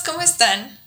¿cómo 0.00 0.22
están? 0.22 0.80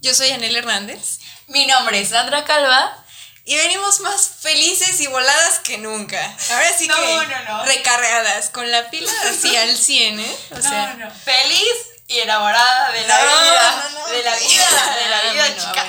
Yo 0.00 0.14
soy 0.14 0.30
Anel 0.30 0.56
Hernández. 0.56 1.18
Mi 1.48 1.66
nombre 1.66 2.00
es 2.00 2.08
Sandra 2.08 2.44
Calva. 2.44 2.96
Y 3.44 3.56
venimos 3.56 4.00
más 4.00 4.30
felices 4.40 4.98
y 5.00 5.06
voladas 5.08 5.58
que 5.60 5.76
nunca. 5.78 6.22
Ahora 6.52 6.72
sí 6.76 6.86
No, 6.86 6.94
que 6.96 7.26
no, 7.26 7.42
no. 7.58 7.64
recargadas, 7.66 8.48
con 8.50 8.70
la 8.70 8.88
pila 8.90 9.10
así 9.28 9.54
al 9.56 9.76
100, 9.76 10.20
¿eh? 10.20 10.36
O 10.56 10.62
sea, 10.62 10.94
no, 10.94 11.06
no. 11.06 11.14
Feliz 11.14 11.74
y 12.06 12.20
enamorada 12.20 12.92
de 12.92 13.06
la 13.06 13.18
vida. 13.18 13.90
De 14.10 14.22
la 14.22 14.36
vida, 14.36 14.94
de 15.02 15.10
la 15.10 15.18
Ah, 15.18 15.32
vida, 15.32 15.46
bueno, 15.46 15.56
chica. 15.56 15.84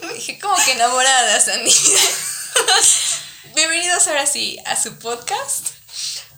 bueno. 0.00 0.14
Dije, 0.14 0.38
como 0.38 0.56
que 0.64 0.72
enamorada, 0.72 1.40
Sandy. 1.40 1.74
Bienvenidos 3.54 4.06
ahora 4.08 4.26
sí 4.26 4.58
a 4.66 4.80
su 4.80 4.98
podcast. 4.98 5.68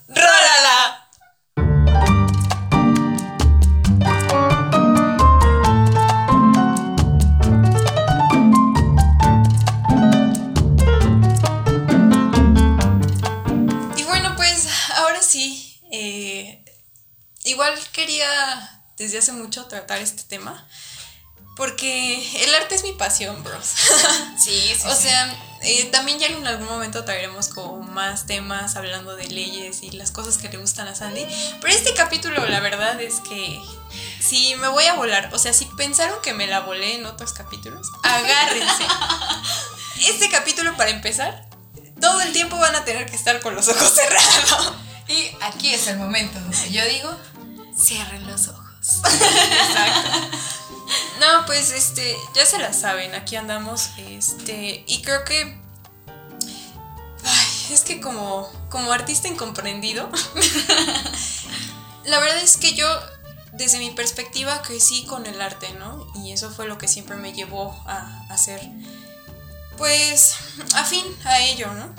¡Rólala! 0.09 1.08
Quería 18.19 18.81
desde 18.97 19.19
hace 19.19 19.33
mucho 19.33 19.67
tratar 19.67 20.01
este 20.01 20.25
tema, 20.25 20.67
porque 21.57 22.45
el 22.45 22.55
arte 22.55 22.75
es 22.75 22.83
mi 22.83 22.93
pasión, 22.93 23.43
bros. 23.45 23.65
Sí, 24.39 24.73
sí. 24.77 24.87
o 24.87 24.95
sea, 24.95 25.37
eh, 25.63 25.85
también 25.87 26.19
ya 26.19 26.27
en 26.27 26.47
algún 26.47 26.69
momento 26.69 27.05
traeremos 27.05 27.49
como 27.49 27.83
más 27.83 28.27
temas 28.27 28.77
hablando 28.77 29.17
de 29.17 29.27
leyes 29.29 29.83
y 29.83 29.91
las 29.91 30.11
cosas 30.11 30.39
que 30.39 30.49
le 30.49 30.59
gustan 30.59 30.89
a 30.89 30.95
Sandy, 30.95 31.27
pero 31.61 31.73
este 31.73 31.95
capítulo 31.95 32.47
la 32.47 32.61
verdad 32.61 33.01
es 33.01 33.21
que 33.21 33.61
si 34.21 34.55
me 34.57 34.69
voy 34.69 34.85
a 34.87 34.95
volar, 34.95 35.31
o 35.33 35.39
sea, 35.39 35.53
si 35.53 35.67
pensaron 35.77 36.21
que 36.23 36.35
me 36.35 36.47
la 36.47 36.61
volé 36.61 36.97
en 36.97 37.07
otros 37.07 37.33
capítulos, 37.33 37.89
agárrense. 38.03 38.85
Este 40.09 40.29
capítulo 40.31 40.77
para 40.77 40.91
empezar, 40.91 41.49
todo 42.01 42.21
el 42.21 42.33
tiempo 42.33 42.59
van 42.59 42.75
a 42.75 42.85
tener 42.85 43.07
que 43.07 43.17
estar 43.17 43.41
con 43.41 43.55
los 43.55 43.69
ojos 43.69 43.93
cerrados. 43.95 44.75
Y 45.09 45.31
aquí 45.41 45.73
es 45.73 45.87
el 45.87 45.97
momento 45.97 46.39
donde 46.39 46.71
yo 46.71 46.85
digo, 46.85 47.11
cierren 47.79 48.27
los 48.27 48.49
ojos. 48.49 49.03
No, 51.21 51.45
pues 51.47 51.73
este, 51.73 52.17
ya 52.35 52.47
se 52.47 52.59
la 52.59 52.73
saben, 52.73 53.15
aquí 53.15 53.37
andamos, 53.37 53.91
este, 53.99 54.85
y 54.87 55.03
creo 55.03 55.25
que. 55.25 55.61
Ay, 57.25 57.47
es 57.73 57.83
que 57.83 58.01
como, 58.01 58.51
como 58.71 58.93
artista 58.93 59.27
incomprendido, 59.29 60.09
la 62.05 62.21
verdad 62.21 62.39
es 62.39 62.57
que 62.57 62.75
yo, 62.75 62.87
desde 63.53 63.79
mi 63.79 63.91
perspectiva, 63.91 64.63
crecí 64.63 65.05
con 65.07 65.27
el 65.27 65.41
arte, 65.43 65.73
¿no? 65.75 66.07
Y 66.15 66.33
eso 66.33 66.51
fue 66.51 66.69
lo 66.69 66.79
que 66.79 66.87
siempre 66.87 67.17
me 67.17 67.33
llevó 67.33 67.73
a 67.87 68.25
hacer, 68.31 68.61
pues, 69.77 70.37
afín 70.75 71.05
a 71.25 71.41
ello, 71.41 71.73
¿no? 71.75 71.95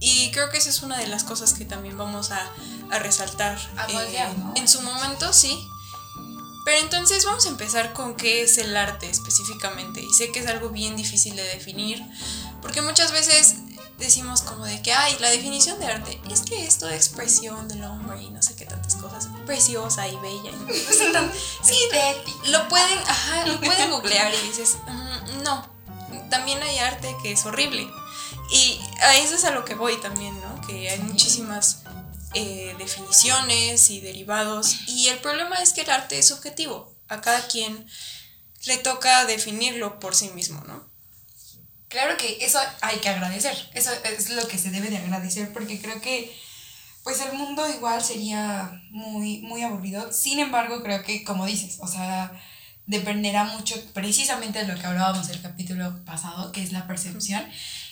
Y 0.00 0.30
creo 0.30 0.48
que 0.50 0.58
esa 0.58 0.70
es 0.70 0.82
una 0.82 0.96
de 0.98 1.06
las 1.08 1.24
cosas 1.24 1.54
que 1.54 1.64
también 1.64 1.98
vamos 1.98 2.30
a, 2.30 2.40
a 2.90 2.98
resaltar. 3.00 3.58
A 3.76 3.88
moldear, 3.88 4.36
¿no? 4.38 4.52
En 4.56 4.68
su 4.68 4.80
momento, 4.82 5.32
sí. 5.32 5.58
Pero 6.64 6.80
entonces 6.82 7.24
vamos 7.24 7.46
a 7.46 7.48
empezar 7.48 7.92
con 7.94 8.14
qué 8.14 8.42
es 8.42 8.58
el 8.58 8.76
arte 8.76 9.08
específicamente. 9.10 10.00
Y 10.02 10.10
sé 10.14 10.30
que 10.32 10.40
es 10.40 10.46
algo 10.46 10.68
bien 10.68 10.96
difícil 10.96 11.34
de 11.34 11.42
definir, 11.42 12.02
porque 12.60 12.82
muchas 12.82 13.10
veces 13.10 13.56
decimos 13.98 14.42
como 14.42 14.64
de 14.66 14.80
que, 14.82 14.92
ay, 14.92 15.16
la 15.18 15.28
definición 15.30 15.80
de 15.80 15.86
arte 15.86 16.20
es 16.30 16.42
que 16.42 16.64
es 16.66 16.78
toda 16.78 16.94
expresión 16.94 17.66
del 17.68 17.82
hombre 17.84 18.22
y 18.22 18.30
no 18.30 18.40
sé 18.42 18.54
qué 18.54 18.64
tantas 18.66 18.94
cosas, 18.96 19.28
preciosa 19.46 20.06
y 20.06 20.14
bella. 20.16 20.50
y 20.52 20.66
no 20.66 20.92
sé 20.92 21.10
tan- 21.10 21.32
sí, 21.64 21.76
lo 22.44 22.68
pueden, 22.68 22.98
ajá, 23.08 23.46
lo 23.46 23.58
pueden 23.60 23.90
googlear 23.90 24.32
y 24.34 24.46
dices, 24.48 24.76
"Mm, 24.86 25.42
no, 25.42 25.66
también 26.30 26.62
hay 26.62 26.78
arte 26.78 27.16
que 27.22 27.32
es 27.32 27.44
horrible. 27.46 27.90
Y 28.50 28.80
a 29.00 29.16
eso 29.18 29.34
es 29.34 29.44
a 29.44 29.50
lo 29.50 29.64
que 29.64 29.74
voy 29.74 30.00
también, 30.00 30.38
¿no? 30.40 30.60
Que 30.66 30.90
hay 30.90 30.98
muchísimas 31.00 31.82
eh, 32.34 32.74
definiciones 32.78 33.90
y 33.90 34.00
derivados. 34.00 34.76
Y 34.86 35.08
el 35.08 35.18
problema 35.18 35.56
es 35.56 35.72
que 35.72 35.82
el 35.82 35.90
arte 35.90 36.18
es 36.18 36.28
subjetivo. 36.28 36.94
A 37.08 37.20
cada 37.20 37.46
quien 37.48 37.86
le 38.66 38.76
toca 38.78 39.24
definirlo 39.24 39.98
por 39.98 40.14
sí 40.14 40.28
mismo, 40.30 40.62
¿no? 40.66 40.88
Claro 41.88 42.18
que 42.18 42.38
eso 42.44 42.58
hay 42.82 42.98
que 42.98 43.08
agradecer. 43.08 43.56
Eso 43.72 43.90
es 44.04 44.30
lo 44.30 44.46
que 44.46 44.58
se 44.58 44.70
debe 44.70 44.90
de 44.90 44.98
agradecer 44.98 45.52
porque 45.52 45.80
creo 45.80 46.00
que 46.00 46.36
pues 47.02 47.20
el 47.22 47.32
mundo 47.32 47.66
igual 47.66 48.04
sería 48.04 48.82
muy 48.90 49.38
muy 49.38 49.62
aburrido. 49.62 50.12
Sin 50.12 50.38
embargo, 50.38 50.82
creo 50.82 51.02
que 51.02 51.24
como 51.24 51.46
dices, 51.46 51.78
o 51.80 51.88
sea, 51.88 52.30
dependerá 52.86 53.44
mucho 53.44 53.74
precisamente 53.94 54.58
de 54.58 54.66
lo 54.66 54.78
que 54.78 54.86
hablábamos 54.86 55.30
el 55.30 55.40
capítulo 55.40 56.04
pasado, 56.04 56.52
que 56.52 56.62
es 56.62 56.72
la 56.72 56.86
percepción. 56.86 57.42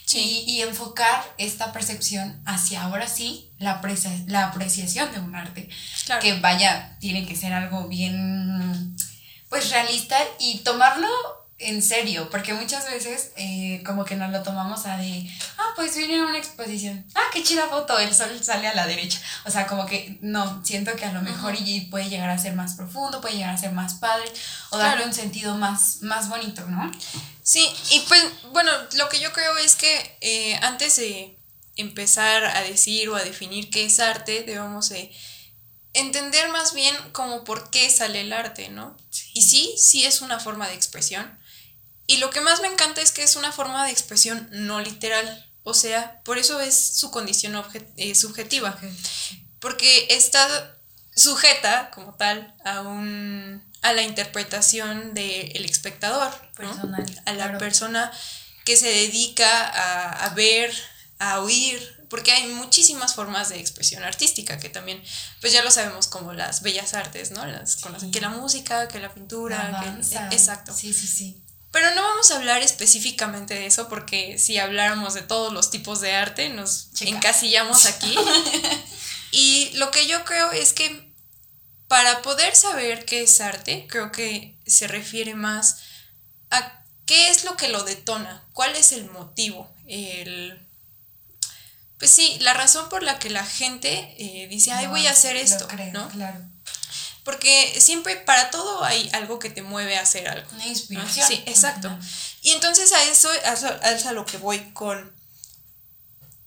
Sí. 0.06 0.44
Y, 0.46 0.50
y 0.52 0.62
enfocar 0.62 1.24
esta 1.36 1.72
percepción 1.72 2.40
hacia 2.46 2.82
ahora 2.82 3.08
sí 3.08 3.50
la, 3.58 3.80
la 4.26 4.46
apreciación 4.46 5.12
de 5.12 5.20
un 5.20 5.34
arte. 5.34 5.68
Claro. 6.06 6.22
Que 6.22 6.38
vaya, 6.40 6.96
tiene 7.00 7.26
que 7.26 7.36
ser 7.36 7.52
algo 7.52 7.88
bien, 7.88 8.96
pues 9.48 9.70
realista 9.70 10.16
y 10.38 10.58
tomarlo 10.58 11.08
en 11.58 11.82
serio, 11.82 12.28
porque 12.30 12.52
muchas 12.52 12.84
veces 12.90 13.32
eh, 13.36 13.82
como 13.86 14.04
que 14.04 14.14
nos 14.14 14.30
lo 14.30 14.42
tomamos 14.42 14.84
a 14.84 14.98
de, 14.98 15.26
ah, 15.56 15.72
pues 15.74 15.96
viene 15.96 16.22
una 16.22 16.36
exposición, 16.36 17.04
ah, 17.14 17.22
qué 17.32 17.42
chida 17.42 17.66
foto, 17.68 17.98
el 17.98 18.14
sol 18.14 18.28
sale 18.42 18.68
a 18.68 18.74
la 18.74 18.86
derecha. 18.86 19.18
O 19.46 19.50
sea, 19.50 19.66
como 19.66 19.86
que 19.86 20.18
no, 20.20 20.62
siento 20.64 20.94
que 20.96 21.06
a 21.06 21.12
lo 21.12 21.22
mejor 21.22 21.54
y 21.58 21.80
puede 21.90 22.10
llegar 22.10 22.28
a 22.28 22.38
ser 22.38 22.54
más 22.54 22.74
profundo, 22.74 23.22
puede 23.22 23.36
llegar 23.36 23.54
a 23.54 23.58
ser 23.58 23.72
más 23.72 23.94
padre 23.94 24.30
o 24.70 24.76
darle 24.76 25.06
un 25.06 25.14
sentido 25.14 25.56
más, 25.56 26.02
más 26.02 26.28
bonito, 26.28 26.62
¿no? 26.68 26.90
Sí, 27.46 27.64
y 27.90 28.00
pues 28.08 28.24
bueno, 28.50 28.72
lo 28.94 29.08
que 29.08 29.20
yo 29.20 29.32
creo 29.32 29.56
es 29.58 29.76
que 29.76 30.18
eh, 30.20 30.58
antes 30.62 30.96
de 30.96 31.38
empezar 31.76 32.44
a 32.44 32.60
decir 32.62 33.08
o 33.08 33.14
a 33.14 33.22
definir 33.22 33.70
qué 33.70 33.84
es 33.84 34.00
arte, 34.00 34.42
debemos 34.42 34.88
de 34.88 35.14
entender 35.92 36.48
más 36.48 36.74
bien 36.74 36.96
como 37.12 37.44
por 37.44 37.70
qué 37.70 37.88
sale 37.88 38.22
el 38.22 38.32
arte, 38.32 38.68
¿no? 38.70 38.96
Y 39.32 39.42
sí, 39.42 39.76
sí 39.78 40.04
es 40.04 40.22
una 40.22 40.40
forma 40.40 40.66
de 40.66 40.74
expresión. 40.74 41.38
Y 42.08 42.16
lo 42.16 42.30
que 42.30 42.40
más 42.40 42.62
me 42.62 42.66
encanta 42.66 43.00
es 43.00 43.12
que 43.12 43.22
es 43.22 43.36
una 43.36 43.52
forma 43.52 43.86
de 43.86 43.92
expresión 43.92 44.48
no 44.50 44.80
literal. 44.80 45.48
O 45.62 45.72
sea, 45.72 46.20
por 46.24 46.38
eso 46.38 46.60
es 46.60 46.74
su 46.98 47.12
condición 47.12 47.62
eh, 47.96 48.16
subjetiva. 48.16 48.76
Porque 49.60 50.08
está 50.10 50.76
sujeta 51.14 51.92
como 51.92 52.16
tal 52.16 52.56
a 52.64 52.80
un 52.80 53.65
a 53.88 53.92
la 53.92 54.02
interpretación 54.02 55.14
del 55.14 55.64
espectador, 55.64 56.30
¿no? 56.32 56.52
Personal, 56.70 57.22
a 57.26 57.32
la 57.32 57.44
claro. 57.44 57.58
persona 57.58 58.12
que 58.64 58.76
se 58.76 58.88
dedica 58.88 59.48
a, 59.68 60.24
a 60.26 60.28
ver, 60.30 60.72
a 61.18 61.40
oír, 61.40 62.04
porque 62.10 62.32
hay 62.32 62.46
muchísimas 62.48 63.14
formas 63.14 63.48
de 63.48 63.58
expresión 63.60 64.02
artística 64.04 64.58
que 64.58 64.68
también, 64.68 65.02
pues 65.40 65.52
ya 65.52 65.62
lo 65.64 65.70
sabemos 65.70 66.06
como 66.08 66.32
las 66.32 66.62
bellas 66.62 66.94
artes, 66.94 67.30
¿no? 67.30 67.44
Las, 67.46 67.76
con 67.76 67.92
las- 67.92 68.04
que 68.04 68.20
la 68.20 68.28
música, 68.28 68.88
que 68.88 68.98
la 69.00 69.12
pintura, 69.14 69.70
La 69.70 69.80
que- 69.80 69.86
danza. 69.86 70.28
exacto. 70.32 70.74
Sí, 70.74 70.92
sí, 70.92 71.06
sí. 71.06 71.42
Pero 71.72 71.94
no 71.94 72.02
vamos 72.02 72.30
a 72.30 72.36
hablar 72.36 72.62
específicamente 72.62 73.54
de 73.54 73.66
eso 73.66 73.88
porque 73.88 74.38
si 74.38 74.56
habláramos 74.58 75.14
de 75.14 75.22
todos 75.22 75.52
los 75.52 75.70
tipos 75.70 76.00
de 76.00 76.14
arte 76.14 76.48
nos 76.48 76.90
Chica. 76.94 77.10
encasillamos 77.10 77.84
aquí. 77.86 78.14
y 79.32 79.70
lo 79.74 79.90
que 79.90 80.06
yo 80.06 80.24
creo 80.24 80.52
es 80.52 80.72
que 80.72 81.05
para 81.88 82.22
poder 82.22 82.54
saber 82.56 83.04
qué 83.04 83.22
es 83.22 83.40
arte, 83.40 83.86
creo 83.88 84.10
que 84.12 84.56
se 84.66 84.88
refiere 84.88 85.34
más 85.34 85.78
a 86.50 86.82
qué 87.04 87.30
es 87.30 87.44
lo 87.44 87.56
que 87.56 87.68
lo 87.68 87.84
detona, 87.84 88.44
cuál 88.52 88.74
es 88.76 88.92
el 88.92 89.10
motivo, 89.10 89.72
el... 89.86 90.62
Pues 91.98 92.10
sí, 92.10 92.36
la 92.40 92.52
razón 92.52 92.90
por 92.90 93.02
la 93.02 93.18
que 93.18 93.30
la 93.30 93.44
gente 93.46 94.14
eh, 94.18 94.48
dice, 94.48 94.70
ay, 94.72 94.86
voy 94.86 95.06
a 95.06 95.12
hace, 95.12 95.28
hacer 95.28 95.36
esto, 95.36 95.66
creo, 95.66 95.92
¿no? 95.92 96.08
Claro. 96.10 96.38
Porque 97.24 97.80
siempre, 97.80 98.16
para 98.16 98.50
todo 98.50 98.84
hay 98.84 99.08
algo 99.14 99.38
que 99.38 99.48
te 99.48 99.62
mueve 99.62 99.96
a 99.96 100.02
hacer 100.02 100.28
algo. 100.28 100.46
Una 100.52 100.64
¿no? 100.64 100.70
inspiración. 100.70 101.26
Sí, 101.26 101.42
exacto. 101.46 101.98
Y 102.42 102.50
entonces 102.50 102.92
a 102.92 103.02
eso 103.04 103.30
a 103.30 103.52
eso- 103.54 103.78
a 103.82 103.90
eso 103.92 104.08
a 104.10 104.12
lo 104.12 104.26
que 104.26 104.36
voy 104.36 104.58
con... 104.74 105.15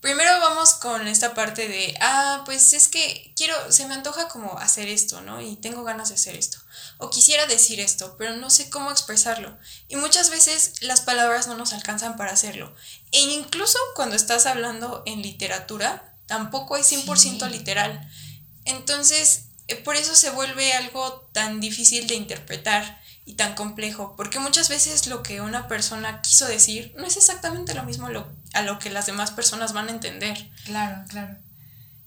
Primero 0.01 0.31
vamos 0.39 0.75
con 0.75 1.07
esta 1.09 1.33
parte 1.33 1.67
de, 1.67 1.93
ah, 1.99 2.43
pues 2.45 2.71
es 2.71 2.87
que 2.87 3.33
quiero, 3.35 3.53
se 3.71 3.85
me 3.85 3.93
antoja 3.93 4.29
como 4.29 4.57
hacer 4.57 4.87
esto, 4.87 5.19
¿no? 5.21 5.41
Y 5.41 5.57
tengo 5.57 5.83
ganas 5.83 6.07
de 6.09 6.15
hacer 6.15 6.35
esto. 6.37 6.57
O 6.99 7.09
quisiera 7.09 7.45
decir 7.47 7.81
esto, 7.81 8.15
pero 8.17 8.35
no 8.37 8.49
sé 8.49 8.69
cómo 8.69 8.91
expresarlo. 8.91 9.57
Y 9.89 9.97
muchas 9.97 10.29
veces 10.29 10.81
las 10.81 11.01
palabras 11.01 11.47
no 11.47 11.55
nos 11.57 11.73
alcanzan 11.73 12.15
para 12.15 12.31
hacerlo. 12.31 12.73
E 13.11 13.19
incluso 13.19 13.77
cuando 13.95 14.15
estás 14.15 14.45
hablando 14.45 15.03
en 15.05 15.21
literatura, 15.21 16.15
tampoco 16.27 16.77
es 16.77 16.87
100% 16.87 17.47
Sí. 17.47 17.51
literal. 17.51 18.09
Entonces, 18.65 19.45
eh, 19.67 19.75
por 19.75 19.95
eso 19.95 20.15
se 20.15 20.29
vuelve 20.29 20.73
algo 20.73 21.29
tan 21.33 21.59
difícil 21.59 22.07
de 22.07 22.15
interpretar 22.15 22.98
y 23.29 23.33
tan 23.35 23.53
complejo, 23.53 24.15
porque 24.17 24.39
muchas 24.39 24.69
veces 24.69 25.05
lo 25.05 25.21
que 25.21 25.39
una 25.41 25.67
persona 25.67 26.21
quiso 26.23 26.47
decir 26.47 26.93
no 26.97 27.05
es 27.05 27.15
exactamente 27.15 27.75
lo 27.75 27.83
mismo 27.83 28.09
lo- 28.09 28.27
a 28.53 28.63
lo 28.63 28.79
que 28.79 28.89
las 28.89 29.05
demás 29.05 29.29
personas 29.29 29.71
van 29.71 29.87
a 29.87 29.91
entender. 29.91 30.49
Claro, 30.65 31.03
claro. 31.07 31.37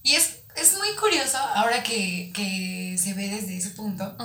Y 0.03 0.15
es, 0.17 0.39
es 0.57 0.77
muy 0.77 0.89
curioso 0.99 1.39
ahora 1.39 1.85
que, 1.85 2.33
que 2.35 2.97
se 2.99 3.15
ve 3.15 3.29
desde 3.29 3.57
ese 3.57 3.71
punto, 3.71 4.17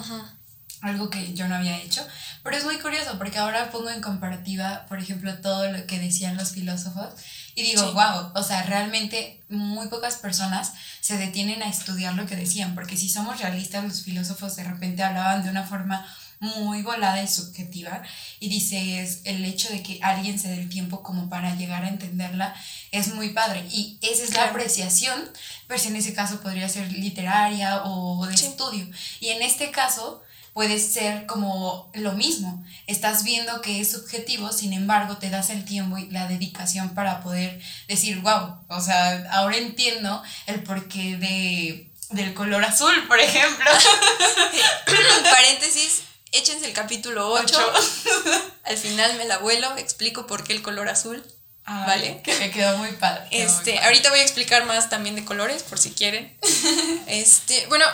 algo 0.82 1.10
que 1.12 1.34
yo 1.36 1.48
no 1.48 1.54
había 1.56 1.78
hecho. 1.78 2.06
Pero 2.44 2.58
es 2.58 2.64
muy 2.64 2.80
curioso 2.80 3.18
porque 3.20 3.38
ahora 3.38 3.70
pongo 3.70 3.90
en 3.92 4.02
comparativa, 4.02 4.86
por 4.90 4.98
ejemplo, 5.00 5.38
todo 5.40 5.70
lo 5.72 5.86
que 5.86 6.00
decían 6.00 6.36
los 6.36 6.52
filósofos 6.52 7.10
y 7.56 7.62
digo, 7.64 7.94
wow, 7.94 8.32
o 8.34 8.42
sea, 8.44 8.64
realmente 8.64 9.44
muy 9.50 9.88
pocas 9.88 10.16
personas 10.16 10.74
se 11.02 11.18
detienen 11.18 11.62
a 11.62 11.70
estudiar 11.70 12.14
lo 12.16 12.26
que 12.26 12.36
decían, 12.36 12.74
porque 12.74 12.98
si 12.98 13.10
somos 13.10 13.40
realistas, 13.40 13.84
los 13.84 14.02
filósofos 14.04 14.56
de 14.56 14.64
repente 14.64 15.04
hablaban 15.04 15.44
de 15.44 15.50
una 15.52 15.64
forma 15.64 16.06
muy 16.40 16.82
volada 16.82 17.22
y 17.22 17.28
subjetiva 17.28 18.04
y 18.40 18.50
dices 18.50 19.22
el 19.24 19.44
hecho 19.46 19.70
de 19.70 19.82
que 19.82 20.00
alguien 20.02 20.40
se 20.40 20.50
dé 20.50 20.62
el 20.62 20.70
tiempo 20.70 21.02
como 21.02 21.30
para 21.30 21.56
llegar 21.56 21.84
a 21.84 21.90
entenderla 21.90 22.56
es 22.92 23.14
muy 23.14 23.30
padre 23.30 23.66
y 23.72 23.98
esa 24.02 24.24
es 24.24 24.34
la 24.34 24.46
apreciación 24.46 25.30
pero 25.68 25.80
si 25.80 25.88
en 25.88 25.96
ese 25.96 26.14
caso 26.14 26.42
podría 26.42 26.70
ser 26.70 26.92
literaria 26.92 27.84
o 27.86 28.26
de 28.28 28.36
estudio 28.36 28.88
y 29.20 29.30
en 29.30 29.42
este 29.42 29.72
caso 29.72 30.24
puede 30.58 30.80
ser 30.80 31.28
como 31.28 31.92
lo 31.94 32.14
mismo. 32.14 32.66
Estás 32.88 33.24
viendo 33.24 33.62
que 33.62 33.80
es 33.80 33.92
subjetivo, 33.92 34.52
sin 34.52 34.74
embargo, 34.74 35.18
te 35.18 35.30
das 35.30 35.52
el 35.52 35.64
tiempo 35.64 36.00
y 36.00 36.10
la 36.10 36.28
dedicación 36.28 36.96
para 36.96 37.22
poder 37.22 37.62
decir, 37.88 38.22
wow, 38.22 38.58
o 38.68 38.82
sea, 38.82 39.24
ahora 39.34 39.56
entiendo 39.58 40.24
el 40.48 40.64
porqué 40.64 41.16
de, 41.18 41.92
del 42.10 42.34
color 42.34 42.66
azul, 42.66 43.08
por 43.08 43.20
ejemplo. 43.20 43.70
Paréntesis, 45.32 46.02
échense 46.32 46.66
el 46.66 46.74
capítulo 46.74 47.30
8. 47.32 47.74
Al 48.64 48.78
final 48.78 49.16
me 49.18 49.26
la 49.26 49.38
vuelo, 49.38 49.76
explico 49.78 50.28
por 50.28 50.44
qué 50.44 50.54
el 50.54 50.62
color 50.62 50.90
azul. 50.90 51.24
¿Vale? 51.66 52.22
Que 52.24 52.34
me 52.38 52.50
quedó 52.50 52.78
muy 52.78 52.92
padre. 52.94 53.28
Este, 53.32 53.78
ahorita 53.80 54.10
voy 54.10 54.20
a 54.20 54.24
explicar 54.24 54.66
más 54.66 54.90
también 54.90 55.16
de 55.16 55.26
colores, 55.26 55.64
por 55.64 55.80
si 55.80 55.92
quieren. 55.92 56.38
Este, 57.08 57.66
bueno, 57.68 57.86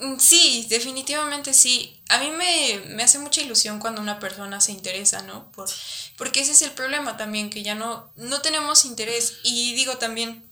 Mm, 0.00 0.18
sí, 0.18 0.66
definitivamente 0.70 1.52
sí. 1.52 2.02
A 2.08 2.18
mí 2.18 2.30
me, 2.30 3.02
hace 3.02 3.18
mucha 3.18 3.42
ilusión 3.42 3.78
cuando 3.78 4.00
una 4.00 4.18
persona 4.18 4.60
se 4.60 4.72
interesa, 4.72 5.22
¿no? 5.22 5.52
Por, 5.52 5.68
porque 6.16 6.40
ese 6.40 6.52
es 6.52 6.62
el 6.62 6.70
problema 6.72 7.16
también, 7.16 7.50
que 7.50 7.62
ya 7.62 7.74
no, 7.74 8.10
no 8.16 8.40
tenemos 8.40 8.84
interés. 8.86 9.38
Y 9.42 9.74
digo 9.74 9.98
también, 9.98 10.50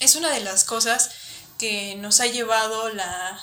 es 0.00 0.16
una 0.16 0.30
de 0.30 0.40
las 0.40 0.64
cosas 0.64 1.10
que 1.58 1.94
nos 1.96 2.20
ha 2.20 2.26
llevado 2.26 2.88
la, 2.90 3.40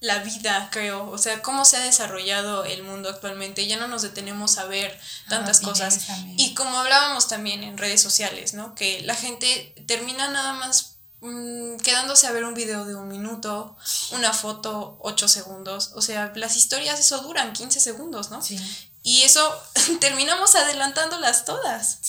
la 0.00 0.18
vida, 0.18 0.68
creo. 0.70 1.10
O 1.10 1.18
sea, 1.18 1.42
cómo 1.42 1.64
se 1.64 1.76
ha 1.76 1.80
desarrollado 1.80 2.64
el 2.64 2.82
mundo 2.82 3.08
actualmente. 3.08 3.66
Ya 3.66 3.76
no 3.76 3.88
nos 3.88 4.02
detenemos 4.02 4.58
a 4.58 4.66
ver 4.66 4.98
tantas 5.28 5.60
cosas. 5.60 6.06
Y 6.36 6.54
como 6.54 6.78
hablábamos 6.78 7.28
también 7.28 7.62
en 7.62 7.78
redes 7.78 8.02
sociales, 8.02 8.54
¿no? 8.54 8.74
Que 8.74 9.02
la 9.02 9.14
gente 9.14 9.74
termina 9.86 10.28
nada 10.28 10.52
más 10.52 10.94
Mm, 11.26 11.78
quedándose 11.78 12.26
a 12.26 12.32
ver 12.32 12.44
un 12.44 12.52
video 12.52 12.84
de 12.84 12.94
un 12.94 13.08
minuto, 13.08 13.78
una 14.10 14.34
foto, 14.34 14.98
ocho 15.00 15.26
segundos. 15.26 15.92
O 15.94 16.02
sea, 16.02 16.30
las 16.36 16.54
historias 16.54 17.00
eso 17.00 17.22
duran 17.22 17.54
15 17.54 17.80
segundos, 17.80 18.30
¿no? 18.30 18.42
Sí. 18.42 18.58
Y 19.02 19.22
eso 19.22 19.58
terminamos 20.00 20.54
adelantándolas 20.54 21.46
todas. 21.46 22.00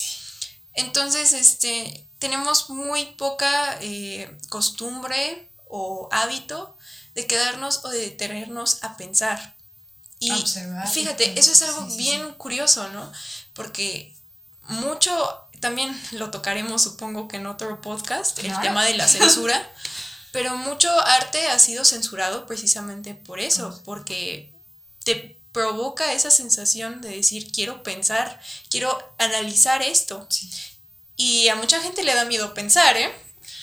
Entonces, 0.74 1.32
este, 1.32 2.06
tenemos 2.18 2.68
muy 2.68 3.06
poca 3.16 3.78
eh, 3.80 4.36
costumbre 4.50 5.50
o 5.66 6.10
hábito 6.12 6.76
de 7.16 7.26
quedarnos 7.26 7.84
o 7.84 7.88
de 7.88 7.98
detenernos 7.98 8.84
a 8.84 8.96
pensar. 8.96 9.56
Y 10.18 10.30
fíjate, 10.92 11.38
eso 11.38 11.50
es 11.50 11.62
algo 11.62 11.86
bien 11.96 12.32
curioso, 12.34 12.88
¿no? 12.90 13.10
Porque 13.54 14.14
mucho 14.68 15.48
también 15.60 15.98
lo 16.12 16.30
tocaremos 16.30 16.82
supongo 16.82 17.26
que 17.26 17.38
en 17.38 17.46
otro 17.46 17.80
podcast, 17.80 18.38
el 18.40 18.60
tema 18.60 18.84
de 18.84 18.94
la 18.94 19.08
censura, 19.08 19.66
pero 20.30 20.56
mucho 20.56 20.90
arte 21.00 21.48
ha 21.48 21.58
sido 21.58 21.86
censurado 21.86 22.44
precisamente 22.44 23.14
por 23.14 23.40
eso, 23.40 23.80
porque 23.86 24.52
te 25.02 25.38
provoca 25.52 26.12
esa 26.12 26.30
sensación 26.30 27.00
de 27.00 27.16
decir, 27.16 27.50
quiero 27.50 27.82
pensar, 27.82 28.40
quiero 28.68 29.14
analizar 29.16 29.80
esto. 29.80 30.28
Y 31.16 31.48
a 31.48 31.56
mucha 31.56 31.80
gente 31.80 32.02
le 32.02 32.14
da 32.14 32.26
miedo 32.26 32.52
pensar, 32.52 32.94
¿eh? 32.98 33.10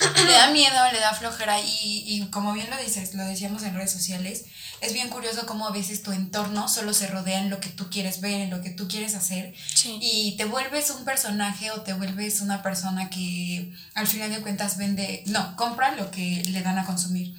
Le 0.25 0.31
da 0.33 0.51
miedo, 0.51 0.91
le 0.91 1.00
da 1.00 1.13
flojera 1.13 1.59
y, 1.59 2.03
y 2.05 2.29
como 2.29 2.53
bien 2.53 2.69
lo 2.69 2.77
dices, 2.77 3.13
lo 3.13 3.23
decíamos 3.25 3.63
en 3.63 3.75
redes 3.75 3.91
sociales, 3.91 4.45
es 4.83 4.91
bien 4.91 5.09
curioso 5.09 5.45
cómo 5.45 5.65
a 5.65 5.71
veces 5.71 6.03
tu 6.03 6.11
entorno 6.11 6.67
solo 6.67 6.94
se 6.94 7.07
rodea 7.07 7.39
en 7.39 7.50
lo 7.50 7.61
que 7.61 7.69
tú 7.69 7.89
quieres 7.89 8.19
ver, 8.19 8.41
en 8.41 8.50
lo 8.50 8.61
que 8.61 8.69
tú 8.69 8.89
quieres 8.89 9.15
hacer. 9.15 9.53
Y 10.01 10.35
te 10.35 10.44
vuelves 10.44 10.89
un 10.89 11.05
personaje 11.05 11.71
o 11.71 11.83
te 11.83 11.94
vuelves 11.94 12.41
una 12.41 12.61
persona 12.61 13.09
que 13.09 13.73
al 13.94 14.07
final 14.07 14.29
de 14.29 14.41
cuentas 14.41 14.77
vende, 14.77 15.23
no, 15.27 15.55
compra 15.55 15.95
lo 15.95 16.11
que 16.11 16.44
le 16.47 16.61
dan 16.61 16.77
a 16.79 16.85
consumir. 16.85 17.33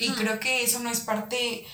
Y 0.00 0.10
creo 0.10 0.40
que 0.40 0.64
eso 0.64 0.80
no 0.80 0.90
es 0.90 0.98
parte, 0.98 1.64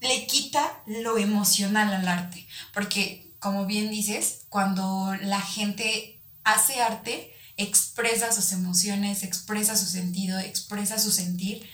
le 0.00 0.26
quita 0.26 0.82
lo 0.84 1.16
emocional 1.16 1.90
al 1.94 2.06
arte. 2.06 2.46
Porque, 2.74 3.32
como 3.38 3.64
bien 3.64 3.90
dices, 3.90 4.44
cuando 4.50 5.16
la 5.22 5.40
gente 5.40 6.20
hace 6.44 6.82
arte, 6.82 7.34
expresa 7.58 8.32
sus 8.32 8.52
emociones, 8.52 9.22
expresa 9.22 9.76
su 9.76 9.86
sentido, 9.86 10.38
expresa 10.38 10.98
su 10.98 11.10
sentir 11.10 11.68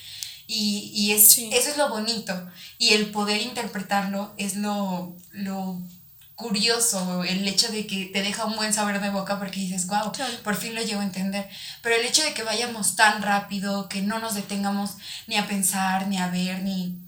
y, 0.47 0.91
y 0.95 1.13
es, 1.13 1.39
eso 1.39 1.71
es 1.71 1.77
lo 1.77 1.89
bonito. 1.89 2.49
Y 2.79 2.95
el 2.95 3.11
poder 3.11 3.41
interpretarlo 3.43 4.35
es 4.37 4.57
lo, 4.57 5.17
lo 5.31 5.81
curioso, 6.35 7.23
el 7.25 7.47
hecho 7.47 7.71
de 7.71 7.87
que 7.87 8.07
te 8.07 8.23
deja 8.23 8.45
un 8.45 8.57
buen 8.57 8.73
saber 8.73 9.01
de 9.01 9.11
boca 9.11 9.39
porque 9.39 9.61
dices, 9.61 9.87
wow, 9.87 10.11
por 10.43 10.57
fin 10.57 10.75
lo 10.75 10.83
llevo 10.83 11.01
a 11.01 11.05
entender. 11.05 11.49
Pero 11.83 11.97
el 11.97 12.07
hecho 12.07 12.25
de 12.25 12.35
que 12.35 12.43
vayamos 12.43 12.97
tan 12.97 13.23
rápido, 13.23 13.89
que 13.89 14.03
no 14.03 14.19
nos 14.19 14.35
detengamos 14.35 14.97
ni 15.27 15.37
a 15.37 15.47
pensar, 15.47 16.09
ni 16.09 16.19
a 16.19 16.29
ver, 16.29 16.63
ni, 16.63 16.99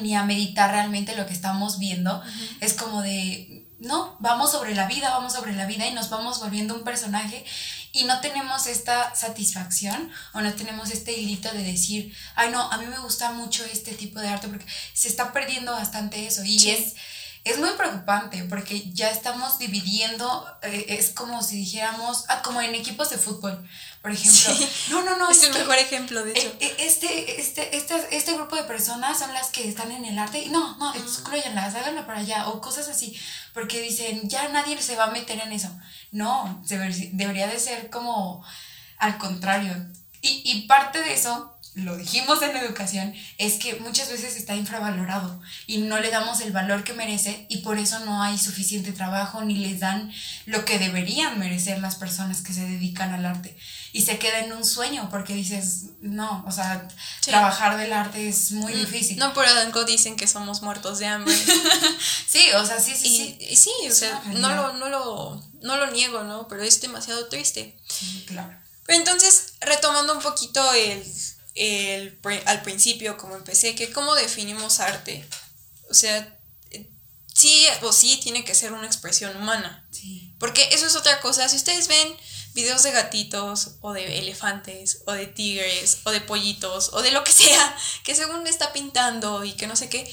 ni 0.00 0.14
a 0.14 0.24
meditar 0.24 0.70
realmente 0.70 1.16
lo 1.16 1.26
que 1.26 1.34
estamos 1.34 1.78
viendo, 1.78 2.22
es 2.60 2.72
como 2.72 3.02
de, 3.02 3.66
no, 3.78 4.16
vamos 4.20 4.52
sobre 4.52 4.74
la 4.74 4.86
vida, 4.86 5.10
vamos 5.10 5.34
sobre 5.34 5.52
la 5.52 5.66
vida 5.66 5.86
y 5.86 5.92
nos 5.92 6.08
vamos 6.08 6.40
volviendo 6.40 6.74
un 6.74 6.82
personaje 6.82 7.44
y 7.96 8.04
no 8.04 8.20
tenemos 8.20 8.66
esta 8.66 9.14
satisfacción 9.14 10.10
o 10.34 10.42
no 10.42 10.52
tenemos 10.52 10.90
este 10.90 11.12
hilito 11.12 11.50
de 11.52 11.62
decir, 11.62 12.14
ay 12.34 12.50
no, 12.50 12.60
a 12.70 12.76
mí 12.76 12.84
me 12.86 12.98
gusta 12.98 13.32
mucho 13.32 13.64
este 13.64 13.92
tipo 13.92 14.20
de 14.20 14.28
arte 14.28 14.48
porque 14.48 14.66
se 14.92 15.08
está 15.08 15.32
perdiendo 15.32 15.72
bastante 15.72 16.26
eso 16.26 16.44
y 16.44 16.68
es, 16.68 16.94
es 17.46 17.58
muy 17.58 17.70
preocupante 17.70 18.42
porque 18.48 18.90
ya 18.92 19.08
estamos 19.08 19.58
dividiendo, 19.60 20.44
eh, 20.62 20.86
es 20.88 21.10
como 21.10 21.44
si 21.44 21.56
dijéramos, 21.58 22.24
ah, 22.28 22.42
como 22.42 22.60
en 22.60 22.74
equipos 22.74 23.08
de 23.10 23.18
fútbol, 23.18 23.64
por 24.02 24.10
ejemplo. 24.10 24.66
No, 24.90 25.04
no, 25.04 25.16
no. 25.16 25.30
Es, 25.30 25.44
el 25.44 25.52
mejor 25.52 25.76
ejemplo, 25.76 26.24
de 26.24 26.32
hecho. 26.32 26.52
Eh, 26.58 26.74
este, 26.80 27.40
este, 27.40 27.76
este, 27.76 28.16
este 28.16 28.34
grupo 28.34 28.56
de 28.56 28.64
personas 28.64 29.20
son 29.20 29.32
las 29.32 29.50
que 29.50 29.68
están 29.68 29.92
en 29.92 30.04
el 30.04 30.18
arte 30.18 30.40
y 30.40 30.48
no, 30.48 30.76
no, 30.78 30.92
excluyanlas, 30.94 31.76
háganlo 31.76 32.04
para 32.04 32.18
allá 32.18 32.48
o 32.48 32.60
cosas 32.60 32.88
así, 32.88 33.16
porque 33.54 33.80
dicen, 33.80 34.28
ya 34.28 34.48
nadie 34.48 34.82
se 34.82 34.96
va 34.96 35.04
a 35.04 35.10
meter 35.12 35.38
en 35.38 35.52
eso. 35.52 35.70
No, 36.10 36.64
debería 36.66 37.46
de 37.46 37.60
ser 37.60 37.90
como 37.90 38.44
al 38.98 39.18
contrario. 39.18 39.72
Y, 40.20 40.42
y 40.44 40.66
parte 40.66 41.00
de 41.00 41.14
eso 41.14 41.55
lo 41.76 41.94
dijimos 41.98 42.40
en 42.40 42.56
educación, 42.56 43.14
es 43.36 43.54
que 43.54 43.74
muchas 43.74 44.08
veces 44.08 44.36
está 44.36 44.54
infravalorado 44.54 45.38
y 45.66 45.78
no 45.78 46.00
le 46.00 46.10
damos 46.10 46.40
el 46.40 46.50
valor 46.50 46.84
que 46.84 46.94
merece 46.94 47.44
y 47.50 47.58
por 47.58 47.78
eso 47.78 47.98
no 48.00 48.22
hay 48.22 48.38
suficiente 48.38 48.92
trabajo 48.92 49.44
ni 49.44 49.58
les 49.58 49.80
dan 49.80 50.10
lo 50.46 50.64
que 50.64 50.78
deberían 50.78 51.38
merecer 51.38 51.78
las 51.80 51.96
personas 51.96 52.40
que 52.40 52.54
se 52.54 52.66
dedican 52.66 53.12
al 53.12 53.26
arte. 53.26 53.54
Y 53.92 54.02
se 54.02 54.18
queda 54.18 54.38
en 54.38 54.54
un 54.54 54.64
sueño 54.64 55.08
porque 55.10 55.34
dices, 55.34 55.90
no, 56.00 56.44
o 56.46 56.50
sea, 56.50 56.88
trabajar 57.20 57.76
del 57.76 57.92
arte 57.92 58.26
es 58.26 58.52
muy 58.52 58.72
mm, 58.72 58.78
difícil. 58.78 59.18
No 59.18 59.34
por 59.34 59.44
algo 59.44 59.84
dicen 59.84 60.16
que 60.16 60.26
somos 60.26 60.62
muertos 60.62 60.98
de 60.98 61.06
hambre. 61.06 61.36
sí, 62.26 62.42
o 62.56 62.64
sea, 62.64 62.80
sí, 62.80 62.94
sí, 62.96 63.08
sí. 63.08 63.36
Y 63.38 63.56
sí, 63.56 63.70
o 63.86 63.94
sea, 63.94 64.22
no 64.32 64.54
lo, 64.54 64.72
no, 64.72 64.88
lo, 64.88 65.44
no 65.60 65.76
lo 65.76 65.90
niego, 65.90 66.24
¿no? 66.24 66.48
Pero 66.48 66.62
es 66.62 66.80
demasiado 66.80 67.28
triste. 67.28 67.76
Sí, 67.86 68.24
claro. 68.26 68.58
Pero 68.86 68.98
entonces, 68.98 69.54
retomando 69.60 70.14
un 70.14 70.22
poquito 70.22 70.72
el 70.72 71.04
el, 71.56 72.18
al 72.44 72.62
principio, 72.62 73.16
como 73.16 73.34
empecé, 73.34 73.74
que 73.74 73.90
cómo 73.90 74.14
definimos 74.14 74.80
arte. 74.80 75.26
O 75.90 75.94
sea, 75.94 76.38
sí 77.36 77.66
o 77.82 77.92
sí 77.92 78.18
tiene 78.22 78.44
que 78.44 78.54
ser 78.54 78.72
una 78.72 78.86
expresión 78.86 79.36
humana. 79.36 79.86
Porque 80.38 80.68
eso 80.72 80.86
es 80.86 80.96
otra 80.96 81.20
cosa. 81.20 81.48
Si 81.48 81.56
ustedes 81.56 81.88
ven 81.88 82.16
videos 82.54 82.82
de 82.82 82.92
gatitos 82.92 83.76
o 83.80 83.92
de 83.92 84.18
elefantes 84.18 85.02
o 85.06 85.12
de 85.12 85.26
tigres 85.26 85.98
o 86.04 86.10
de 86.10 86.20
pollitos 86.20 86.90
o 86.92 87.02
de 87.02 87.10
lo 87.10 87.24
que 87.24 87.32
sea, 87.32 87.76
que 88.04 88.14
según 88.14 88.46
está 88.46 88.72
pintando 88.72 89.44
y 89.44 89.52
que 89.52 89.66
no 89.66 89.76
sé 89.76 89.88
qué, 89.88 90.10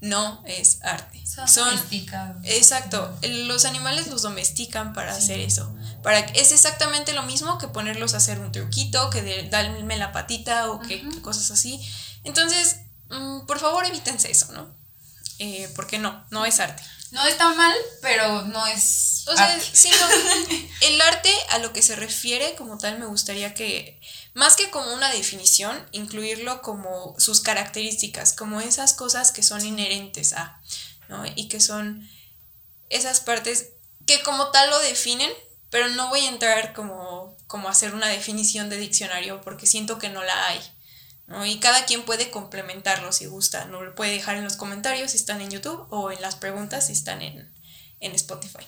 no 0.00 0.42
es 0.46 0.82
arte. 0.82 1.24
Son, 1.26 1.46
domesticados. 1.70 2.42
Exacto. 2.44 3.18
Los 3.22 3.64
animales 3.64 4.08
los 4.08 4.22
domestican 4.22 4.92
para 4.92 5.14
hacer 5.14 5.40
eso. 5.40 5.74
Para, 6.02 6.18
es 6.18 6.52
exactamente 6.52 7.12
lo 7.12 7.22
mismo 7.22 7.58
que 7.58 7.68
ponerlos 7.68 8.14
a 8.14 8.18
hacer 8.18 8.40
un 8.40 8.52
truquito, 8.52 9.10
que 9.10 9.22
de, 9.22 9.48
darme 9.48 9.96
la 9.96 10.12
patita 10.12 10.70
o 10.70 10.80
que 10.80 11.02
cosas 11.22 11.50
así. 11.50 11.80
Entonces, 12.24 12.78
mm, 13.08 13.46
por 13.46 13.58
favor, 13.58 13.84
evítense 13.86 14.30
eso, 14.30 14.52
¿no? 14.52 14.74
Eh, 15.38 15.70
porque 15.74 15.98
no, 15.98 16.24
no 16.30 16.44
es 16.44 16.60
arte. 16.60 16.82
No 17.10 17.26
está 17.26 17.52
mal, 17.54 17.76
pero 18.00 18.42
no 18.42 18.66
es. 18.66 19.24
O 19.26 19.36
sea, 19.36 19.60
sí, 19.60 19.90
no. 19.90 20.58
El 20.80 21.00
arte 21.00 21.32
a 21.50 21.58
lo 21.58 21.72
que 21.72 21.82
se 21.82 21.94
refiere, 21.94 22.54
como 22.54 22.78
tal, 22.78 22.98
me 22.98 23.06
gustaría 23.06 23.54
que 23.54 24.00
más 24.34 24.56
que 24.56 24.70
como 24.70 24.94
una 24.94 25.12
definición, 25.12 25.86
incluirlo 25.92 26.62
como 26.62 27.14
sus 27.18 27.40
características, 27.40 28.32
como 28.32 28.60
esas 28.60 28.94
cosas 28.94 29.30
que 29.30 29.42
son 29.42 29.64
inherentes 29.64 30.32
a, 30.32 30.60
¿no? 31.08 31.24
Y 31.36 31.48
que 31.48 31.60
son 31.60 32.08
esas 32.88 33.20
partes 33.20 33.70
que 34.06 34.22
como 34.22 34.50
tal 34.50 34.70
lo 34.70 34.78
definen, 34.80 35.30
pero 35.72 35.88
no 35.88 36.10
voy 36.10 36.20
a 36.20 36.28
entrar 36.28 36.74
como, 36.74 37.34
como 37.46 37.66
a 37.66 37.70
hacer 37.70 37.94
una 37.94 38.08
definición 38.08 38.68
de 38.68 38.76
diccionario 38.76 39.40
porque 39.40 39.66
siento 39.66 39.98
que 39.98 40.10
no 40.10 40.22
la 40.22 40.48
hay. 40.48 40.60
¿no? 41.26 41.46
Y 41.46 41.60
cada 41.60 41.86
quien 41.86 42.04
puede 42.04 42.30
complementarlo 42.30 43.10
si 43.10 43.24
gusta. 43.24 43.64
No 43.64 43.80
lo 43.80 43.94
puede 43.94 44.12
dejar 44.12 44.36
en 44.36 44.44
los 44.44 44.56
comentarios 44.56 45.12
si 45.12 45.16
están 45.16 45.40
en 45.40 45.48
YouTube 45.48 45.86
o 45.88 46.12
en 46.12 46.20
las 46.20 46.36
preguntas 46.36 46.88
si 46.88 46.92
están 46.92 47.22
en, 47.22 47.50
Spotify. 48.00 48.66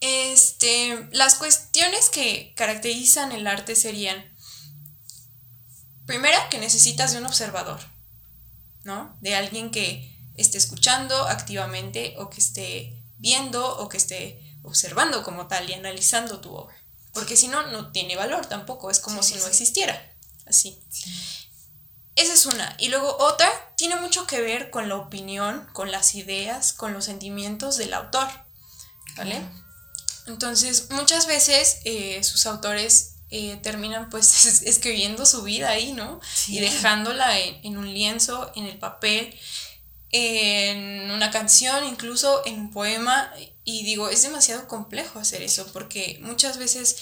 Este, 0.00 1.08
las 1.12 1.36
cuestiones 1.36 2.08
que 2.08 2.52
caracterizan 2.56 3.30
el 3.30 3.46
arte 3.46 3.76
serían, 3.76 4.36
primera, 6.04 6.48
que 6.48 6.58
necesitas 6.58 7.12
de 7.12 7.18
un 7.18 7.26
observador, 7.26 7.78
¿no? 8.82 9.16
De 9.20 9.36
alguien 9.36 9.70
que 9.70 10.18
esté 10.34 10.58
escuchando 10.58 11.28
activamente 11.28 12.16
o 12.18 12.28
que 12.28 12.40
esté 12.40 13.04
viendo 13.18 13.78
o 13.78 13.88
que 13.88 13.98
esté 13.98 14.41
observando 14.62 15.22
como 15.22 15.46
tal 15.46 15.68
y 15.68 15.74
analizando 15.74 16.40
tu 16.40 16.54
obra. 16.54 16.76
Porque 17.12 17.36
si 17.36 17.48
no, 17.48 17.66
no 17.66 17.92
tiene 17.92 18.16
valor 18.16 18.46
tampoco, 18.46 18.90
es 18.90 19.00
como 19.00 19.22
si 19.22 19.34
no 19.34 19.46
existiera. 19.46 20.14
Así. 20.46 20.80
Esa 22.14 22.34
es 22.34 22.46
una. 22.46 22.76
Y 22.78 22.88
luego 22.88 23.16
otra 23.18 23.48
tiene 23.76 23.96
mucho 23.96 24.26
que 24.26 24.40
ver 24.40 24.70
con 24.70 24.88
la 24.88 24.96
opinión, 24.96 25.66
con 25.72 25.90
las 25.90 26.14
ideas, 26.14 26.72
con 26.72 26.92
los 26.92 27.04
sentimientos 27.04 27.76
del 27.76 27.94
autor. 27.94 28.28
¿Vale? 29.16 29.42
Entonces, 30.26 30.90
muchas 30.90 31.26
veces 31.26 31.78
eh, 31.84 32.22
sus 32.22 32.46
autores 32.46 33.16
eh, 33.30 33.58
terminan 33.62 34.10
pues 34.10 34.62
escribiendo 34.66 35.26
su 35.26 35.42
vida 35.42 35.70
ahí, 35.70 35.92
¿no? 35.92 36.20
Y 36.48 36.60
dejándola 36.60 37.38
en, 37.38 37.78
un 37.78 37.92
lienzo, 37.92 38.52
en 38.54 38.66
el 38.66 38.78
papel, 38.78 39.34
en 40.10 41.10
una 41.10 41.30
canción, 41.30 41.84
incluso 41.86 42.42
en 42.44 42.60
un 42.60 42.70
poema. 42.70 43.32
Y 43.64 43.84
digo, 43.84 44.08
es 44.08 44.22
demasiado 44.22 44.66
complejo 44.66 45.18
hacer 45.18 45.42
eso 45.42 45.66
porque 45.72 46.18
muchas 46.22 46.58
veces 46.58 46.96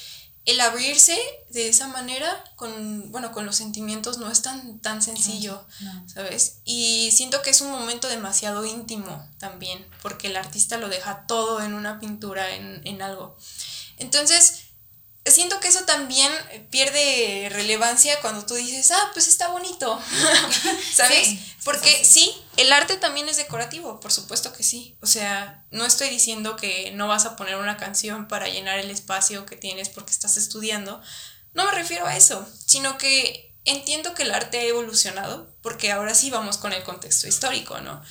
el 0.46 0.60
abrirse 0.60 1.18
de 1.50 1.68
esa 1.68 1.88
manera 1.88 2.42
con, 2.56 3.12
bueno, 3.12 3.30
con 3.32 3.44
los 3.44 3.56
sentimientos 3.56 4.18
no 4.18 4.30
es 4.30 4.42
tan, 4.42 4.80
tan 4.80 5.02
sencillo, 5.02 5.66
¿sabes? 6.06 6.60
Y 6.64 7.10
siento 7.12 7.42
que 7.42 7.50
es 7.50 7.60
un 7.60 7.70
momento 7.70 8.08
demasiado 8.08 8.64
íntimo 8.64 9.28
también, 9.38 9.86
porque 10.02 10.28
el 10.28 10.36
artista 10.36 10.78
lo 10.78 10.88
deja 10.88 11.26
todo 11.26 11.62
en 11.62 11.74
una 11.74 12.00
pintura, 12.00 12.54
en, 12.54 12.80
en 12.86 13.02
algo. 13.02 13.36
Entonces, 13.98 14.69
siento 15.26 15.60
que 15.60 15.68
eso 15.68 15.84
también 15.84 16.32
pierde 16.70 17.48
relevancia 17.50 18.20
cuando 18.20 18.46
tú 18.46 18.54
dices, 18.54 18.90
ah, 18.90 19.10
pues 19.12 19.28
está 19.28 19.48
bonito, 19.48 20.00
¿sabes? 20.94 21.38
Porque 21.64 22.04
sí, 22.04 22.34
el 22.56 22.72
arte 22.72 22.96
también 22.96 23.28
es 23.28 23.36
decorativo, 23.36 24.00
por 24.00 24.12
supuesto 24.12 24.52
que 24.52 24.62
sí. 24.62 24.96
O 25.00 25.06
sea, 25.06 25.64
no 25.70 25.84
estoy 25.84 26.08
diciendo 26.08 26.56
que 26.56 26.92
no 26.92 27.06
vas 27.06 27.26
a 27.26 27.36
poner 27.36 27.56
una 27.56 27.76
canción 27.76 28.28
para 28.28 28.48
llenar 28.48 28.78
el 28.78 28.90
espacio 28.90 29.44
que 29.46 29.56
tienes 29.56 29.88
porque 29.90 30.12
estás 30.12 30.36
estudiando. 30.36 31.02
No 31.52 31.64
me 31.64 31.72
refiero 31.72 32.06
a 32.06 32.16
eso, 32.16 32.48
sino 32.66 32.96
que 32.96 33.54
entiendo 33.64 34.14
que 34.14 34.22
el 34.22 34.32
arte 34.32 34.58
ha 34.58 34.64
evolucionado, 34.64 35.54
porque 35.62 35.92
ahora 35.92 36.14
sí 36.14 36.30
vamos 36.30 36.56
con 36.56 36.72
el 36.72 36.82
contexto 36.82 37.28
histórico, 37.28 37.80
¿no? 37.80 38.02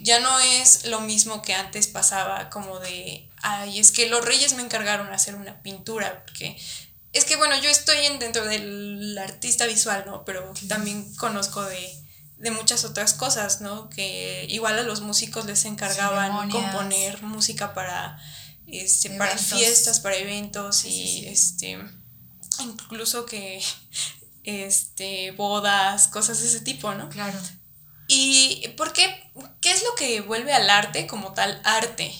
Ya 0.00 0.20
no 0.20 0.38
es 0.38 0.86
lo 0.86 1.00
mismo 1.00 1.42
que 1.42 1.52
antes 1.52 1.88
pasaba 1.88 2.48
como 2.48 2.78
de, 2.78 3.28
ay, 3.44 3.78
es 3.78 3.92
que 3.92 4.08
los 4.08 4.24
reyes 4.24 4.54
me 4.54 4.62
encargaron 4.62 5.12
hacer 5.12 5.34
una 5.34 5.62
pintura, 5.62 6.24
porque 6.24 6.56
es 7.12 7.24
que 7.24 7.36
bueno, 7.36 7.56
yo 7.60 7.68
estoy 7.68 7.96
dentro 8.18 8.44
del 8.46 9.16
artista 9.18 9.66
visual, 9.66 10.04
¿no? 10.06 10.24
Pero 10.24 10.52
también 10.66 11.14
conozco 11.16 11.62
de, 11.62 12.02
muchas 12.52 12.84
otras 12.84 13.14
cosas, 13.14 13.60
¿no? 13.60 13.88
Que 13.90 14.46
igual 14.48 14.78
a 14.78 14.82
los 14.82 15.00
músicos 15.00 15.46
les 15.46 15.64
encargaban 15.64 16.50
componer 16.50 17.22
música 17.22 17.72
para, 17.72 18.18
este, 18.66 19.10
para 19.10 19.36
fiestas, 19.38 20.00
para 20.00 20.16
eventos 20.16 20.84
y 20.84 21.26
este 21.26 21.78
incluso 22.60 23.26
que 23.26 23.62
este 24.44 25.32
bodas, 25.32 26.08
cosas 26.08 26.40
de 26.40 26.48
ese 26.48 26.60
tipo, 26.60 26.94
¿no? 26.94 27.08
Claro. 27.08 27.38
¿Y 28.08 28.68
por 28.76 28.92
qué? 28.92 29.30
¿Qué 29.60 29.72
es 29.72 29.82
lo 29.82 29.94
que 29.94 30.20
vuelve 30.20 30.52
al 30.52 30.68
arte 30.68 31.06
como 31.06 31.32
tal 31.32 31.60
arte? 31.64 32.14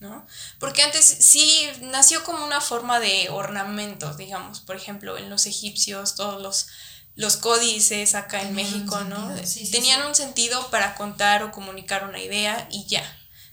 ¿No? 0.00 0.26
Porque 0.58 0.82
antes 0.82 1.04
sí 1.04 1.68
nació 1.82 2.22
como 2.24 2.44
una 2.44 2.60
forma 2.60 3.00
de 3.00 3.28
ornamento, 3.30 4.14
digamos, 4.14 4.60
por 4.60 4.76
ejemplo, 4.76 5.18
en 5.18 5.30
los 5.30 5.46
egipcios, 5.46 6.14
todos 6.14 6.40
los, 6.42 6.68
los 7.14 7.36
códices 7.36 8.14
acá 8.14 8.42
en 8.42 8.54
México, 8.54 9.00
¿no? 9.04 9.34
Tenían 9.72 10.06
un 10.06 10.14
sentido 10.14 10.70
para 10.70 10.94
contar 10.94 11.42
o 11.42 11.52
comunicar 11.52 12.06
una 12.08 12.20
idea 12.20 12.68
y 12.70 12.86
ya. 12.86 13.04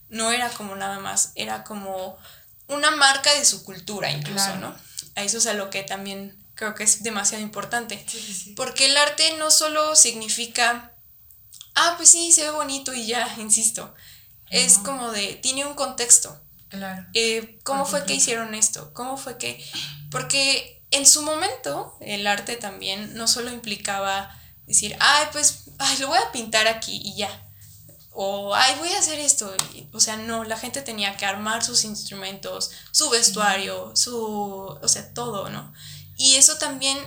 No 0.10 0.32
era 0.32 0.50
como 0.50 0.76
nada 0.76 1.00
más, 1.00 1.32
era 1.36 1.64
como 1.64 2.18
una 2.68 2.92
marca 2.92 3.34
de 3.34 3.46
su 3.46 3.64
cultura 3.64 4.12
incluso, 4.12 4.56
¿no? 4.58 4.76
A 5.16 5.24
eso 5.24 5.38
es 5.38 5.48
a 5.48 5.54
lo 5.54 5.70
que 5.70 5.84
también 5.84 6.38
creo 6.56 6.76
que 6.76 6.84
es 6.84 7.04
demasiado 7.04 7.44
importante. 7.44 8.06
Porque 8.56 8.86
el 8.86 8.98
arte 8.98 9.38
no 9.38 9.50
solo 9.50 9.96
significa 9.96 10.94
ah, 11.76 11.94
pues 11.98 12.10
sí, 12.10 12.32
se 12.32 12.44
ve 12.44 12.52
bonito 12.52 12.94
y 12.94 13.08
ya, 13.08 13.36
insisto. 13.38 13.94
Es 14.50 14.78
como 14.78 15.12
de, 15.12 15.36
tiene 15.36 15.66
un 15.66 15.74
contexto. 15.74 16.40
Claro. 16.70 17.06
Eh, 17.14 17.60
¿Cómo 17.64 17.86
fue 17.86 18.06
que 18.06 18.14
hicieron 18.14 18.56
esto? 18.56 18.94
¿Cómo 18.94 19.18
fue 19.18 19.38
que...? 19.38 19.64
Porque 20.10 20.84
en 20.92 21.08
su 21.08 21.24
momento 21.24 21.98
el 22.02 22.28
arte 22.28 22.56
también 22.56 23.16
no 23.16 23.28
solo 23.28 23.52
implicaba 23.52 24.36
decir, 24.68 24.96
ay, 25.00 25.28
pues, 25.32 25.66
ay, 25.80 25.98
lo 25.98 26.08
voy 26.08 26.20
a 26.20 26.32
pintar 26.32 26.68
aquí 26.68 27.02
y 27.04 27.16
ya. 27.16 27.48
O, 28.12 28.54
ay, 28.54 28.76
voy 28.78 28.90
a 28.90 29.00
hacer 29.00 29.20
esto. 29.20 29.52
O 29.92 30.00
sea, 30.00 30.18
no, 30.18 30.44
la 30.44 30.58
gente 30.58 30.84
tenía 30.84 31.18
que 31.18 31.26
armar 31.26 31.64
sus 31.64 31.84
instrumentos, 31.84 32.72
su 32.92 33.10
vestuario, 33.10 33.96
su, 33.96 34.16
o 34.16 34.88
sea, 34.88 35.14
todo, 35.14 35.50
¿no? 35.50 35.74
Y 36.16 36.36
eso 36.36 36.58
también 36.58 36.98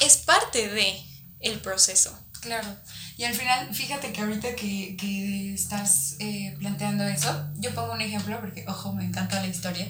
es 0.00 0.16
parte 0.16 0.68
de 0.68 1.04
el 1.40 1.60
proceso. 1.60 2.18
Claro. 2.40 2.68
Y 3.16 3.24
al 3.24 3.34
final, 3.34 3.72
fíjate 3.72 4.12
que 4.12 4.20
ahorita 4.22 4.56
que, 4.56 4.96
que 4.96 5.54
estás 5.54 6.16
eh, 6.18 6.56
planteando 6.58 7.04
eso, 7.04 7.48
yo 7.56 7.72
pongo 7.72 7.92
un 7.92 8.00
ejemplo 8.00 8.40
porque, 8.40 8.64
ojo, 8.66 8.92
me 8.92 9.04
encanta 9.04 9.40
la 9.40 9.46
historia. 9.46 9.86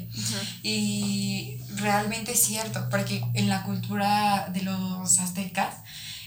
Y 0.62 1.59
realmente 1.76 2.33
es 2.33 2.43
cierto, 2.43 2.88
porque 2.90 3.25
en 3.33 3.49
la 3.49 3.62
cultura 3.62 4.50
de 4.52 4.62
los 4.62 5.19
aztecas, 5.19 5.76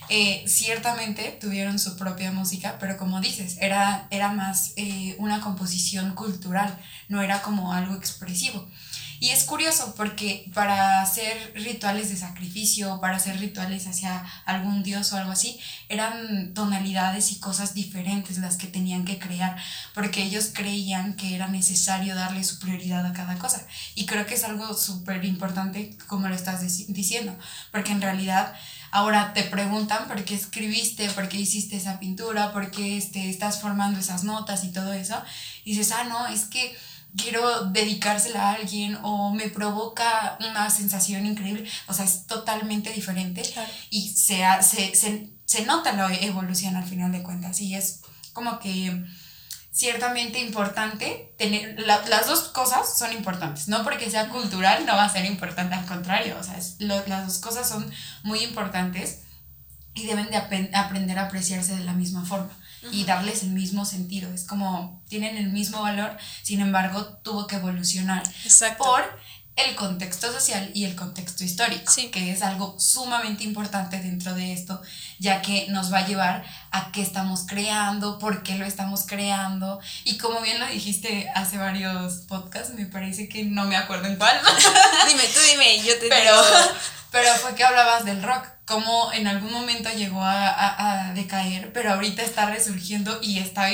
eh, 0.09 0.43
ciertamente 0.47 1.37
tuvieron 1.39 1.79
su 1.79 1.97
propia 1.97 2.31
música, 2.31 2.77
pero 2.79 2.97
como 2.97 3.19
dices, 3.19 3.57
era, 3.59 4.07
era 4.09 4.31
más 4.31 4.71
eh, 4.77 5.15
una 5.19 5.41
composición 5.41 6.15
cultural, 6.15 6.77
no 7.09 7.21
era 7.21 7.41
como 7.41 7.73
algo 7.73 7.93
expresivo. 7.93 8.67
Y 9.19 9.29
es 9.31 9.45
curioso 9.45 9.93
porque 9.95 10.49
para 10.53 11.01
hacer 11.01 11.53
rituales 11.55 12.09
de 12.09 12.17
sacrificio, 12.17 12.99
para 13.01 13.17
hacer 13.17 13.39
rituales 13.39 13.87
hacia 13.87 14.25
algún 14.45 14.83
dios 14.83 15.11
o 15.11 15.17
algo 15.17 15.31
así, 15.31 15.59
eran 15.89 16.53
tonalidades 16.53 17.31
y 17.31 17.39
cosas 17.39 17.73
diferentes 17.73 18.37
las 18.37 18.57
que 18.57 18.67
tenían 18.67 19.05
que 19.05 19.17
crear, 19.17 19.57
porque 19.93 20.23
ellos 20.23 20.51
creían 20.53 21.15
que 21.15 21.35
era 21.35 21.47
necesario 21.47 22.15
darle 22.15 22.43
su 22.43 22.59
prioridad 22.59 23.05
a 23.05 23.13
cada 23.13 23.37
cosa. 23.37 23.65
Y 23.95 24.05
creo 24.05 24.25
que 24.25 24.35
es 24.35 24.43
algo 24.43 24.73
súper 24.73 25.25
importante 25.25 25.95
como 26.07 26.27
lo 26.27 26.35
estás 26.35 26.61
diciendo, 26.87 27.35
porque 27.71 27.91
en 27.91 28.01
realidad 28.01 28.53
ahora 28.91 29.33
te 29.33 29.43
preguntan 29.43 30.07
por 30.07 30.23
qué 30.23 30.35
escribiste, 30.35 31.09
por 31.11 31.29
qué 31.29 31.37
hiciste 31.37 31.75
esa 31.75 31.99
pintura, 31.99 32.53
por 32.53 32.71
qué 32.71 32.97
este, 32.97 33.29
estás 33.29 33.61
formando 33.61 33.99
esas 33.99 34.23
notas 34.23 34.63
y 34.63 34.71
todo 34.71 34.93
eso. 34.93 35.21
Y 35.63 35.71
dices, 35.71 35.91
ah, 35.91 36.03
no, 36.05 36.27
es 36.27 36.45
que 36.45 36.75
quiero 37.17 37.65
dedicársela 37.65 38.49
a 38.49 38.53
alguien 38.53 38.97
o 39.03 39.33
me 39.33 39.49
provoca 39.49 40.37
una 40.39 40.69
sensación 40.69 41.25
increíble. 41.25 41.69
O 41.87 41.93
sea, 41.93 42.05
es 42.05 42.27
totalmente 42.27 42.93
diferente 42.93 43.43
y 43.89 44.09
se, 44.09 44.43
se, 44.61 44.95
se, 44.95 45.29
se, 45.43 45.65
nota 45.65 45.93
la 45.93 46.13
evolución 46.13 46.75
al 46.75 46.85
final 46.85 47.11
de 47.11 47.23
cuentas. 47.23 47.59
Y 47.59 47.75
es 47.75 48.01
como 48.33 48.59
que 48.59 49.03
ciertamente 49.71 50.39
importante 50.39 51.33
tener, 51.37 51.79
las 51.79 52.27
dos 52.27 52.43
cosas 52.49 52.97
son 52.97 53.11
importantes, 53.13 53.67
no 53.67 53.83
porque 53.83 54.09
sea 54.09 54.29
cultural 54.29 54.85
no 54.87 54.95
va 54.95 55.05
a 55.05 55.09
ser 55.09 55.25
importante, 55.25 55.75
al 55.75 55.85
contrario, 55.85 56.35
o 56.39 56.43
sea, 56.43 56.57
las 56.79 57.27
dos 57.27 57.37
cosas 57.37 57.69
son 57.69 57.87
muy 58.23 58.39
importantes 58.39 59.19
y 59.93 60.07
deben 60.07 60.29
de 60.31 60.37
aprender 60.37 61.19
a 61.19 61.25
apreciarse 61.25 61.75
de 61.75 61.83
la 61.83 61.93
misma 61.93 62.25
forma 62.25 62.49
y 62.91 63.05
darles 63.05 63.43
el 63.43 63.49
mismo 63.49 63.85
sentido. 63.85 64.31
Es 64.33 64.43
como 64.43 65.01
tienen 65.07 65.37
el 65.37 65.49
mismo 65.49 65.81
valor, 65.81 66.17
sin 66.43 66.61
embargo, 66.61 67.03
tuvo 67.23 67.47
que 67.47 67.57
evolucionar 67.57 68.23
por 68.77 69.03
el 69.57 69.75
contexto 69.75 70.31
social 70.31 70.69
y 70.75 70.85
el 70.85 70.95
contexto 70.95 71.43
histórico, 71.43 71.91
que 72.11 72.31
es 72.31 72.43
algo 72.43 72.79
sumamente 72.79 73.43
importante 73.43 73.99
dentro 73.99 74.35
de 74.35 74.53
esto, 74.53 74.79
ya 75.17 75.41
que 75.41 75.65
nos 75.69 75.91
va 75.91 75.99
a 75.99 76.07
llevar 76.07 76.45
a 76.69 76.91
qué 76.91 77.01
estamos 77.01 77.45
creando, 77.47 78.19
por 78.19 78.43
qué 78.43 78.55
lo 78.55 78.65
estamos 78.65 79.05
creando, 79.07 79.79
y 80.03 80.19
como 80.19 80.41
bien 80.41 80.59
lo 80.59 80.67
dijiste 80.67 81.27
hace 81.33 81.57
varios 81.57 82.25
podcasts, 82.27 82.75
me 82.75 82.85
parece 82.85 83.27
que 83.27 83.45
no 83.45 83.65
me 83.65 83.75
acuerdo 83.75 84.07
en 84.07 84.17
cuál. 84.17 84.39
dime, 85.07 85.23
tú 85.23 85.39
dime, 85.49 85.79
yo 85.83 85.97
te 85.99 86.07
Pero 86.07 86.33
Pero 87.11 87.33
fue 87.35 87.55
que 87.55 87.63
hablabas 87.63 88.05
del 88.05 88.21
rock, 88.21 88.45
como 88.65 89.13
en 89.13 89.27
algún 89.27 89.51
momento 89.53 89.89
llegó 89.91 90.21
a, 90.21 91.11
decaer, 91.15 91.71
pero 91.71 91.93
ahorita 91.93 92.21
está 92.21 92.47
resurgiendo 92.47 93.19
y 93.21 93.39
está 93.39 93.69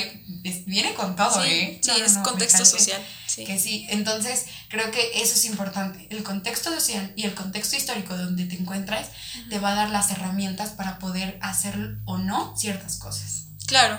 viene 0.66 0.94
con 0.94 1.16
todo, 1.16 1.42
¿eh? 1.42 1.80
Sí, 1.82 1.90
es 2.00 2.18
contexto 2.18 2.64
social. 2.64 3.04
Que 3.34 3.58
sí, 3.58 3.86
entonces 3.90 4.44
creo 4.68 4.90
que 4.92 5.22
eso 5.22 5.34
es 5.34 5.44
importante. 5.46 6.06
El 6.10 6.22
contexto 6.22 6.70
social 6.70 7.12
y 7.16 7.24
el 7.24 7.34
contexto 7.34 7.76
histórico 7.76 8.16
donde 8.16 8.44
te 8.44 8.54
encuentras 8.54 9.08
te 9.50 9.58
va 9.58 9.72
a 9.72 9.74
dar 9.74 9.90
las 9.90 10.10
herramientas 10.10 10.70
para 10.70 10.98
poder 11.00 11.38
hacer 11.42 11.96
o 12.04 12.18
no 12.18 12.56
ciertas 12.56 12.96
cosas. 12.96 13.46
Claro. 13.66 13.98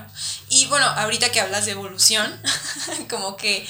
Y 0.50 0.68
bueno, 0.68 0.86
ahorita 0.86 1.32
que 1.32 1.42
hablas 1.42 1.65
de 1.65 1.72
evolución, 1.72 2.39
como 3.10 3.36
que 3.36 3.68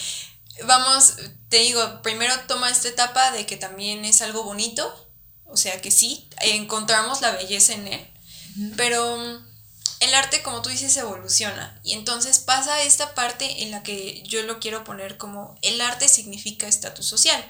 vamos, 0.63 1.15
te 1.49 1.57
digo, 1.57 2.01
primero 2.01 2.33
toma 2.47 2.69
esta 2.69 2.87
etapa 2.87 3.31
de 3.31 3.45
que 3.45 3.57
también 3.57 4.05
es 4.05 4.21
algo 4.21 4.43
bonito, 4.43 5.04
o 5.45 5.57
sea 5.57 5.81
que 5.81 5.91
sí, 5.91 6.27
encontramos 6.41 7.21
la 7.21 7.31
belleza 7.31 7.73
en 7.73 7.87
él, 7.87 8.07
pero 8.75 9.17
mm, 9.17 9.45
el 10.01 10.13
arte, 10.13 10.43
como 10.43 10.61
tú 10.61 10.69
dices, 10.69 10.95
evoluciona. 10.97 11.79
Y 11.83 11.93
entonces 11.93 12.39
pasa 12.39 12.83
esta 12.83 13.15
parte 13.15 13.63
en 13.63 13.71
la 13.71 13.83
que 13.83 14.21
yo 14.23 14.43
lo 14.43 14.59
quiero 14.59 14.83
poner 14.83 15.17
como 15.17 15.57
el 15.61 15.79
arte 15.81 16.09
significa 16.09 16.67
estatus 16.67 17.05
social. 17.05 17.43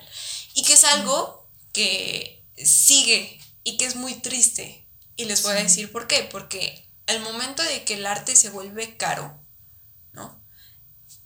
Y 0.53 0.63
que 0.63 0.73
es 0.73 0.83
algo 0.83 1.49
que 1.73 2.45
sigue 2.57 3.39
y 3.63 3.77
que 3.77 3.85
es 3.85 3.95
muy 3.95 4.15
triste. 4.15 4.85
Y 5.17 5.25
les 5.25 5.43
voy 5.43 5.53
a 5.53 5.63
decir 5.63 5.91
por 5.91 6.07
qué. 6.07 6.27
Porque 6.31 6.87
al 7.07 7.19
momento 7.21 7.63
de 7.63 7.83
que 7.83 7.95
el 7.95 8.05
arte 8.05 8.35
se 8.35 8.49
vuelve 8.49 8.95
caro. 8.95 9.37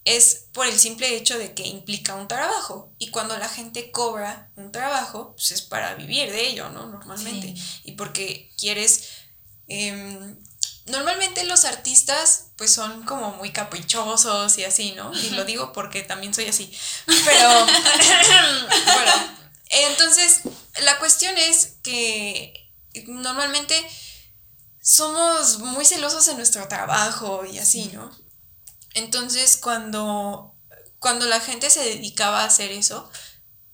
Es 0.06 0.46
por 0.54 0.66
el 0.66 0.80
simple 0.80 1.16
hecho 1.16 1.38
de 1.38 1.54
que 1.54 1.68
implica 1.68 2.16
un 2.16 2.28
trabajo. 2.28 2.92
Y 2.98 3.10
cuando 3.10 3.38
la 3.38 3.50
gente 3.50 3.92
cobra 3.92 4.52
un 4.56 4.72
trabajo, 4.72 5.34
pues 5.36 5.52
es 5.52 5.62
para 5.62 5.96
vivir 5.96 6.32
de 6.32 6.48
ello, 6.48 6.70
¿no? 6.70 6.88
Normalmente. 6.88 7.54
Y 7.84 7.94
porque 7.94 8.52
quieres 8.58 9.10
em, 9.68 10.38
normalmente 10.90 11.44
los 11.46 11.66
artistas 11.66 12.48
pues 12.58 12.74
son 12.74 13.04
como 13.04 13.32
muy 13.34 13.52
caprichosos 13.52 14.58
y 14.58 14.64
así, 14.64 14.92
¿no? 14.94 15.14
Y 15.14 15.30
lo 15.32 15.46
digo 15.46 15.72
porque 15.72 16.02
también 16.02 16.34
soy 16.34 16.46
así. 16.46 16.72
Pero, 17.06 17.50
bueno, 18.86 19.12
entonces 19.70 20.42
la 20.82 20.98
cuestión 21.00 21.38
es 21.38 21.76
que 21.84 22.72
normalmente 23.08 23.76
somos 24.82 25.60
muy 25.60 25.86
celosos 25.86 26.28
en 26.28 26.38
nuestro 26.38 26.68
trabajo 26.68 27.46
y 27.46 27.60
así, 27.60 27.90
¿no? 27.94 28.12
Entonces 28.94 29.58
cuando, 29.58 30.56
cuando 31.00 31.26
la 31.26 31.40
gente 31.40 31.70
se 31.70 31.84
dedicaba 31.84 32.42
a 32.42 32.46
hacer 32.46 32.72
eso, 32.72 33.10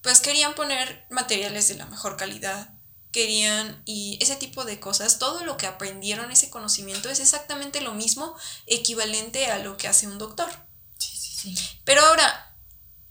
pues 0.01 0.19
querían 0.19 0.55
poner 0.55 1.05
materiales 1.09 1.67
de 1.67 1.75
la 1.75 1.85
mejor 1.87 2.17
calidad, 2.17 2.69
querían 3.11 3.81
y 3.85 4.17
ese 4.21 4.35
tipo 4.35 4.65
de 4.65 4.79
cosas, 4.79 5.19
todo 5.19 5.45
lo 5.45 5.57
que 5.57 5.67
aprendieron, 5.67 6.31
ese 6.31 6.49
conocimiento 6.49 7.09
es 7.09 7.19
exactamente 7.19 7.81
lo 7.81 7.93
mismo, 7.93 8.35
equivalente 8.67 9.47
a 9.47 9.59
lo 9.59 9.77
que 9.77 9.87
hace 9.87 10.07
un 10.07 10.17
doctor. 10.17 10.49
Sí, 10.97 11.15
sí, 11.17 11.55
sí. 11.55 11.79
Pero 11.85 12.05
ahora, 12.05 12.57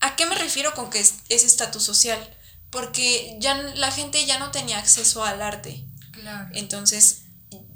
¿a 0.01 0.15
qué 0.15 0.27
me 0.27 0.35
refiero 0.35 0.75
con 0.75 0.91
que 0.91 1.01
es 1.01 1.23
estatus 1.29 1.83
social? 1.83 2.37
Porque 2.71 3.37
ya 3.41 3.55
la 3.55 3.91
gente 3.91 4.27
ya 4.27 4.39
no 4.39 4.51
tenía 4.51 4.79
acceso 4.79 5.25
al 5.25 5.41
arte. 5.41 5.85
Claro. 6.13 6.51
Entonces, 6.53 7.23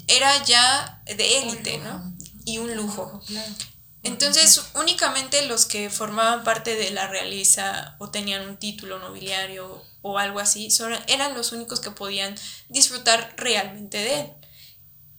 era 0.07 0.43
ya 0.43 1.01
de 1.05 1.39
élite, 1.39 1.77
¿no? 1.79 2.13
Y 2.45 2.57
un 2.57 2.75
lujo. 2.75 3.21
Claro. 3.25 3.55
Entonces, 4.03 4.61
únicamente 4.75 5.45
los 5.47 5.65
que 5.65 5.89
formaban 5.89 6.43
parte 6.43 6.75
de 6.75 6.91
la 6.91 7.07
realeza 7.07 7.95
o 7.99 8.09
tenían 8.09 8.47
un 8.47 8.57
título 8.57 8.99
nobiliario 8.99 9.83
o 10.01 10.17
algo 10.17 10.39
así, 10.39 10.69
eran 11.07 11.33
los 11.33 11.51
únicos 11.51 11.81
que 11.81 11.91
podían 11.91 12.35
disfrutar 12.69 13.33
realmente 13.35 13.97
de 13.97 14.21
él. 14.21 14.27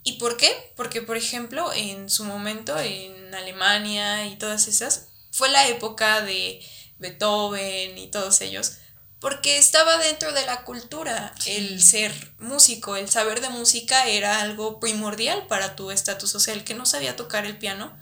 ¿Y 0.02 0.12
por 0.14 0.38
qué? 0.38 0.72
Porque, 0.76 1.02
por 1.02 1.18
ejemplo, 1.18 1.72
en 1.74 2.08
su 2.08 2.24
momento 2.24 2.78
en 2.78 3.34
Alemania 3.34 4.26
y 4.26 4.36
todas 4.36 4.66
esas, 4.66 5.08
fue 5.30 5.50
la 5.50 5.68
época 5.68 6.22
de 6.22 6.64
Beethoven 6.98 7.98
y 7.98 8.08
todos 8.10 8.40
ellos, 8.40 8.78
porque 9.20 9.58
estaba 9.58 9.98
dentro 9.98 10.32
de 10.32 10.46
la 10.46 10.64
cultura 10.64 11.34
el 11.44 11.82
ser 11.82 12.12
músico, 12.38 12.96
el 12.96 13.10
saber 13.10 13.42
de 13.42 13.50
música 13.50 14.08
era 14.08 14.40
algo 14.40 14.80
primordial 14.80 15.46
para 15.46 15.76
tu 15.76 15.90
estatus 15.90 16.30
social, 16.30 16.64
que 16.64 16.74
no 16.74 16.86
sabía 16.86 17.16
tocar 17.16 17.44
el 17.44 17.58
piano 17.58 17.98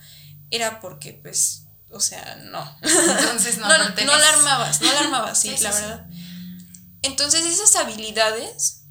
era 0.51 0.81
porque, 0.81 1.13
pues, 1.13 1.65
o 1.91 2.01
sea, 2.01 2.37
no. 2.45 2.77
Entonces 2.83 3.59
no, 3.59 3.69
no, 3.69 3.89
no, 3.89 4.19
la 4.19 4.29
armabas, 4.29 4.81
no 4.81 4.93
la 4.93 5.01
armabas, 5.01 5.41
sí, 5.41 5.55
la 5.61 5.73
verdad. 5.73 6.07
Entonces 7.03 7.45
esas 7.47 7.77
habilidades 7.77 8.83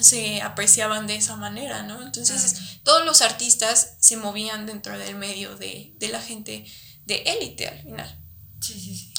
se 0.00 0.40
apreciaban 0.42 1.06
de 1.06 1.16
esa 1.16 1.36
manera, 1.36 1.82
¿no? 1.82 2.02
Entonces 2.02 2.80
todos 2.82 3.04
los 3.04 3.22
artistas 3.22 3.94
se 3.98 4.16
movían 4.16 4.66
dentro 4.66 4.98
del 4.98 5.16
medio 5.16 5.56
de, 5.56 5.92
de 5.98 6.08
la 6.08 6.20
gente 6.20 6.64
de 7.06 7.16
élite 7.26 7.68
al 7.68 7.82
final. 7.82 8.20
Sí, 8.60 8.74
sí, 8.74 8.96
sí. 8.96 9.14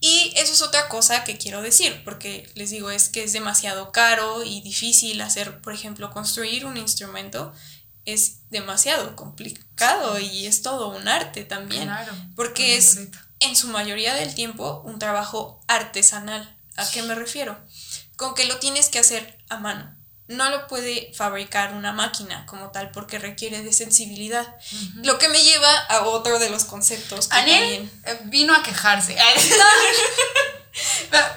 Y 0.00 0.32
eso 0.36 0.52
es 0.52 0.62
otra 0.62 0.88
cosa 0.88 1.24
que 1.24 1.38
quiero 1.38 1.62
decir, 1.62 2.02
porque 2.04 2.48
les 2.54 2.70
digo, 2.70 2.90
es 2.90 3.08
que 3.08 3.24
es 3.24 3.32
demasiado 3.32 3.92
caro 3.92 4.44
y 4.44 4.60
difícil 4.60 5.20
hacer, 5.20 5.60
por 5.62 5.72
ejemplo, 5.72 6.10
construir 6.10 6.66
un 6.66 6.76
instrumento 6.76 7.52
es 8.06 8.48
demasiado 8.50 9.14
complicado 9.16 10.18
y 10.18 10.46
es 10.46 10.62
todo 10.62 10.88
un 10.88 11.08
arte 11.08 11.44
también. 11.44 11.90
porque 12.34 12.76
es 12.76 12.98
en 13.40 13.56
su 13.56 13.68
mayoría 13.68 14.14
del 14.14 14.34
tiempo 14.34 14.80
un 14.84 14.98
trabajo 14.98 15.60
artesanal. 15.66 16.56
¿A 16.76 16.88
qué 16.90 17.02
me 17.02 17.14
refiero? 17.14 17.58
Con 18.16 18.34
que 18.34 18.44
lo 18.44 18.58
tienes 18.58 18.88
que 18.88 18.98
hacer 18.98 19.38
a 19.48 19.58
mano. 19.58 19.94
No 20.28 20.50
lo 20.50 20.66
puede 20.66 21.12
fabricar 21.14 21.74
una 21.74 21.92
máquina 21.92 22.46
como 22.46 22.70
tal 22.70 22.90
porque 22.90 23.18
requiere 23.18 23.62
de 23.62 23.72
sensibilidad. 23.72 24.56
Lo 25.02 25.18
que 25.18 25.28
me 25.28 25.40
lleva 25.40 25.78
a 25.88 26.06
otro 26.06 26.38
de 26.38 26.50
los 26.50 26.64
conceptos 26.64 27.28
que 27.28 27.36
también... 27.36 27.90
Eh, 28.04 28.20
vino 28.24 28.54
a 28.54 28.62
quejarse. 28.62 29.16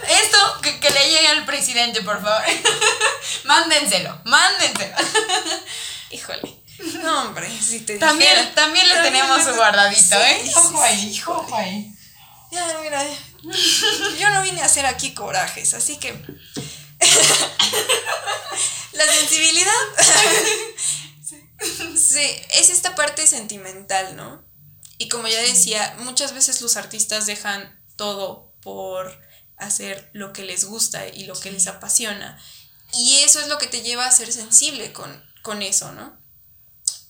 Esto 0.10 0.38
que, 0.62 0.80
que, 0.80 0.90
le 0.90 1.10
llegue 1.10 1.28
al 1.28 1.46
presidente, 1.46 2.02
por 2.02 2.22
favor. 2.22 2.44
mándenselo, 3.46 4.20
mándenselo. 4.26 4.96
Híjole. 6.12 6.64
No, 7.04 7.24
hombre, 7.24 7.50
si 7.62 7.82
te 7.82 7.98
También, 7.98 8.54
también 8.56 8.88
le 8.88 8.96
tenemos 9.02 9.44
su 9.44 9.54
guardadito, 9.54 10.16
¿eh? 10.16 10.52
ojo 10.56 10.82
ahí, 10.82 11.22
ojo 11.26 11.56
ahí. 11.56 11.94
Ya, 12.52 12.80
mira, 12.82 13.06
yo 14.18 14.30
no 14.32 14.42
vine 14.42 14.62
a 14.62 14.66
hacer 14.66 14.86
aquí 14.86 15.14
corajes, 15.14 15.74
así 15.74 15.98
que. 15.98 16.14
La 18.94 19.06
sensibilidad. 19.06 19.72
sí, 21.96 22.42
es 22.52 22.70
esta 22.70 22.96
parte 22.96 23.28
sentimental, 23.28 24.16
¿no? 24.16 24.44
Y 24.98 25.10
como 25.10 25.28
ya 25.28 25.42
decía, 25.42 25.96
muchas 26.00 26.34
veces 26.34 26.62
los 26.62 26.76
artistas 26.76 27.26
dejan 27.26 27.80
todo 27.96 28.52
por 28.62 29.22
hacer 29.58 30.10
lo 30.14 30.34
que 30.34 30.44
les 30.44 30.66
gusta 30.66 31.08
y 31.08 31.26
lo 31.26 31.40
que 31.40 31.52
les 31.52 31.68
apasiona. 31.68 32.42
Y 32.94 33.18
eso 33.18 33.40
es 33.40 33.48
lo 33.48 33.58
que 33.58 33.68
te 33.68 33.82
lleva 33.82 34.06
a 34.06 34.12
ser 34.12 34.34
sensible 34.34 34.92
con, 34.92 35.24
con 35.50 35.64
eso, 35.64 35.92
¿no? 35.94 36.16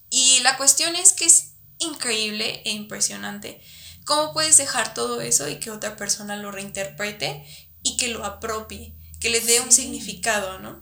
Y 0.10 0.40
la 0.44 0.56
cuestión 0.56 0.96
es 0.96 1.12
que 1.12 1.26
es 1.26 1.56
increíble 1.78 2.62
e 2.64 2.72
impresionante 2.72 3.62
cómo 4.06 4.32
puedes 4.32 4.56
dejar 4.56 4.94
todo 4.94 5.20
eso 5.20 5.50
y 5.50 5.60
que 5.60 5.72
otra 5.72 5.98
persona 5.98 6.38
lo 6.38 6.54
reinterprete 6.54 7.46
y 7.84 7.98
que 7.98 8.08
lo 8.08 8.24
apropie, 8.24 8.96
que 9.20 9.30
le 9.30 9.42
dé 9.42 9.60
un 9.60 9.74
significado, 9.74 10.58
¿no? 10.60 10.82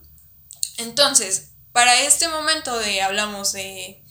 Entonces, 0.78 1.54
para 1.72 2.00
este 2.02 2.28
momento 2.28 2.78
de, 2.78 3.02
hablamos 3.02 3.54
de, 3.54 4.06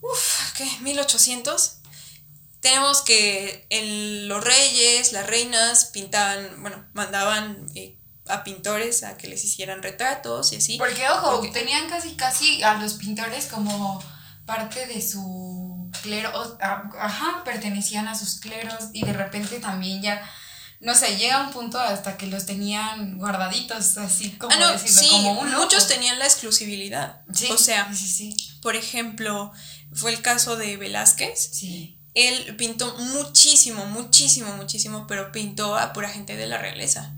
uff, 0.00 0.52
¿qué? 0.56 0.70
1800, 0.82 1.78
tenemos 2.60 3.02
que 3.02 3.66
los 4.28 4.44
reyes, 4.44 5.12
las 5.12 5.26
reinas 5.26 5.86
pintaban, 5.86 6.62
bueno, 6.62 6.88
mandaban 6.92 7.66
eh, 7.74 7.98
a 8.30 8.44
pintores 8.44 9.02
a 9.02 9.16
que 9.16 9.28
les 9.28 9.44
hicieran 9.44 9.82
retratos 9.82 10.52
y 10.52 10.56
así. 10.56 10.78
Porque, 10.78 11.08
ojo, 11.08 11.40
tenían 11.52 11.88
casi, 11.88 12.14
casi 12.14 12.62
a 12.62 12.74
los 12.74 12.94
pintores 12.94 13.46
como 13.46 14.02
parte 14.46 14.86
de 14.86 15.00
su 15.00 15.90
clero, 16.02 16.30
ajá, 16.60 17.42
pertenecían 17.44 18.08
a 18.08 18.14
sus 18.14 18.40
cleros 18.40 18.88
y 18.92 19.04
de 19.04 19.12
repente 19.12 19.60
también 19.60 20.02
ya, 20.02 20.22
no 20.80 20.94
sé, 20.94 21.16
llega 21.16 21.42
un 21.42 21.50
punto 21.50 21.78
hasta 21.78 22.16
que 22.16 22.26
los 22.26 22.46
tenían 22.46 23.18
guardaditos, 23.18 23.96
así 23.98 24.30
como, 24.32 24.54
ah, 24.54 24.76
como 25.10 25.44
Muchos 25.44 25.86
tenían 25.86 26.18
la 26.18 26.24
exclusividad. 26.24 27.22
o 27.50 27.58
sea, 27.58 27.90
por 28.62 28.76
ejemplo, 28.76 29.52
fue 29.92 30.12
el 30.12 30.22
caso 30.22 30.56
de 30.56 30.76
Velázquez. 30.76 31.50
Sí. 31.52 31.96
Él 32.14 32.56
pintó 32.56 32.96
muchísimo, 32.96 33.86
muchísimo, 33.86 34.56
muchísimo, 34.56 35.06
pero 35.06 35.30
pintó 35.30 35.76
a 35.76 35.92
pura 35.92 36.08
gente 36.08 36.36
de 36.36 36.46
la 36.46 36.58
realeza. 36.58 37.14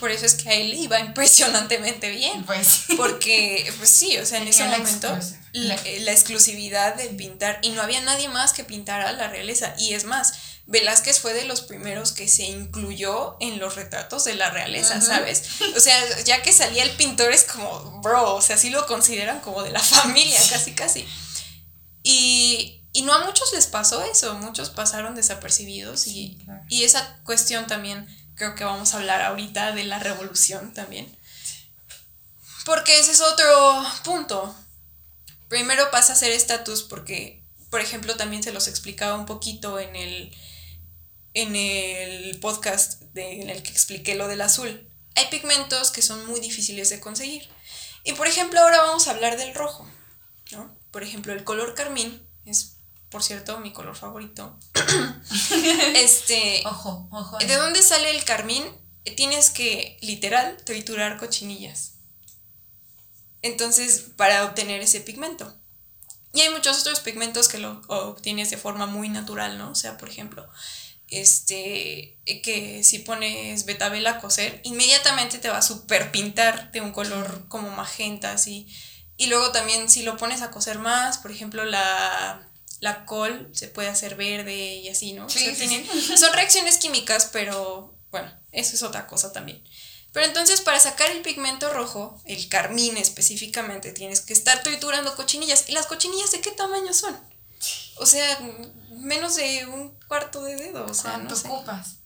Por 0.00 0.10
eso 0.10 0.26
es 0.26 0.34
que 0.34 0.48
a 0.48 0.52
él 0.54 0.70
le 0.70 0.76
iba 0.76 0.98
impresionantemente 1.08 2.10
bien. 2.10 2.44
Pues. 2.44 2.84
Porque, 2.96 3.72
pues 3.78 3.90
sí, 3.90 4.16
o 4.18 4.24
sea, 4.26 4.38
en 4.38 4.48
ese 4.48 4.64
la 4.64 4.78
momento 4.78 5.08
exclusiva. 5.08 5.40
la, 5.52 5.76
la 6.00 6.12
exclusividad 6.12 6.94
de 6.94 7.06
pintar 7.06 7.58
y 7.62 7.70
no 7.70 7.82
había 7.82 8.00
nadie 8.00 8.28
más 8.28 8.52
que 8.52 8.64
pintara 8.64 9.12
la 9.12 9.28
realeza. 9.28 9.74
Y 9.78 9.94
es 9.94 10.04
más, 10.04 10.34
Velázquez 10.66 11.18
fue 11.20 11.32
de 11.32 11.44
los 11.44 11.62
primeros 11.62 12.12
que 12.12 12.28
se 12.28 12.44
incluyó 12.44 13.36
en 13.40 13.58
los 13.58 13.74
retratos 13.76 14.24
de 14.24 14.34
la 14.34 14.50
realeza. 14.50 15.00
¿sabes? 15.00 15.44
O 15.76 15.80
sea, 15.80 16.22
ya 16.24 16.42
que 16.42 16.52
salía 16.52 16.82
el 16.84 16.90
pintor 16.90 17.32
es 17.32 17.44
como, 17.44 18.00
bro, 18.02 18.34
o 18.34 18.42
sea, 18.42 18.58
sí 18.58 18.68
lo 18.70 18.86
consideran 18.86 19.40
como 19.40 19.62
de 19.62 19.70
la 19.70 19.80
familia, 19.80 20.38
casi, 20.50 20.72
casi. 20.72 21.06
Y, 22.02 22.82
y 22.92 23.02
no 23.02 23.12
a 23.14 23.24
muchos 23.24 23.52
les 23.52 23.66
pasó 23.66 24.02
eso, 24.04 24.34
muchos 24.34 24.70
pasaron 24.70 25.14
desapercibidos 25.14 26.06
y, 26.06 26.10
Sí, 26.10 26.38
claro. 26.44 26.62
y 26.68 26.84
esa 26.84 27.18
cuestión 27.24 27.66
también 27.66 28.06
creo 28.38 28.54
que 28.54 28.64
vamos 28.64 28.94
a 28.94 28.98
hablar 28.98 29.20
ahorita 29.20 29.72
de 29.72 29.84
la 29.84 29.98
revolución 29.98 30.72
también. 30.72 31.14
Porque 32.64 32.98
ese 32.98 33.12
es 33.12 33.20
otro 33.20 33.84
punto. 34.04 34.54
Primero 35.48 35.90
pasa 35.90 36.12
a 36.12 36.16
ser 36.16 36.30
estatus 36.32 36.82
porque, 36.82 37.42
por 37.70 37.80
ejemplo, 37.80 38.16
también 38.16 38.42
se 38.42 38.52
los 38.52 38.68
explicaba 38.68 39.14
un 39.16 39.26
poquito 39.26 39.78
en 39.78 39.96
el, 39.96 40.36
en 41.34 41.56
el 41.56 42.38
podcast 42.40 43.02
de- 43.14 43.42
en 43.42 43.50
el 43.50 43.62
que 43.62 43.70
expliqué 43.70 44.14
lo 44.14 44.28
del 44.28 44.40
azul. 44.42 44.88
Hay 45.16 45.26
pigmentos 45.30 45.90
que 45.90 46.02
son 46.02 46.26
muy 46.26 46.40
difíciles 46.40 46.90
de 46.90 47.00
conseguir. 47.00 47.48
Y 48.04 48.12
por 48.12 48.26
ejemplo, 48.26 48.60
ahora 48.60 48.82
vamos 48.82 49.08
a 49.08 49.12
hablar 49.12 49.36
del 49.36 49.54
rojo. 49.54 49.88
¿no? 50.52 50.74
Por 50.90 51.02
ejemplo, 51.02 51.32
el 51.32 51.44
color 51.44 51.74
carmín 51.74 52.26
es, 52.46 52.76
por 53.10 53.22
cierto, 53.22 53.58
mi 53.58 53.72
color 53.72 53.96
favorito. 53.96 54.58
este, 55.94 56.62
Ojo, 56.66 57.08
ojo. 57.10 57.38
¿De 57.38 57.56
dónde 57.56 57.82
sale 57.82 58.10
el 58.10 58.24
carmín? 58.24 58.64
Eh, 59.04 59.14
Tienes 59.14 59.50
que, 59.50 59.96
literal, 60.02 60.56
triturar 60.64 61.16
cochinillas. 61.16 61.94
Entonces, 63.42 64.06
para 64.16 64.44
obtener 64.44 64.80
ese 64.80 65.00
pigmento. 65.00 65.54
Y 66.34 66.42
hay 66.42 66.50
muchos 66.50 66.80
otros 66.80 67.00
pigmentos 67.00 67.48
que 67.48 67.58
lo 67.58 67.80
obtienes 67.88 68.50
de 68.50 68.58
forma 68.58 68.86
muy 68.86 69.08
natural, 69.08 69.56
¿no? 69.56 69.70
O 69.70 69.74
sea, 69.74 69.96
por 69.96 70.10
ejemplo, 70.10 70.46
este, 71.08 72.18
eh, 72.26 72.42
que 72.42 72.84
si 72.84 72.98
pones 72.98 73.64
betabel 73.64 74.06
a 74.06 74.20
cocer, 74.20 74.60
inmediatamente 74.64 75.38
te 75.38 75.48
va 75.48 75.58
a 75.58 75.62
super 75.62 76.12
pintar 76.12 76.70
de 76.72 76.82
un 76.82 76.92
color 76.92 77.48
como 77.48 77.70
magenta, 77.70 78.32
así. 78.32 78.68
Y 79.16 79.26
luego 79.26 79.50
también 79.52 79.88
si 79.88 80.02
lo 80.02 80.16
pones 80.16 80.42
a 80.42 80.50
cocer 80.50 80.78
más, 80.78 81.18
por 81.18 81.30
ejemplo, 81.30 81.64
la, 81.64 82.47
la 82.80 83.04
col 83.04 83.50
se 83.52 83.68
puede 83.68 83.88
hacer 83.88 84.14
verde 84.14 84.54
y 84.76 84.88
así, 84.88 85.12
¿no? 85.12 85.26
O 85.26 85.28
Sí, 85.30 85.54
Son 86.16 86.32
reacciones 86.32 86.78
químicas, 86.78 87.28
pero 87.32 87.94
bueno, 88.10 88.30
eso 88.52 88.74
es 88.74 88.82
otra 88.82 89.06
cosa 89.06 89.32
también. 89.32 89.62
Pero 90.12 90.26
entonces 90.26 90.60
para 90.60 90.80
sacar 90.80 91.10
el 91.10 91.20
pigmento 91.20 91.72
rojo, 91.72 92.20
el 92.24 92.48
carmín 92.48 92.96
específicamente, 92.96 93.92
tienes 93.92 94.20
que 94.20 94.32
estar 94.32 94.62
triturando 94.62 95.14
cochinillas. 95.14 95.68
¿Y 95.68 95.72
las 95.72 95.86
cochinillas 95.86 96.30
de 96.30 96.40
qué 96.40 96.50
tamaño 96.50 96.92
son? 96.94 97.18
O 97.96 98.06
sea, 98.06 98.38
menos 98.90 99.36
de 99.36 99.66
un 99.66 99.90
cuarto 100.06 100.42
de 100.42 100.56
dedo, 100.56 100.86
o 100.86 100.94
sea, 100.94 101.12
¿Cuánto 101.12 101.34
no 101.34 101.40
sé. 101.40 101.48
ocupas? 101.48 101.96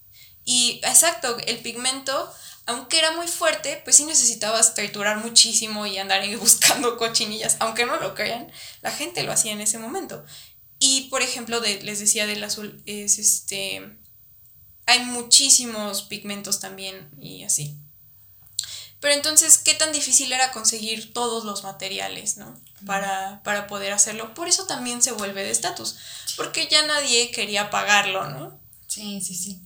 Y 0.45 0.81
exacto, 0.85 1.37
el 1.47 1.59
pigmento, 1.59 2.33
aunque 2.67 2.99
era 2.99 3.13
muy 3.13 3.29
fuerte, 3.29 3.81
pues 3.85 3.97
sí 3.97 4.05
necesitabas 4.05 4.75
triturar 4.75 5.19
muchísimo 5.19 5.87
y 5.87 5.99
andar 5.99 6.23
buscando 6.39 6.97
cochinillas. 6.97 7.57
Aunque 7.61 7.87
no 7.87 7.97
lo 7.99 8.15
crean, 8.15 8.51
la 8.81 8.91
gente 8.91 9.23
lo 9.23 9.33
hacía 9.33 9.53
en 9.53 9.61
ese 9.61 9.79
momento. 9.79 10.25
Y 10.85 11.03
por 11.03 11.23
ejemplo, 11.23 11.61
de, 11.61 11.81
les 11.83 12.01
decía 12.01 12.27
del 12.27 12.43
azul, 12.43 12.83
es 12.87 13.19
este. 13.19 13.97
Hay 14.87 15.05
muchísimos 15.05 16.03
pigmentos 16.03 16.59
también 16.59 17.09
y 17.21 17.45
así. 17.45 17.77
Pero 18.99 19.15
entonces, 19.15 19.59
¿qué 19.59 19.75
tan 19.75 19.93
difícil 19.93 20.33
era 20.33 20.51
conseguir 20.51 21.13
todos 21.13 21.45
los 21.45 21.63
materiales, 21.63 22.37
¿no? 22.37 22.61
Para, 22.85 23.45
para 23.45 23.69
poder 23.69 23.93
hacerlo. 23.93 24.35
Por 24.35 24.49
eso 24.49 24.67
también 24.67 25.05
se 25.05 25.13
vuelve 25.13 25.45
de 25.45 25.53
estatus. 25.53 25.99
Porque 26.37 26.67
ya 26.69 26.85
nadie 26.85 27.31
quería 27.31 27.71
pagarlo, 27.71 28.29
¿no? 28.31 28.59
Sí, 28.89 29.21
sí, 29.21 29.37
sí. 29.37 29.63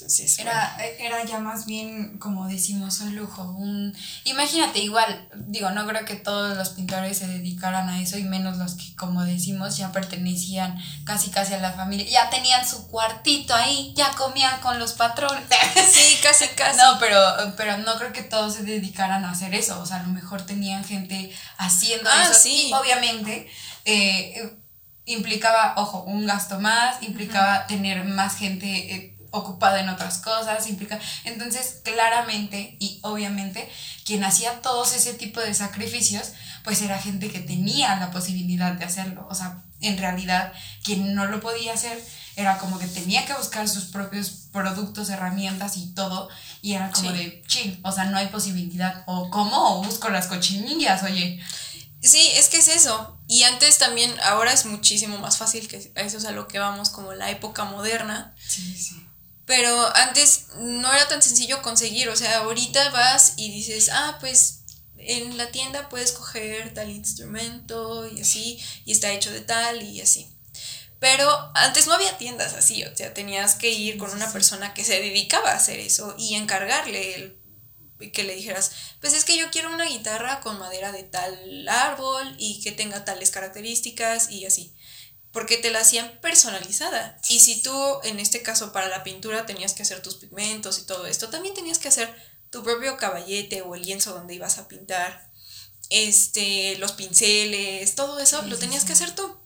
Entonces, 0.00 0.36
bueno. 0.36 0.50
Era, 0.50 0.76
era 0.98 1.24
ya 1.24 1.38
más 1.40 1.66
bien, 1.66 2.18
como 2.18 2.46
decimos, 2.48 3.00
un 3.00 3.16
lujo. 3.16 3.42
Un... 3.42 3.94
Imagínate, 4.24 4.78
igual, 4.80 5.28
digo, 5.34 5.70
no 5.70 5.86
creo 5.86 6.04
que 6.04 6.14
todos 6.14 6.56
los 6.56 6.70
pintores 6.70 7.18
se 7.18 7.26
dedicaran 7.26 7.88
a 7.88 8.00
eso 8.00 8.16
y 8.18 8.22
menos 8.24 8.56
los 8.58 8.74
que, 8.74 8.94
como 8.96 9.24
decimos, 9.24 9.76
ya 9.76 9.92
pertenecían 9.92 10.78
casi 11.04 11.30
casi 11.30 11.54
a 11.54 11.58
la 11.58 11.72
familia. 11.72 12.06
Ya 12.08 12.30
tenían 12.30 12.66
su 12.68 12.88
cuartito 12.88 13.54
ahí, 13.54 13.92
ya 13.96 14.12
comían 14.12 14.60
con 14.60 14.78
los 14.78 14.92
patrones. 14.92 15.44
Sí, 15.88 16.18
casi, 16.22 16.46
casi. 16.48 16.78
No, 16.78 16.98
pero, 16.98 17.20
pero 17.56 17.78
no 17.78 17.96
creo 17.98 18.12
que 18.12 18.22
todos 18.22 18.54
se 18.54 18.62
dedicaran 18.62 19.24
a 19.24 19.30
hacer 19.30 19.54
eso. 19.54 19.80
O 19.80 19.86
sea, 19.86 19.96
a 19.96 20.02
lo 20.02 20.08
mejor 20.08 20.42
tenían 20.42 20.84
gente 20.84 21.32
haciendo 21.56 22.08
Ah, 22.12 22.24
eso. 22.30 22.34
sí. 22.34 22.68
Y 22.68 22.72
obviamente 22.74 23.48
eh, 23.84 24.56
implicaba, 25.06 25.74
ojo, 25.76 26.02
un 26.02 26.26
gasto 26.26 26.60
más, 26.60 27.02
implicaba 27.02 27.66
tener 27.66 28.04
más 28.04 28.36
gente 28.36 28.66
eh, 28.94 29.17
ocupada 29.30 29.80
en 29.80 29.88
otras 29.88 30.18
cosas, 30.18 30.66
implica. 30.68 30.98
Entonces, 31.24 31.80
claramente 31.84 32.76
y 32.78 32.98
obviamente, 33.02 33.68
quien 34.04 34.24
hacía 34.24 34.60
todos 34.62 34.94
ese 34.94 35.14
tipo 35.14 35.40
de 35.40 35.54
sacrificios, 35.54 36.32
pues 36.64 36.82
era 36.82 36.98
gente 36.98 37.30
que 37.30 37.40
tenía 37.40 37.96
la 37.96 38.10
posibilidad 38.10 38.72
de 38.72 38.84
hacerlo. 38.84 39.26
O 39.30 39.34
sea, 39.34 39.62
en 39.80 39.96
realidad, 39.98 40.52
quien 40.84 41.14
no 41.14 41.26
lo 41.26 41.40
podía 41.40 41.72
hacer 41.74 42.02
era 42.36 42.58
como 42.58 42.78
que 42.78 42.86
tenía 42.86 43.24
que 43.26 43.34
buscar 43.34 43.68
sus 43.68 43.84
propios 43.86 44.30
productos, 44.52 45.10
herramientas 45.10 45.76
y 45.76 45.86
todo, 45.94 46.28
y 46.62 46.74
era 46.74 46.90
como 46.92 47.10
Sí. 47.10 47.16
de 47.16 47.42
chill, 47.48 47.80
o 47.82 47.90
sea, 47.90 48.04
no 48.04 48.16
hay 48.16 48.28
posibilidad. 48.28 49.02
O 49.06 49.28
cómo, 49.30 49.78
o 49.80 49.82
busco 49.82 50.08
las 50.08 50.26
cochinillas, 50.28 51.02
oye. 51.02 51.40
Sí, 52.00 52.28
es 52.36 52.48
que 52.48 52.58
es 52.58 52.68
eso. 52.68 53.18
Y 53.26 53.42
antes 53.42 53.78
también, 53.78 54.14
ahora 54.22 54.52
es 54.52 54.66
muchísimo 54.66 55.18
más 55.18 55.36
fácil 55.36 55.66
que 55.66 55.90
eso 55.96 56.16
es 56.18 56.24
a 56.24 56.30
lo 56.30 56.46
que 56.46 56.60
vamos 56.60 56.90
como 56.90 57.12
la 57.12 57.28
época 57.30 57.64
moderna. 57.64 58.34
Sí, 58.46 58.76
sí. 58.76 59.04
Pero 59.48 59.96
antes 59.96 60.48
no 60.58 60.92
era 60.92 61.08
tan 61.08 61.22
sencillo 61.22 61.62
conseguir. 61.62 62.10
O 62.10 62.16
sea, 62.16 62.40
ahorita 62.40 62.90
vas 62.90 63.32
y 63.38 63.50
dices, 63.50 63.88
ah, 63.90 64.18
pues 64.20 64.60
en 64.98 65.38
la 65.38 65.50
tienda 65.50 65.88
puedes 65.88 66.12
coger 66.12 66.74
tal 66.74 66.90
instrumento 66.90 68.06
y 68.06 68.20
así, 68.20 68.62
y 68.84 68.92
está 68.92 69.10
hecho 69.10 69.32
de 69.32 69.40
tal 69.40 69.82
y 69.82 70.02
así. 70.02 70.30
Pero 71.00 71.30
antes 71.54 71.86
no 71.86 71.94
había 71.94 72.18
tiendas 72.18 72.52
así, 72.52 72.84
o 72.84 72.94
sea, 72.94 73.14
tenías 73.14 73.54
que 73.54 73.70
ir 73.70 73.96
con 73.96 74.10
una 74.10 74.30
persona 74.32 74.74
que 74.74 74.84
se 74.84 75.00
dedicaba 75.00 75.52
a 75.52 75.56
hacer 75.56 75.78
eso 75.78 76.14
y 76.18 76.34
encargarle 76.34 77.14
el 77.14 77.38
que 78.12 78.24
le 78.24 78.34
dijeras, 78.34 78.72
pues 79.00 79.14
es 79.14 79.24
que 79.24 79.38
yo 79.38 79.50
quiero 79.50 79.72
una 79.72 79.86
guitarra 79.86 80.40
con 80.40 80.58
madera 80.58 80.92
de 80.92 81.04
tal 81.04 81.66
árbol 81.68 82.34
y 82.38 82.60
que 82.60 82.72
tenga 82.72 83.04
tales 83.04 83.30
características 83.30 84.30
y 84.30 84.44
así. 84.44 84.74
Porque 85.32 85.58
te 85.58 85.70
la 85.70 85.80
hacían 85.80 86.18
personalizada. 86.20 87.18
Y 87.28 87.40
si 87.40 87.62
tú, 87.62 88.00
en 88.02 88.18
este 88.18 88.42
caso, 88.42 88.72
para 88.72 88.88
la 88.88 89.04
pintura 89.04 89.46
tenías 89.46 89.74
que 89.74 89.82
hacer 89.82 90.00
tus 90.02 90.16
pigmentos 90.16 90.78
y 90.78 90.82
todo 90.86 91.06
esto, 91.06 91.28
también 91.28 91.54
tenías 91.54 91.78
que 91.78 91.88
hacer 91.88 92.12
tu 92.50 92.62
propio 92.62 92.96
caballete 92.96 93.60
o 93.62 93.74
el 93.74 93.82
lienzo 93.82 94.14
donde 94.14 94.34
ibas 94.34 94.58
a 94.58 94.68
pintar. 94.68 95.28
Este, 95.90 96.76
los 96.78 96.92
pinceles, 96.92 97.94
todo 97.94 98.18
eso 98.20 98.42
Sí, 98.42 98.48
lo 98.50 98.58
tenías 98.58 98.82
sí. 98.82 98.86
que 98.88 98.92
hacer 98.94 99.14
tú. 99.14 99.38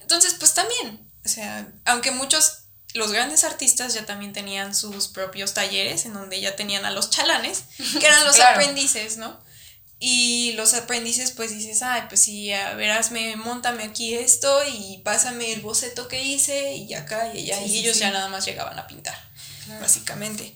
Entonces, 0.00 0.34
pues 0.38 0.54
también, 0.54 1.10
o 1.24 1.28
sea, 1.28 1.70
aunque 1.84 2.10
muchos, 2.10 2.60
los 2.94 3.12
grandes 3.12 3.44
artistas 3.44 3.92
ya 3.94 4.06
también 4.06 4.32
tenían 4.32 4.74
sus 4.74 5.08
propios 5.08 5.54
talleres 5.54 6.06
en 6.06 6.14
donde 6.14 6.40
ya 6.40 6.56
tenían 6.56 6.84
a 6.86 6.90
los 6.90 7.10
chalanes, 7.10 7.64
que 8.00 8.06
eran 8.06 8.24
los 8.24 8.36
Claro. 8.36 8.52
aprendices, 8.52 9.18
¿no? 9.18 9.38
Y 10.00 10.52
los 10.52 10.74
aprendices, 10.74 11.32
pues 11.32 11.50
dices, 11.50 11.82
ay, 11.82 12.02
pues 12.08 12.20
sí, 12.22 12.52
a 12.52 12.74
ver, 12.74 12.92
hazme, 12.92 13.34
montame 13.34 13.82
aquí 13.82 14.14
esto 14.14 14.60
y 14.72 14.98
pásame 14.98 15.52
el 15.52 15.60
boceto 15.60 16.06
que 16.06 16.22
hice 16.22 16.74
y 16.76 16.94
acá 16.94 17.34
y 17.34 17.50
allá. 17.50 17.58
Sí, 17.58 17.64
y 17.64 17.68
sí, 17.70 17.78
ellos 17.80 17.94
sí. 17.96 18.00
ya 18.02 18.10
nada 18.12 18.28
más 18.28 18.44
llegaban 18.44 18.78
a 18.78 18.86
pintar, 18.86 19.18
Claro. 19.64 19.80
básicamente. 19.80 20.54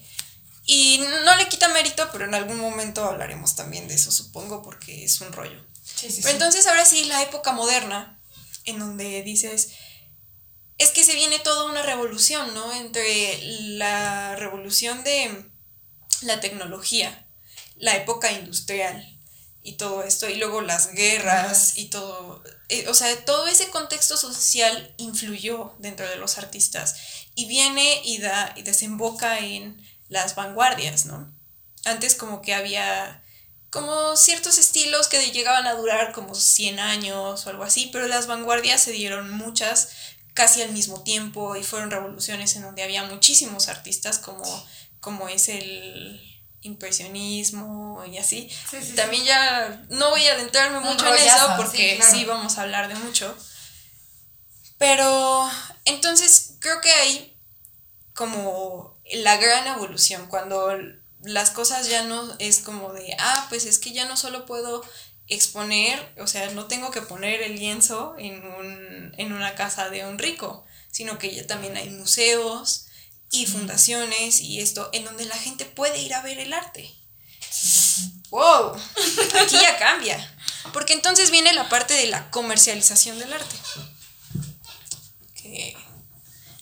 Y 0.64 1.00
no 1.24 1.36
le 1.36 1.48
quita 1.48 1.68
mérito, 1.68 2.08
pero 2.12 2.24
en 2.24 2.34
algún 2.34 2.56
momento 2.58 3.04
hablaremos 3.04 3.56
también 3.56 3.88
de 3.88 3.94
eso, 3.94 4.12
supongo, 4.12 4.62
porque 4.62 5.04
es 5.04 5.20
un 5.20 5.32
rollo. 5.32 5.60
Pero 6.00 6.28
entonces 6.30 6.66
ahora 6.68 6.84
sí, 6.84 7.04
la 7.06 7.22
época 7.22 7.50
moderna, 7.50 8.20
en 8.64 8.78
donde 8.78 9.22
dices, 9.22 9.70
es 10.78 10.90
que 10.90 11.02
se 11.04 11.14
viene 11.16 11.40
toda 11.40 11.64
una 11.64 11.82
revolución, 11.82 12.54
¿no? 12.54 12.72
Entre 12.74 13.40
la 13.76 14.36
revolución 14.36 15.02
de 15.02 15.44
la 16.22 16.38
tecnología, 16.38 17.26
la 17.76 17.96
época 17.96 18.30
industrial 18.30 19.08
y 19.62 19.74
todo 19.74 20.02
esto, 20.02 20.28
y 20.28 20.36
luego 20.36 20.60
las 20.60 20.92
guerras 20.92 21.76
y 21.76 21.86
todo, 21.86 22.42
eh, 22.68 22.88
o 22.88 22.94
sea, 22.94 23.24
todo 23.24 23.46
ese 23.46 23.70
contexto 23.70 24.16
social 24.16 24.94
influyó 24.96 25.74
dentro 25.78 26.08
de 26.08 26.16
los 26.16 26.38
artistas 26.38 26.96
y 27.34 27.46
viene 27.46 28.02
y 28.04 28.18
da 28.18 28.52
y 28.56 28.62
desemboca 28.62 29.38
en 29.38 29.80
las 30.08 30.34
vanguardias, 30.34 31.06
¿no? 31.06 31.32
Antes 31.84 32.14
como 32.14 32.42
que 32.42 32.54
había 32.54 33.22
como 33.70 34.16
ciertos 34.16 34.58
estilos 34.58 35.08
que 35.08 35.30
llegaban 35.30 35.66
a 35.66 35.74
durar 35.74 36.12
como 36.12 36.34
100 36.34 36.78
años 36.78 37.46
o 37.46 37.50
algo 37.50 37.64
así, 37.64 37.88
pero 37.92 38.06
las 38.06 38.26
vanguardias 38.26 38.82
se 38.82 38.92
dieron 38.92 39.30
muchas 39.30 39.90
casi 40.34 40.62
al 40.62 40.72
mismo 40.72 41.02
tiempo 41.02 41.56
y 41.56 41.62
fueron 41.62 41.90
revoluciones 41.90 42.56
en 42.56 42.62
donde 42.62 42.82
había 42.82 43.04
muchísimos 43.04 43.68
artistas 43.68 44.18
como 44.18 44.44
como 45.00 45.28
es 45.28 45.48
el 45.48 46.31
impresionismo 46.62 48.04
y 48.06 48.18
así. 48.18 48.50
También 48.96 49.24
ya 49.24 49.84
no 49.90 50.10
voy 50.10 50.26
a 50.26 50.32
adentrarme 50.32 50.80
mucho 50.80 51.06
en 51.14 51.22
eso 51.22 51.54
porque 51.56 52.00
sí, 52.02 52.24
vamos 52.24 52.58
a 52.58 52.62
hablar 52.62 52.88
de 52.88 52.94
mucho. 52.94 53.36
Pero 54.78 55.48
entonces 55.84 56.54
creo 56.60 56.80
que 56.80 56.92
hay 56.92 57.36
como 58.14 58.96
la 59.12 59.36
gran 59.36 59.66
evolución, 59.66 60.26
cuando 60.26 60.72
las 61.22 61.50
cosas 61.50 61.88
ya 61.88 62.02
no 62.02 62.34
es 62.38 62.60
como 62.60 62.92
de, 62.92 63.14
ah, 63.18 63.46
pues 63.48 63.64
es 63.66 63.78
que 63.78 63.92
ya 63.92 64.06
no 64.06 64.16
solo 64.16 64.44
puedo 64.44 64.84
exponer, 65.28 66.12
o 66.18 66.26
sea, 66.26 66.50
no 66.50 66.66
tengo 66.66 66.90
que 66.90 67.02
poner 67.02 67.42
el 67.42 67.56
lienzo 67.56 68.16
en, 68.18 68.44
un, 68.44 69.14
en 69.16 69.32
una 69.32 69.54
casa 69.54 69.88
de 69.88 70.04
un 70.04 70.18
rico, 70.18 70.64
sino 70.90 71.18
que 71.18 71.34
ya 71.34 71.46
también 71.46 71.76
hay 71.76 71.90
museos 71.90 72.86
y 73.32 73.46
fundaciones 73.46 74.40
y 74.40 74.60
esto 74.60 74.90
en 74.92 75.04
donde 75.04 75.24
la 75.24 75.36
gente 75.36 75.64
puede 75.64 76.00
ir 76.00 76.14
a 76.14 76.22
ver 76.22 76.38
el 76.38 76.52
arte. 76.52 76.94
¡Wow! 78.30 78.76
Aquí 79.42 79.56
ya 79.56 79.78
cambia. 79.78 80.36
Porque 80.72 80.92
entonces 80.92 81.30
viene 81.30 81.52
la 81.52 81.68
parte 81.68 81.94
de 81.94 82.06
la 82.06 82.30
comercialización 82.30 83.18
del 83.18 83.32
arte. 83.32 83.56
Que 85.34 85.76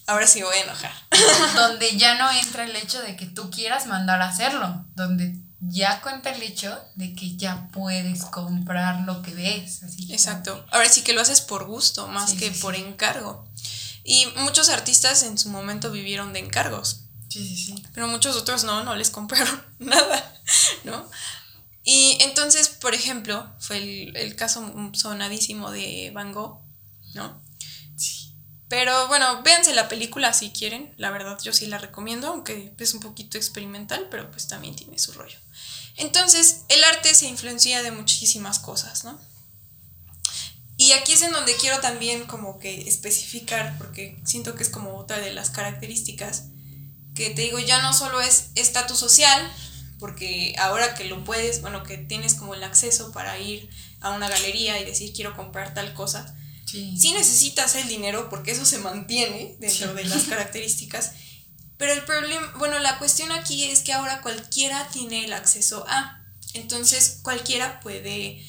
ahora 0.07 0.27
sí 0.27 0.43
voy 0.43 0.57
a 0.57 0.63
enojar. 0.63 0.93
Donde 1.55 1.97
ya 1.97 2.15
no 2.15 2.31
entra 2.31 2.65
el 2.65 2.75
hecho 2.75 3.03
de 3.03 3.17
que 3.17 3.27
tú 3.27 3.51
quieras 3.51 3.87
mandar 3.87 4.23
a 4.23 4.29
hacerlo. 4.29 4.87
Donde 4.95 5.35
ya 5.61 6.01
cuenta 6.01 6.31
el 6.31 6.43
hecho 6.43 6.77
de 6.95 7.15
que 7.15 7.37
ya 7.37 7.69
puedes 7.73 8.25
comprar 8.25 9.03
lo 9.03 9.23
que 9.23 9.35
ves. 9.35 9.83
Exacto. 10.09 10.65
Ahora 10.71 10.89
sí 10.89 11.03
que 11.03 11.13
lo 11.13 11.21
haces 11.21 11.41
por 11.41 11.67
gusto, 11.67 12.09
más 12.09 12.33
que 12.33 12.51
por 12.51 12.75
encargo. 12.75 13.47
Y 14.11 14.27
muchos 14.39 14.71
artistas 14.71 15.23
en 15.23 15.39
su 15.39 15.51
momento 15.51 15.93
vivieron 15.93 16.33
de 16.33 16.41
encargos. 16.41 17.03
Sí, 17.29 17.47
sí, 17.47 17.57
sí. 17.57 17.85
Pero 17.95 18.09
muchos 18.09 18.35
otros 18.35 18.65
no, 18.65 18.83
no 18.83 18.97
les 18.97 19.09
compraron 19.09 19.63
nada, 19.79 20.37
¿no? 20.83 21.09
Y 21.85 22.19
entonces, 22.21 22.71
por 22.71 22.93
ejemplo, 22.93 23.49
fue 23.61 23.77
el, 23.77 24.17
el 24.17 24.35
caso 24.35 24.75
sonadísimo 24.95 25.71
de 25.71 26.11
Van 26.13 26.33
Gogh, 26.33 26.61
¿no? 27.15 27.41
Sí. 27.95 28.35
Pero 28.69 29.07
bueno, 29.07 29.45
véanse 29.45 29.73
la 29.75 29.89
película 29.89 30.33
si 30.33 30.51
quieren, 30.51 30.93
la 30.97 31.13
verdad 31.13 31.39
yo 31.41 31.53
sí 31.53 31.67
la 31.67 31.79
recomiendo, 31.79 32.27
aunque 32.27 32.75
es 32.77 32.95
un 32.95 33.01
poquito 33.01 33.39
experimental, 33.39 34.09
pero 34.11 34.29
pues 34.33 34.49
también 34.49 34.75
tiene 34.75 34.99
su 34.99 35.13
rollo. 35.13 35.39
Entonces, 35.95 36.63
el 36.69 36.83
arte 36.83 37.15
se 37.15 37.29
influencia 37.29 37.81
de 37.85 37.93
muchísimas 37.93 38.59
cosas, 38.59 39.05
¿no? 39.05 39.21
Y 40.81 40.93
aquí 40.93 41.13
es 41.13 41.21
en 41.21 41.33
donde 41.33 41.55
quiero 41.57 41.79
también 41.81 42.25
como 42.25 42.59
que 42.59 42.89
especificar, 42.89 43.77
porque 43.77 44.19
siento 44.25 44.55
que 44.55 44.63
es 44.63 44.71
como 44.71 44.97
otra 44.97 45.19
de 45.19 45.31
las 45.31 45.51
características, 45.51 46.45
que 47.15 47.29
te 47.29 47.43
digo, 47.43 47.59
ya 47.59 47.83
no 47.83 47.93
solo 47.93 48.23
es 48.23 48.47
estatus 48.55 48.99
social, 48.99 49.53
porque 49.99 50.55
ahora 50.59 50.95
que 50.95 51.05
lo 51.05 51.23
puedes, 51.23 51.61
bueno, 51.61 51.83
que 51.83 51.99
tienes 51.99 52.33
como 52.33 52.55
el 52.55 52.65
acceso 52.65 53.13
para 53.13 53.39
ir 53.39 53.69
a 54.01 54.13
una 54.13 54.31
galería 54.31 54.81
y 54.81 54.87
decir 54.87 55.13
quiero 55.13 55.37
comprar 55.37 55.75
tal 55.75 55.93
cosa, 55.93 56.35
sí, 56.65 57.13
necesitas 57.13 57.75
el 57.75 57.87
dinero 57.87 58.31
porque 58.31 58.53
eso 58.53 58.65
se 58.65 58.79
mantiene 58.79 59.57
dentro 59.61 59.93
de 59.93 60.05
las 60.05 60.23
características, 60.31 61.13
pero 61.77 61.93
el 61.93 62.05
problema, 62.05 62.55
bueno, 62.57 62.79
la 62.79 62.97
cuestión 62.99 63.33
aquí 63.33 63.65
es 63.65 63.81
que 63.81 63.93
ahora 63.93 64.23
cualquiera 64.23 64.89
tiene 64.89 65.27
el 65.27 65.35
acceso 65.35 65.85
a, 65.87 66.25
entonces 66.55 67.19
cualquiera 67.21 67.81
puede 67.81 68.43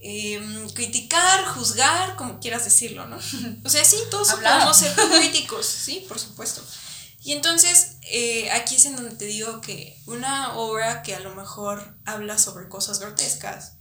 Em, 0.00 0.70
criticar, 0.70 1.44
juzgar, 1.46 2.14
como 2.14 2.38
quieras 2.38 2.64
decirlo, 2.64 3.06
¿no? 3.06 3.18
O 3.64 3.68
sea, 3.68 3.84
sí, 3.84 3.96
todos 4.10 4.32
podemos 4.32 4.76
ser 4.76 4.94
críticos, 4.94 5.66
sí, 5.66 6.04
por 6.08 6.18
supuesto. 6.18 6.62
Y 7.20 7.32
entonces, 7.32 7.96
eh, 8.02 8.50
aquí 8.52 8.76
es 8.76 8.84
en 8.84 8.94
donde 8.94 9.16
te 9.16 9.24
digo 9.24 9.60
que 9.60 10.00
una 10.06 10.56
obra 10.56 11.02
que 11.02 11.16
a 11.16 11.20
lo 11.20 11.34
mejor 11.34 11.98
habla 12.04 12.38
sobre 12.38 12.68
cosas 12.68 13.00
grotescas, 13.00 13.72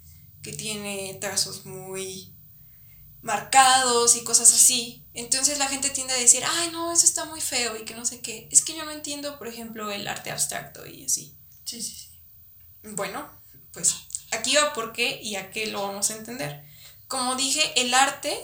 que 0.41 0.53
tiene 0.53 1.17
trazos 1.21 1.65
muy 1.65 2.33
marcados 3.21 4.15
y 4.15 4.23
cosas 4.23 4.51
así, 4.53 5.05
entonces 5.13 5.59
la 5.59 5.67
gente 5.67 5.89
tiende 5.89 6.13
a 6.13 6.17
decir, 6.17 6.43
ay, 6.45 6.69
no, 6.71 6.91
eso 6.91 7.05
está 7.05 7.25
muy 7.25 7.41
feo 7.41 7.75
y 7.75 7.85
que 7.85 7.95
no 7.95 8.05
sé 8.05 8.21
qué. 8.21 8.47
Es 8.51 8.63
que 8.63 8.75
yo 8.75 8.85
no 8.85 8.91
entiendo, 8.91 9.37
por 9.37 9.47
ejemplo, 9.47 9.91
el 9.91 10.07
arte 10.07 10.31
abstracto 10.31 10.87
y 10.87 11.05
así. 11.05 11.37
Sí, 11.63 11.81
sí, 11.81 11.93
sí. 11.95 12.19
Bueno, 12.83 13.29
pues 13.71 13.93
aquí 14.31 14.55
va 14.55 14.73
por 14.73 14.93
qué 14.93 15.19
y 15.21 15.35
a 15.35 15.51
qué 15.51 15.67
lo 15.67 15.81
vamos 15.81 16.09
a 16.11 16.15
entender. 16.15 16.63
Como 17.07 17.35
dije, 17.35 17.61
el 17.81 17.93
arte 17.93 18.37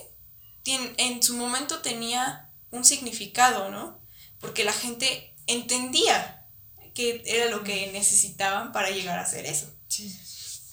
en 0.66 1.22
su 1.22 1.36
momento 1.36 1.82
tenía 1.82 2.50
un 2.72 2.86
significado, 2.86 3.70
¿no? 3.70 4.00
Porque 4.40 4.64
la 4.64 4.74
gente 4.74 5.34
entendía 5.48 6.48
que 6.94 7.24
era 7.26 7.50
lo 7.50 7.64
que 7.64 7.92
necesitaban 7.92 8.72
para 8.72 8.90
llegar 8.90 9.20
a 9.20 9.24
hacer 9.24 9.46
eso. 9.46 9.68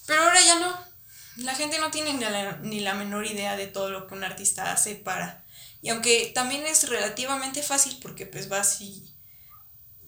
Pero 0.05 0.23
ahora 0.23 0.41
ya 0.41 0.59
no. 0.59 0.91
La 1.37 1.55
gente 1.55 1.79
no 1.79 1.91
tiene 1.91 2.13
ni 2.13 2.19
la, 2.19 2.57
ni 2.57 2.79
la 2.79 2.93
menor 2.93 3.25
idea 3.25 3.55
de 3.55 3.67
todo 3.67 3.89
lo 3.89 4.07
que 4.07 4.13
un 4.13 4.23
artista 4.23 4.71
hace 4.71 4.95
para... 4.95 5.45
Y 5.81 5.89
aunque 5.89 6.31
también 6.35 6.65
es 6.67 6.87
relativamente 6.89 7.63
fácil 7.63 7.97
porque 8.01 8.27
pues 8.27 8.49
vas 8.49 8.81
y 8.81 9.11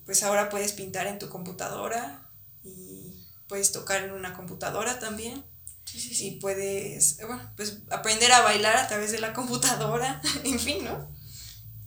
pues 0.05 0.21
ahora 0.21 0.49
puedes 0.49 0.73
pintar 0.73 1.07
en 1.07 1.17
tu 1.17 1.29
computadora 1.29 2.29
y 2.63 3.02
puedes 3.47 3.71
tocar 3.71 4.03
en 4.03 4.11
una 4.11 4.33
computadora 4.33 4.99
también. 4.99 5.43
Sí, 5.85 5.99
sí, 5.99 6.15
sí. 6.15 6.27
Y 6.27 6.31
puedes, 6.39 7.17
bueno, 7.25 7.51
pues 7.55 7.79
aprender 7.91 8.31
a 8.31 8.41
bailar 8.41 8.77
a 8.77 8.87
través 8.87 9.11
de 9.11 9.19
la 9.19 9.33
computadora, 9.33 10.21
en 10.43 10.59
fin, 10.59 10.83
¿no? 10.83 11.09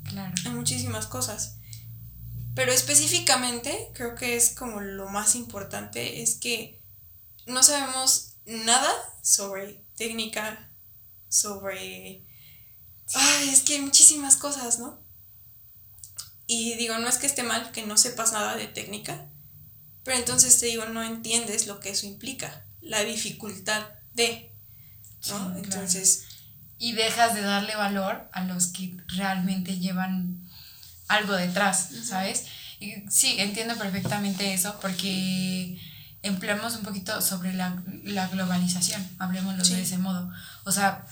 Claro. 0.05 0.35
Hay 0.45 0.53
muchísimas 0.53 1.07
cosas. 1.07 1.57
Pero 2.55 2.73
específicamente, 2.73 3.91
creo 3.95 4.15
que 4.15 4.37
es 4.37 4.51
como 4.51 4.81
lo 4.81 5.09
más 5.09 5.35
importante, 5.35 6.23
es 6.23 6.37
que 6.37 6.83
no 7.47 7.63
sabemos 7.63 8.37
nada 8.47 8.91
sobre 9.23 9.85
técnica, 9.97 10.71
sobre... 11.29 12.25
Ay, 13.15 13.49
es 13.51 13.61
que 13.61 13.75
hay 13.75 13.81
muchísimas 13.83 14.37
cosas, 14.37 14.79
¿no? 14.79 15.05
Y 16.47 16.75
digo, 16.77 16.97
no 16.99 17.09
es 17.09 17.19
que 17.19 17.27
esté 17.27 17.43
mal 17.43 17.73
que 17.73 17.85
no 17.85 17.97
sepas 17.97 18.33
nada 18.33 18.57
de 18.57 18.69
técnica, 18.69 19.29
pero 20.07 20.19
entonces 20.19 20.61
te 20.61 20.67
digo, 20.67 20.85
no 20.87 21.03
entiendes 21.03 21.67
lo 21.67 21.81
que 21.81 21.91
eso 21.91 22.07
implica, 22.07 22.65
la 22.81 23.03
dificultad 23.03 23.83
de, 24.15 24.53
¿no? 25.29 25.57
entonces... 25.59 26.25
Y 26.79 26.93
dejas 26.93 27.35
de 27.35 27.41
darle 27.41 27.75
valor 27.75 28.29
a 28.33 28.45
los 28.45 28.67
que 28.67 28.95
realmente 29.09 29.79
llevan 29.79 30.47
algo 31.09 31.33
detrás, 31.33 31.89
¿sabes? 32.05 32.45
Y 32.81 32.93
sí, 33.09 33.37
entiendo 33.39 33.77
perfectamente 33.77 34.53
eso 34.53 34.79
porque 34.83 35.81
empleamos 36.23 36.77
un 36.77 36.83
poquito 36.83 37.23
sobre 37.23 37.55
la, 37.55 37.83
globalización, 38.31 39.09
hablemoslo 39.19 39.65
de 39.65 39.81
ese 39.81 39.97
modo. 39.97 40.31
O 40.65 40.71
sea, 40.71 41.07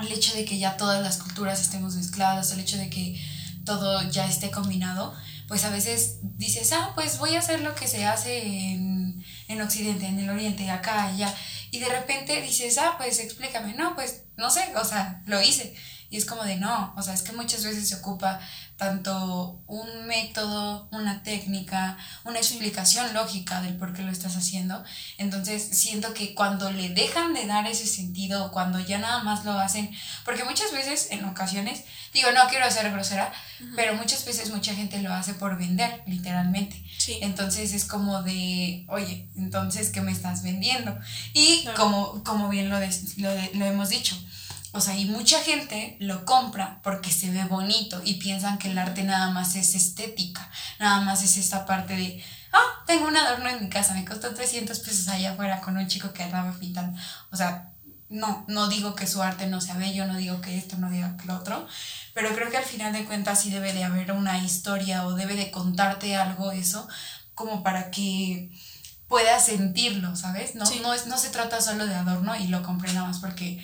el 0.00 0.10
hecho 0.10 0.34
de 0.34 0.46
que 0.46 0.58
ya 0.58 0.78
todas 0.78 1.02
las 1.02 1.18
culturas 1.18 1.60
estemos 1.60 1.94
mezcladas, 1.94 2.50
el 2.52 2.60
hecho 2.60 2.78
de 2.78 2.88
que 2.88 3.22
todo 3.66 4.02
ya 4.10 4.26
esté 4.26 4.50
combinado, 4.50 5.14
pues 5.48 5.64
a 5.64 5.70
veces 5.70 6.18
dices, 6.22 6.72
ah, 6.72 6.92
pues 6.94 7.18
voy 7.18 7.34
a 7.36 7.38
hacer 7.38 7.60
lo 7.60 7.74
que 7.74 7.86
se 7.86 8.04
hace 8.04 8.72
en, 8.72 9.24
en 9.48 9.60
Occidente, 9.60 10.06
en 10.06 10.18
el 10.18 10.30
Oriente, 10.30 10.68
acá, 10.70 11.04
allá. 11.04 11.32
Y 11.70 11.78
de 11.78 11.88
repente 11.88 12.40
dices, 12.42 12.78
ah, 12.78 12.94
pues 12.98 13.18
explícame, 13.20 13.74
no, 13.74 13.94
pues 13.94 14.24
no 14.36 14.50
sé, 14.50 14.62
o 14.76 14.84
sea, 14.84 15.22
lo 15.26 15.40
hice. 15.40 15.74
Y 16.10 16.16
es 16.16 16.24
como 16.24 16.44
de 16.44 16.56
no, 16.56 16.94
o 16.96 17.02
sea, 17.02 17.14
es 17.14 17.22
que 17.22 17.32
muchas 17.32 17.64
veces 17.64 17.88
se 17.88 17.96
ocupa 17.96 18.40
tanto 18.76 19.62
un 19.66 20.06
método, 20.06 20.88
una 20.92 21.22
técnica, 21.22 21.96
una 22.24 22.38
explicación 22.38 23.12
lógica 23.14 23.62
del 23.62 23.76
por 23.76 23.92
qué 23.94 24.02
lo 24.02 24.12
estás 24.12 24.36
haciendo. 24.36 24.84
Entonces 25.18 25.66
siento 25.72 26.12
que 26.12 26.34
cuando 26.34 26.70
le 26.70 26.90
dejan 26.90 27.32
de 27.32 27.46
dar 27.46 27.66
ese 27.66 27.86
sentido, 27.86 28.52
cuando 28.52 28.78
ya 28.78 28.98
nada 28.98 29.22
más 29.22 29.44
lo 29.44 29.52
hacen, 29.52 29.90
porque 30.24 30.44
muchas 30.44 30.72
veces 30.72 31.08
en 31.10 31.24
ocasiones, 31.24 31.84
digo, 32.12 32.30
no 32.32 32.46
quiero 32.48 32.70
ser 32.70 32.90
grosera, 32.92 33.32
pero 33.74 33.94
muchas 33.94 34.24
veces 34.26 34.50
mucha 34.50 34.74
gente 34.74 35.00
lo 35.00 35.12
hace 35.12 35.34
por 35.34 35.56
vender, 35.58 36.02
literalmente. 36.06 36.84
Entonces 37.20 37.72
es 37.72 37.84
como 37.84 38.22
de, 38.22 38.84
oye, 38.88 39.28
entonces, 39.36 39.90
¿qué 39.90 40.00
me 40.00 40.12
estás 40.12 40.42
vendiendo? 40.42 40.98
Y 41.32 41.64
como, 41.76 42.22
como 42.24 42.48
bien 42.48 42.68
lo, 42.68 42.78
lo, 42.78 43.30
lo 43.54 43.64
hemos 43.64 43.88
dicho, 43.88 44.16
o 44.76 44.80
sea, 44.80 44.96
y 44.96 45.06
mucha 45.06 45.40
gente 45.40 45.96
lo 46.00 46.24
compra 46.24 46.80
porque 46.82 47.10
se 47.10 47.30
ve 47.30 47.44
bonito 47.44 48.00
y 48.04 48.14
piensan 48.14 48.58
que 48.58 48.70
el 48.70 48.78
arte 48.78 49.02
nada 49.02 49.30
más 49.30 49.56
es 49.56 49.74
estética, 49.74 50.48
nada 50.78 51.00
más 51.00 51.22
es 51.22 51.36
esta 51.36 51.66
parte 51.66 51.96
de, 51.96 52.22
ah, 52.52 52.84
tengo 52.86 53.08
un 53.08 53.16
adorno 53.16 53.48
en 53.48 53.64
mi 53.64 53.70
casa, 53.70 53.94
me 53.94 54.04
costó 54.04 54.34
300 54.34 54.78
pesos 54.80 55.08
allá 55.08 55.32
afuera 55.32 55.60
con 55.60 55.76
un 55.76 55.88
chico 55.88 56.12
que 56.12 56.22
andaba 56.22 56.52
pintando. 56.58 56.98
O 57.30 57.36
sea, 57.36 57.72
no, 58.08 58.44
no 58.48 58.68
digo 58.68 58.94
que 58.94 59.06
su 59.06 59.22
arte 59.22 59.46
no 59.46 59.60
sea 59.60 59.76
bello, 59.76 60.06
no 60.06 60.16
digo 60.16 60.40
que 60.40 60.56
esto, 60.56 60.76
no 60.76 60.90
digo 60.90 61.08
que 61.16 61.26
lo 61.26 61.36
otro, 61.36 61.66
pero 62.14 62.34
creo 62.34 62.50
que 62.50 62.56
al 62.56 62.64
final 62.64 62.92
de 62.92 63.04
cuentas 63.04 63.40
sí 63.40 63.50
debe 63.50 63.72
de 63.72 63.84
haber 63.84 64.12
una 64.12 64.38
historia 64.38 65.06
o 65.06 65.14
debe 65.14 65.34
de 65.34 65.50
contarte 65.50 66.16
algo 66.16 66.52
eso 66.52 66.86
como 67.34 67.62
para 67.62 67.90
que 67.90 68.50
puedas 69.08 69.46
sentirlo, 69.46 70.16
¿sabes? 70.16 70.54
No, 70.54 70.64
no, 70.82 70.94
es, 70.94 71.06
no 71.06 71.18
se 71.18 71.30
trata 71.30 71.60
solo 71.60 71.86
de 71.86 71.94
adorno 71.94 72.36
y 72.36 72.48
lo 72.48 72.62
compré 72.62 72.92
nada 72.92 73.06
más 73.06 73.18
porque 73.18 73.62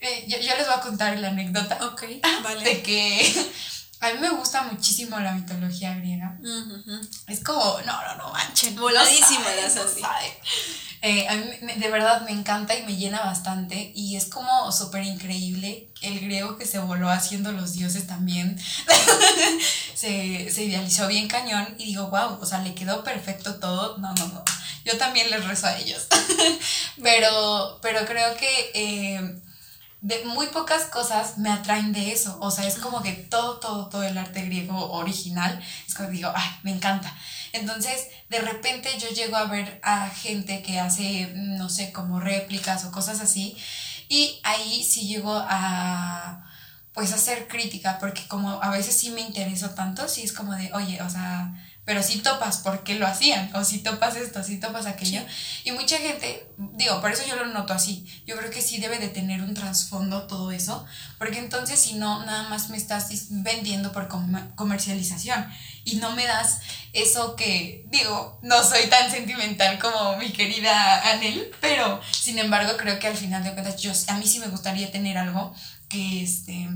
eh, 0.00 0.24
yo, 0.26 0.38
les 0.38 0.66
voy 0.66 0.74
a 0.76 0.80
contar 0.80 1.18
la 1.18 1.28
anécdota. 1.28 1.78
Ok, 1.86 2.04
vale. 2.42 2.64
De 2.64 2.82
que 2.82 3.52
A 4.00 4.12
mí 4.12 4.18
me 4.18 4.30
gusta 4.30 4.62
muchísimo 4.62 5.20
la 5.20 5.32
mitología 5.32 5.94
griega. 5.94 6.38
Es 7.26 7.44
como, 7.44 7.78
no, 7.84 8.02
no, 8.02 8.16
no 8.16 8.32
manchen. 8.32 8.74
Voladísima 8.74 9.54
la 9.54 9.68
Sandy. 9.68 10.02
Eh, 11.02 11.26
a 11.28 11.34
mí 11.34 11.72
de 11.76 11.90
verdad 11.90 12.22
me 12.22 12.30
encanta 12.30 12.74
y 12.74 12.82
me 12.84 12.96
llena 12.96 13.20
bastante. 13.20 13.92
Y 13.94 14.16
es 14.16 14.24
como 14.24 14.72
súper 14.72 15.02
increíble 15.02 15.90
el 16.00 16.18
griego 16.18 16.56
que 16.56 16.64
se 16.64 16.78
voló 16.78 17.10
haciendo 17.10 17.52
los 17.52 17.74
dioses 17.74 18.06
también. 18.06 18.58
se, 19.94 20.50
se 20.50 20.64
idealizó 20.64 21.06
bien 21.06 21.28
cañón. 21.28 21.74
Y 21.76 21.84
digo, 21.84 22.08
wow, 22.08 22.38
o 22.40 22.46
sea, 22.46 22.60
le 22.60 22.74
quedó 22.74 23.04
perfecto 23.04 23.56
todo. 23.56 23.98
No, 23.98 24.14
no, 24.14 24.28
no. 24.28 24.42
Yo 24.86 24.96
también 24.96 25.30
les 25.30 25.44
rezo 25.44 25.66
a 25.66 25.76
ellos. 25.76 26.06
pero, 27.02 27.78
pero 27.82 28.06
creo 28.06 28.34
que. 28.38 28.70
Eh, 28.72 29.40
de 30.02 30.24
muy 30.24 30.46
pocas 30.46 30.84
cosas 30.84 31.38
me 31.38 31.50
atraen 31.50 31.92
de 31.92 32.12
eso. 32.12 32.38
O 32.40 32.50
sea, 32.50 32.66
es 32.66 32.76
como 32.76 33.02
que 33.02 33.12
todo, 33.12 33.58
todo, 33.58 33.88
todo 33.88 34.02
el 34.02 34.16
arte 34.16 34.42
griego 34.42 34.92
original, 34.92 35.60
es 35.86 35.94
como 35.94 36.10
digo, 36.10 36.32
ay, 36.34 36.50
me 36.62 36.72
encanta. 36.72 37.14
Entonces, 37.52 38.06
de 38.28 38.40
repente 38.40 38.88
yo 38.98 39.08
llego 39.08 39.36
a 39.36 39.44
ver 39.44 39.80
a 39.82 40.08
gente 40.08 40.62
que 40.62 40.80
hace, 40.80 41.32
no 41.34 41.68
sé, 41.68 41.92
como 41.92 42.20
réplicas 42.20 42.84
o 42.84 42.92
cosas 42.92 43.20
así, 43.20 43.56
y 44.08 44.40
ahí 44.42 44.82
sí 44.84 45.06
llego 45.06 45.32
a, 45.34 46.46
pues, 46.94 47.12
hacer 47.12 47.48
crítica, 47.48 47.98
porque 47.98 48.26
como 48.28 48.62
a 48.62 48.70
veces 48.70 48.96
sí 48.96 49.10
me 49.10 49.20
interesa 49.20 49.74
tanto, 49.74 50.08
sí 50.08 50.22
es 50.22 50.32
como 50.32 50.54
de, 50.54 50.72
oye, 50.72 51.02
o 51.02 51.10
sea, 51.10 51.52
pero 51.90 52.04
si 52.04 52.18
topas 52.18 52.58
por 52.58 52.84
qué 52.84 52.94
lo 52.94 53.04
hacían, 53.04 53.50
o 53.52 53.64
si 53.64 53.80
topas 53.80 54.14
esto, 54.14 54.44
si 54.44 54.60
topas 54.60 54.86
aquello. 54.86 55.22
Y 55.64 55.72
mucha 55.72 55.98
gente, 55.98 56.46
digo, 56.56 57.00
por 57.00 57.10
eso 57.10 57.24
yo 57.26 57.34
lo 57.34 57.46
noto 57.46 57.72
así, 57.72 58.06
yo 58.28 58.36
creo 58.36 58.48
que 58.48 58.62
sí 58.62 58.78
debe 58.78 59.00
de 59.00 59.08
tener 59.08 59.42
un 59.42 59.54
trasfondo 59.54 60.28
todo 60.28 60.52
eso, 60.52 60.86
porque 61.18 61.40
entonces 61.40 61.80
si 61.80 61.94
no, 61.94 62.24
nada 62.24 62.48
más 62.48 62.68
me 62.68 62.76
estás 62.76 63.08
vendiendo 63.30 63.90
por 63.90 64.06
comercialización. 64.54 65.44
Y 65.84 65.96
no 65.96 66.14
me 66.14 66.26
das 66.26 66.60
eso 66.92 67.34
que, 67.34 67.84
digo, 67.90 68.38
no 68.40 68.62
soy 68.62 68.86
tan 68.88 69.10
sentimental 69.10 69.80
como 69.80 70.16
mi 70.16 70.30
querida 70.30 71.10
Anel, 71.10 71.50
pero 71.60 72.00
sin 72.12 72.38
embargo 72.38 72.76
creo 72.76 73.00
que 73.00 73.08
al 73.08 73.16
final 73.16 73.42
de 73.42 73.52
cuentas 73.52 73.82
yo, 73.82 73.90
a 74.06 74.16
mí 74.16 74.28
sí 74.28 74.38
me 74.38 74.46
gustaría 74.46 74.92
tener 74.92 75.18
algo 75.18 75.52
que, 75.88 76.22
este, 76.22 76.68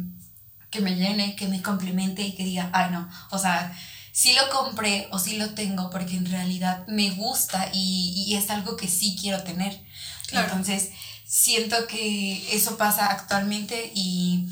que 0.70 0.80
me 0.80 0.96
llene, 0.96 1.36
que 1.36 1.46
me 1.46 1.62
complemente 1.62 2.22
y 2.22 2.34
que 2.34 2.42
diga, 2.42 2.68
ay 2.72 2.90
no, 2.90 3.08
o 3.30 3.38
sea 3.38 3.72
sí 4.14 4.32
lo 4.32 4.48
compré 4.48 5.08
o 5.10 5.18
sí 5.18 5.36
lo 5.36 5.50
tengo 5.50 5.90
porque 5.90 6.16
en 6.16 6.26
realidad 6.26 6.86
me 6.86 7.10
gusta 7.10 7.68
y, 7.74 8.32
es 8.36 8.48
algo 8.48 8.76
que 8.76 8.88
sí 8.88 9.18
quiero 9.20 9.42
tener. 9.42 9.78
Entonces, 10.30 10.90
siento 11.26 11.86
que 11.88 12.54
eso 12.54 12.78
pasa 12.78 13.06
actualmente 13.06 13.90
y 13.92 14.48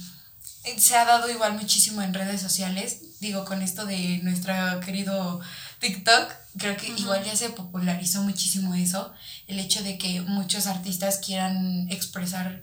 se 0.77 0.97
ha 0.97 1.05
dado 1.05 1.31
igual 1.31 1.55
muchísimo 1.55 2.03
en 2.03 2.13
redes 2.13 2.41
sociales. 2.41 3.03
Digo, 3.21 3.45
con 3.45 3.63
esto 3.63 3.87
de 3.87 4.19
nuestro 4.25 4.53
querido 4.81 5.41
TikTok, 5.79 6.33
creo 6.59 6.77
que 6.77 6.89
igual 6.89 7.23
ya 7.25 7.37
se 7.37 7.51
popularizó 7.51 8.23
muchísimo 8.23 8.75
eso, 8.75 9.13
el 9.47 9.61
hecho 9.61 9.85
de 9.85 9.97
que 9.97 10.23
muchos 10.23 10.67
artistas 10.67 11.19
quieran 11.19 11.89
expresar 11.89 12.63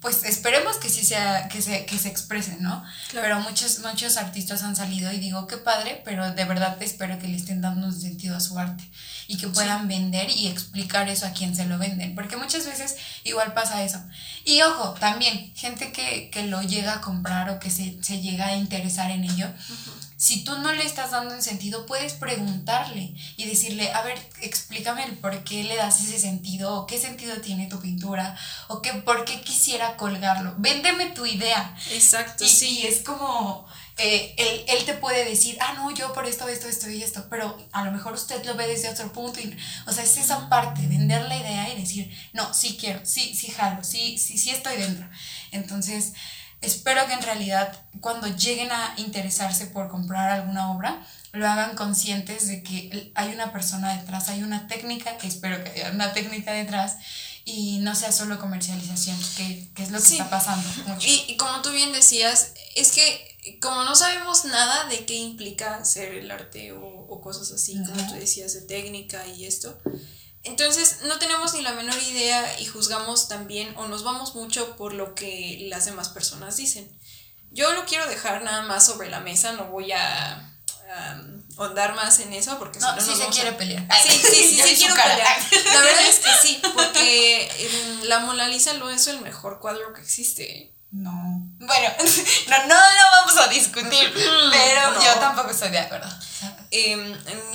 pues 0.00 0.24
esperemos 0.24 0.76
que 0.78 0.88
sí 0.88 1.04
sea, 1.04 1.48
que 1.48 1.60
se, 1.60 1.84
que 1.84 1.98
se 1.98 2.08
expresen, 2.08 2.62
¿no? 2.62 2.82
Pero 3.12 3.40
muchos, 3.40 3.80
muchos 3.80 4.16
artistas 4.16 4.62
han 4.62 4.74
salido 4.74 5.12
y 5.12 5.18
digo, 5.18 5.46
qué 5.46 5.58
padre, 5.58 6.00
pero 6.04 6.32
de 6.32 6.44
verdad 6.46 6.82
espero 6.82 7.18
que 7.18 7.28
le 7.28 7.36
estén 7.36 7.60
dando 7.60 7.86
un 7.86 8.00
sentido 8.00 8.34
a 8.34 8.40
su 8.40 8.58
arte 8.58 8.82
y 9.28 9.36
que 9.36 9.48
puedan 9.48 9.88
vender 9.88 10.30
y 10.30 10.48
explicar 10.48 11.08
eso 11.08 11.26
a 11.26 11.32
quien 11.32 11.54
se 11.54 11.66
lo 11.66 11.78
venden, 11.78 12.14
porque 12.14 12.36
muchas 12.36 12.66
veces 12.66 12.96
igual 13.24 13.52
pasa 13.52 13.84
eso. 13.84 14.02
Y 14.44 14.62
ojo, 14.62 14.94
también, 14.94 15.52
gente 15.54 15.92
que, 15.92 16.30
lo 16.48 16.62
llega 16.62 16.94
a 16.94 17.00
comprar 17.02 17.50
o 17.50 17.60
que 17.60 17.70
se, 17.70 17.92
llega 18.20 18.46
a 18.46 18.56
interesar 18.56 19.10
en 19.10 19.24
ello, 19.24 19.46
si 20.20 20.44
tú 20.44 20.58
no 20.58 20.70
le 20.70 20.84
estás 20.84 21.12
dando 21.12 21.34
un 21.34 21.40
sentido, 21.40 21.86
puedes 21.86 22.12
preguntarle 22.12 23.14
y 23.38 23.46
decirle, 23.46 23.90
a 23.90 24.02
ver, 24.02 24.18
explícame 24.42 25.04
el 25.04 25.16
por 25.16 25.44
qué 25.44 25.64
le 25.64 25.76
das 25.76 26.02
ese 26.02 26.20
sentido, 26.20 26.74
o 26.74 26.86
qué 26.86 26.98
sentido 26.98 27.40
tiene 27.40 27.68
tu 27.68 27.80
pintura, 27.80 28.36
o 28.68 28.82
qué, 28.82 28.92
por 28.92 29.24
qué 29.24 29.40
quisiera 29.40 29.96
colgarlo. 29.96 30.54
Véndeme 30.58 31.06
tu 31.06 31.24
idea. 31.24 31.74
Exacto, 31.92 32.44
y, 32.44 32.48
sí. 32.48 32.80
Y 32.80 32.86
es 32.86 32.98
como, 32.98 33.66
eh, 33.96 34.34
él, 34.36 34.64
él, 34.68 34.84
te 34.84 34.92
puede 34.92 35.24
decir, 35.24 35.56
ah, 35.58 35.72
no, 35.72 35.90
yo 35.90 36.12
por 36.12 36.26
esto, 36.26 36.46
esto, 36.48 36.68
esto 36.68 36.90
y 36.90 37.02
esto, 37.02 37.26
pero 37.30 37.56
a 37.72 37.82
lo 37.86 37.90
mejor 37.90 38.12
usted 38.12 38.44
lo 38.44 38.54
ve 38.56 38.66
desde 38.66 38.90
otro 38.90 39.10
punto. 39.14 39.40
Y, 39.40 39.56
o 39.86 39.92
sea, 39.92 40.04
es 40.04 40.18
esa 40.18 40.50
parte, 40.50 40.86
vender 40.86 41.22
la 41.28 41.36
idea 41.38 41.72
y 41.72 41.80
decir, 41.80 42.14
no, 42.34 42.52
sí 42.52 42.76
quiero, 42.78 43.00
sí, 43.04 43.34
sí 43.34 43.50
jalo, 43.50 43.82
sí, 43.82 44.18
sí, 44.18 44.36
sí 44.36 44.50
estoy 44.50 44.76
dentro. 44.76 45.08
Entonces, 45.50 46.12
espero 46.60 47.06
que 47.06 47.14
en 47.14 47.22
realidad 47.22 47.72
cuando 48.00 48.26
lleguen 48.28 48.70
a 48.70 48.94
interesarse 48.96 49.66
por 49.66 49.88
comprar 49.88 50.30
alguna 50.30 50.72
obra, 50.72 51.04
lo 51.32 51.48
hagan 51.48 51.76
conscientes 51.76 52.48
de 52.48 52.62
que 52.62 53.12
hay 53.14 53.32
una 53.32 53.52
persona 53.52 53.96
detrás, 53.96 54.28
hay 54.28 54.42
una 54.42 54.66
técnica, 54.66 55.16
que 55.16 55.28
espero 55.28 55.62
que 55.62 55.70
haya 55.70 55.90
una 55.90 56.12
técnica 56.12 56.52
detrás, 56.52 56.96
y 57.44 57.78
no 57.78 57.94
sea 57.94 58.12
solo 58.12 58.38
comercialización, 58.38 59.16
que, 59.36 59.70
es 59.82 59.90
lo 59.90 59.98
que 59.98 60.08
está 60.08 60.28
pasando. 60.28 60.68
Y, 61.00 61.36
como 61.36 61.62
tú 61.62 61.70
bien 61.70 61.92
decías, 61.92 62.52
es 62.74 62.92
que 62.92 63.58
como 63.60 63.84
no 63.84 63.96
sabemos 63.96 64.44
nada 64.44 64.84
de 64.88 65.06
qué 65.06 65.14
implica 65.14 65.76
hacer 65.76 66.12
el 66.14 66.30
arte 66.30 66.72
o, 66.72 67.20
cosas 67.20 67.50
así, 67.52 67.74
como 67.84 68.06
tú 68.08 68.14
decías, 68.14 68.54
de 68.54 68.62
técnica 68.62 69.26
y 69.26 69.44
esto, 69.44 69.78
entonces 70.42 71.02
no 71.02 71.18
tenemos 71.18 71.52
ni 71.54 71.62
la 71.62 71.72
menor 71.72 71.98
idea 72.02 72.58
y 72.60 72.66
juzgamos 72.66 73.28
también 73.28 73.74
o 73.76 73.86
nos 73.86 74.04
vamos 74.04 74.34
mucho 74.34 74.76
por 74.76 74.94
lo 74.94 75.14
que 75.14 75.66
las 75.68 75.84
demás 75.84 76.08
personas 76.08 76.56
dicen. 76.56 76.90
Yo 77.50 77.72
lo 77.72 77.84
quiero 77.84 78.06
dejar 78.06 78.42
nada 78.42 78.62
más 78.62 78.86
sobre 78.86 79.10
la 79.10 79.20
mesa, 79.20 79.52
no 79.52 79.66
voy 79.66 79.92
a 79.92 80.46
ahondar 81.56 81.94
más 81.94 82.18
en 82.20 82.32
eso 82.32 82.58
porque 82.58 82.78
no, 82.78 83.00
si 83.00 83.14
se 83.14 83.26
quiere 83.26 83.52
pelear. 83.52 83.86
Sí, 84.02 84.08
sí, 84.10 84.34
sí, 84.34 84.62
sí 84.66 84.76
quiero 84.76 84.94
pelear. 84.94 85.38
La 85.66 85.80
verdad 85.80 86.06
es 86.08 86.18
que 86.18 86.30
sí, 86.42 86.62
porque 86.74 87.70
la 88.04 88.20
Mona 88.20 88.48
Lisa 88.48 88.72
lo 88.74 88.90
es 88.90 89.06
el 89.06 89.20
mejor 89.20 89.60
cuadro 89.60 89.92
que 89.92 90.00
existe. 90.00 90.72
No. 90.90 91.12
Bueno, 91.58 91.88
no, 92.48 92.66
no 92.66 92.74
lo 92.74 93.10
vamos 93.16 93.36
a 93.38 93.48
discutir, 93.48 94.12
pero 94.50 95.04
yo 95.04 95.14
tampoco 95.20 95.50
estoy 95.50 95.70
de 95.70 95.78
acuerdo. 95.78 96.08
Em, 96.72 97.14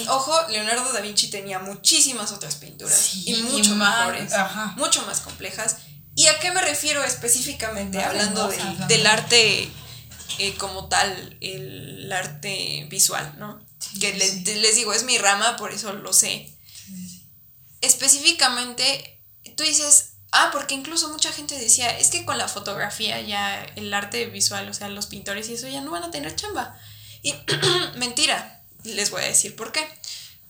ojo, 0.09 0.33
Leonardo 0.49 0.91
da 0.91 0.99
Vinci 0.99 1.29
tenía 1.29 1.59
muchísimas 1.59 2.31
otras 2.31 2.55
pinturas 2.55 3.15
y 3.25 3.33
mucho 3.35 3.75
mejores, 3.75 4.33
mucho 4.75 5.05
más 5.05 5.21
complejas. 5.21 5.77
¿Y 6.15 6.27
a 6.27 6.39
qué 6.39 6.51
me 6.51 6.61
refiero 6.61 7.03
específicamente 7.03 8.01
hablando 8.03 8.49
del, 8.87 9.05
arte 9.05 9.69
eh, 10.39 10.53
como 10.57 10.87
tal, 10.87 11.37
el 11.41 12.11
arte 12.11 12.87
visual, 12.89 13.35
¿no? 13.37 13.65
que 13.99 14.13
les, 14.13 14.75
digo, 14.75 14.93
es 14.93 15.03
mi 15.03 15.17
rama, 15.17 15.57
por 15.57 15.71
eso 15.71 15.93
lo 15.93 16.13
sé. 16.13 16.51
Específicamente, 17.81 19.21
tú 19.55 19.63
dices, 19.63 20.17
ah, 20.31 20.49
porque 20.51 20.73
incluso 20.73 21.09
mucha 21.09 21.31
gente 21.31 21.57
decía, 21.57 21.97
es 21.97 22.09
que 22.09 22.25
con 22.25 22.37
la 22.37 22.47
fotografía 22.47 23.21
ya 23.21 23.63
el 23.75 23.93
arte 23.93 24.25
visual, 24.27 24.67
o 24.69 24.73
sea, 24.73 24.89
los 24.89 25.07
pintores 25.07 25.49
y 25.49 25.53
eso 25.53 25.67
ya 25.67 25.81
no 25.81 25.91
van 25.91 26.03
a 26.03 26.11
tener 26.11 26.35
chamba. 26.35 26.79
Y 27.21 27.33
mentira, 27.97 28.63
les 28.93 29.09
voy 29.09 29.23
a 29.23 29.27
decir 29.27 29.55
por 29.55 29.71
qué. 29.71 29.87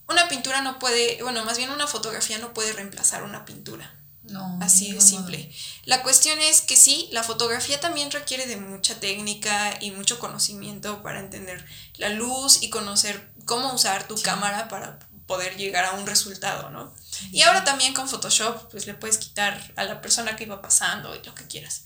Una 0.07 0.27
pintura 0.27 0.61
no 0.61 0.77
puede, 0.77 1.21
bueno, 1.23 1.43
más 1.45 1.57
bien 1.57 1.71
una 1.71 1.87
fotografía 1.87 2.37
no 2.37 2.53
puede 2.53 2.73
reemplazar 2.73 3.23
una 3.23 3.45
pintura. 3.45 3.93
No. 4.23 4.57
Así 4.61 4.91
de 4.91 5.01
simple. 5.01 5.51
La 5.83 6.01
cuestión 6.01 6.39
es 6.39 6.61
que 6.61 6.77
sí, 6.77 7.09
la 7.11 7.23
fotografía 7.23 7.79
también 7.79 8.09
requiere 8.09 8.47
de 8.47 8.57
mucha 8.57 8.99
técnica 8.99 9.77
y 9.81 9.91
mucho 9.91 10.17
conocimiento 10.19 11.03
para 11.03 11.19
entender 11.19 11.63
la 11.97 12.09
luz 12.09 12.63
y 12.63 12.69
conocer 12.69 13.29
cómo 13.45 13.73
usar 13.73 14.07
tu 14.07 14.19
cámara 14.21 14.67
para 14.67 14.99
poder 15.27 15.57
llegar 15.57 15.85
a 15.85 15.93
un 15.93 16.07
resultado, 16.07 16.69
¿no? 16.71 16.93
Y 17.31 17.41
ahora 17.41 17.63
también 17.63 17.93
con 17.93 18.09
Photoshop, 18.09 18.69
pues 18.71 18.87
le 18.87 18.93
puedes 18.93 19.17
quitar 19.17 19.73
a 19.75 19.83
la 19.83 20.01
persona 20.01 20.35
que 20.35 20.43
iba 20.43 20.61
pasando 20.61 21.15
y 21.15 21.23
lo 21.23 21.33
que 21.33 21.45
quieras. 21.45 21.83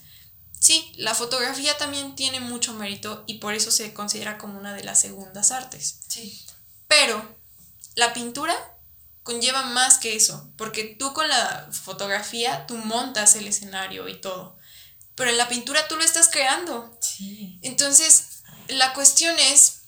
Sí, 0.60 0.92
la 0.98 1.16
fotografía 1.16 1.78
también 1.78 2.16
tiene 2.16 2.40
mucho 2.40 2.74
mérito 2.74 3.24
y 3.28 3.36
por 3.36 3.54
eso 3.54 3.72
se 3.72 3.94
considera 3.94 4.38
como 4.38 4.60
una 4.60 4.74
de 4.74 4.84
las 4.84 5.00
segundas 5.00 5.52
artes. 5.52 6.00
Sí. 6.08 6.46
Pero 6.88 7.38
la 7.96 8.14
pintura 8.14 8.56
conlleva 9.24 9.64
más 9.64 9.98
que 10.00 10.16
eso, 10.16 10.52
porque 10.58 10.96
tú 11.00 11.14
con 11.14 11.28
la 11.28 11.70
fotografía 11.72 12.66
tú 12.68 12.78
montas 12.78 13.36
el 13.36 13.48
escenario 13.48 14.08
y 14.10 14.20
todo, 14.20 14.58
pero 15.16 15.30
en 15.30 15.38
la 15.38 15.48
pintura 15.48 15.88
tú 15.88 15.96
lo 15.96 16.04
estás 16.04 16.30
creando. 16.30 16.98
Sí. 17.02 17.60
Entonces, 17.62 18.44
la 18.68 18.94
cuestión 18.94 19.38
es 19.40 19.82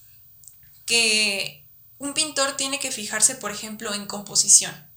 que 0.85 1.67
un 1.97 2.13
pintor 2.13 2.57
tiene 2.57 2.79
que 2.79 2.91
fijarse, 2.91 3.35
por 3.35 3.51
ejemplo, 3.51 3.93
en 3.93 4.05
composición. 4.07 4.90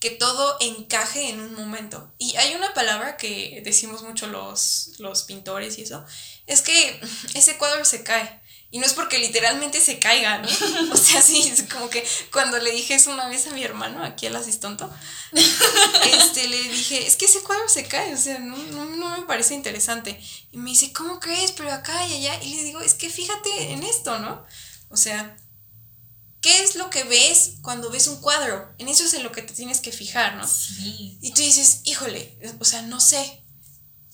Que 0.00 0.10
todo 0.10 0.56
encaje 0.60 1.28
en 1.28 1.40
un 1.40 1.54
momento. 1.54 2.12
Y 2.18 2.36
hay 2.36 2.54
una 2.54 2.72
palabra 2.74 3.16
que 3.16 3.60
decimos 3.64 4.02
mucho 4.02 4.26
los, 4.28 4.92
los 4.98 5.24
pintores 5.24 5.78
y 5.78 5.82
eso, 5.82 6.04
es 6.46 6.62
que 6.62 7.00
ese 7.34 7.56
cuadro 7.56 7.84
se 7.84 8.02
cae. 8.02 8.40
Y 8.70 8.80
no 8.80 8.84
es 8.84 8.92
porque 8.92 9.18
literalmente 9.18 9.80
se 9.80 9.98
caiga, 9.98 10.38
¿no? 10.38 10.48
O 10.92 10.96
sea, 10.96 11.22
sí, 11.22 11.48
es 11.50 11.62
como 11.62 11.88
que 11.88 12.06
cuando 12.30 12.58
le 12.58 12.70
dije 12.70 12.94
eso 12.94 13.10
una 13.10 13.26
vez 13.26 13.46
a 13.46 13.50
mi 13.52 13.64
hermano, 13.64 14.04
aquí 14.04 14.26
al 14.26 14.36
asistonto, 14.36 14.92
este, 15.32 16.48
le 16.48 16.62
dije, 16.64 17.06
es 17.06 17.16
que 17.16 17.24
ese 17.24 17.40
cuadro 17.40 17.66
se 17.68 17.86
cae, 17.86 18.12
o 18.12 18.18
sea, 18.18 18.38
no, 18.40 18.56
no, 18.56 18.84
no 18.84 19.16
me 19.16 19.26
parece 19.26 19.54
interesante. 19.54 20.20
Y 20.52 20.58
me 20.58 20.70
dice, 20.70 20.92
¿cómo 20.92 21.18
crees? 21.18 21.52
Pero 21.52 21.72
acá 21.72 22.06
y 22.08 22.16
allá. 22.16 22.42
Y 22.42 22.56
le 22.56 22.64
digo, 22.64 22.80
es 22.82 22.92
que 22.92 23.08
fíjate 23.08 23.72
en 23.72 23.84
esto, 23.84 24.18
¿no? 24.18 24.44
O 24.90 24.98
sea, 24.98 25.34
¿qué 26.48 26.62
es 26.62 26.76
lo 26.76 26.88
que 26.88 27.04
ves 27.04 27.56
cuando 27.60 27.90
ves 27.90 28.06
un 28.06 28.22
cuadro? 28.22 28.74
En 28.78 28.88
eso 28.88 29.04
es 29.04 29.12
en 29.12 29.22
lo 29.22 29.32
que 29.32 29.42
te 29.42 29.52
tienes 29.52 29.80
que 29.80 29.92
fijar, 29.92 30.36
¿no? 30.36 30.48
Sí. 30.48 31.18
Y 31.20 31.32
tú 31.32 31.42
dices, 31.42 31.82
híjole, 31.84 32.38
o 32.58 32.64
sea, 32.64 32.80
no 32.80 33.00
sé, 33.00 33.44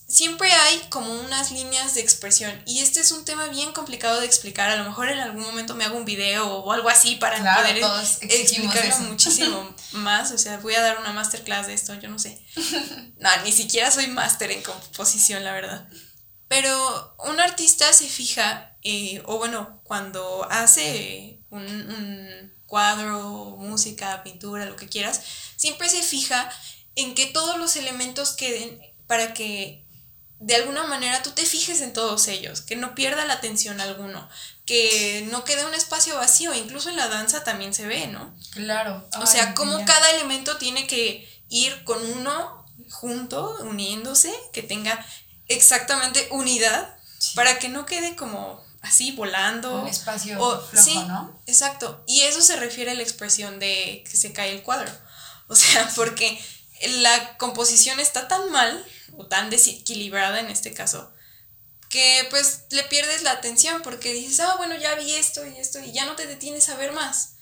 siempre 0.09 0.51
hay 0.51 0.81
como 0.89 1.13
unas 1.21 1.53
líneas 1.53 1.95
de 1.95 2.01
expresión 2.01 2.53
y 2.67 2.81
este 2.81 2.99
es 2.99 3.13
un 3.13 3.25
tema 3.25 3.47
bien 3.47 3.73
complicado 3.73 4.19
de 4.19 4.27
explicar. 4.27 4.69
A 4.69 4.77
lo 4.77 4.85
mejor 4.85 5.11
en 5.11 5.21
algún 5.21 5.45
momento 5.45 5.77
me 5.77 5.85
hago 5.85 5.97
un 5.97 6.05
video 6.05 6.49
o 6.49 6.73
algo 6.73 6.89
así 6.89 7.15
para 7.17 7.39
poder 7.39 7.81
explicarlo 8.23 8.99
muchísimo 9.11 9.73
más. 9.93 10.33
O 10.33 10.39
sea, 10.39 10.59
voy 10.59 10.75
a 10.75 10.83
dar 10.83 10.99
una 10.99 11.13
masterclass 11.13 11.69
de 11.69 11.75
esto, 11.75 11.95
yo 11.95 12.09
no 12.09 12.19
sé. 12.19 12.45
No, 13.19 13.31
ni 13.45 13.53
siquiera 13.53 13.93
soy 13.93 14.09
máster 14.09 14.51
en 14.51 14.63
composición, 14.63 15.45
la 15.45 15.53
verdad. 15.53 15.89
Pero 16.49 17.17
un 17.27 17.39
artista 17.39 17.93
se 17.93 18.09
fija, 18.09 18.77
eh, 18.83 19.23
o 19.25 19.39
bueno, 19.39 19.81
cuando 19.85 20.47
hace 20.51 21.44
un, 21.55 21.67
un 21.67 22.53
cuadro, 22.67 23.57
música, 23.59 24.23
pintura, 24.23 24.67
lo 24.67 24.77
que 24.77 24.89
quieras, 24.89 25.21
siempre 25.57 25.89
se 25.89 26.03
fija 26.03 26.51
en 26.97 27.15
que 27.15 27.27
todos 27.27 27.59
los 27.59 27.77
elementos 27.77 28.33
queden 28.33 28.81
para 29.07 29.35
que 29.35 29.85
de 30.41 30.57
alguna 30.57 30.85
manera 30.85 31.23
tú 31.23 31.31
te 31.31 31.47
fijes 31.47 31.81
en 31.81 31.93
todos 31.93 32.29
ellos, 32.29 32.61
que 32.61 32.77
no 32.77 32.95
pierda 32.95 33.25
la 33.25 33.35
atención 33.35 33.81
alguno, 33.81 34.29
que 34.67 35.27
no 35.31 35.45
quede 35.45 35.65
un 35.65 35.75
espacio 35.75 36.17
vacío, 36.17 36.53
incluso 36.55 36.91
en 36.91 36.97
la 36.97 37.09
danza 37.09 37.45
también 37.45 37.73
se 37.73 37.87
ve, 37.87 38.09
¿no? 38.09 38.35
Claro. 38.51 39.09
O 39.21 39.27
sea, 39.27 39.55
como 39.55 39.85
cada 39.85 40.11
elemento 40.11 40.59
tiene 40.59 40.87
que 40.87 41.29
ir 41.49 41.85
con 41.85 42.05
uno 42.13 42.67
junto, 42.91 43.57
uniéndose, 43.61 44.35
que 44.53 44.63
tenga 44.63 45.05
exactamente 45.49 46.29
unidad, 46.31 46.95
para 47.35 47.59
que 47.59 47.69
no 47.69 47.87
quede 47.87 48.17
como 48.17 48.63
así 48.85 49.13
volando. 49.13 49.83
Un 49.83 49.89
espacio 49.89 50.41
o, 50.41 50.61
flojo, 50.61 50.85
sí, 50.85 50.95
¿no? 50.95 51.41
Exacto. 51.47 52.05
Y 52.07 52.23
eso 52.23 52.41
se 52.41 52.57
refiere 52.57 52.93
a 52.93 52.95
la 52.95 53.03
expresión 53.03 53.59
de 53.59 54.05
que 54.09 54.17
se 54.17 54.33
cae 54.33 54.53
el 54.53 54.63
cuadro. 54.63 54.91
O 55.47 55.55
sea, 55.55 55.87
porque 55.95 56.43
la 57.03 57.37
composición 57.37 58.01
está 58.01 58.29
tan 58.29 58.51
mal 58.51 58.83
o 59.19 59.27
tan 59.27 59.51
desequilibrada 59.51 60.41
en 60.41 60.49
este 60.49 60.73
caso, 60.73 61.13
que 61.91 62.27
pues 62.31 62.63
le 62.71 62.83
pierdes 62.85 63.23
la 63.23 63.33
atención 63.33 63.83
porque 63.83 64.15
dices, 64.15 64.41
ah, 64.41 64.55
bueno, 64.57 64.75
ya 64.75 64.95
vi 64.95 65.13
esto 65.13 65.47
y 65.47 65.59
esto 65.59 65.81
y 65.81 65.93
ya 65.93 66.07
no 66.07 66.17
te 66.17 66.27
detienes 66.27 66.71
a 66.71 66.77
ver 66.77 66.93
más. 66.93 67.35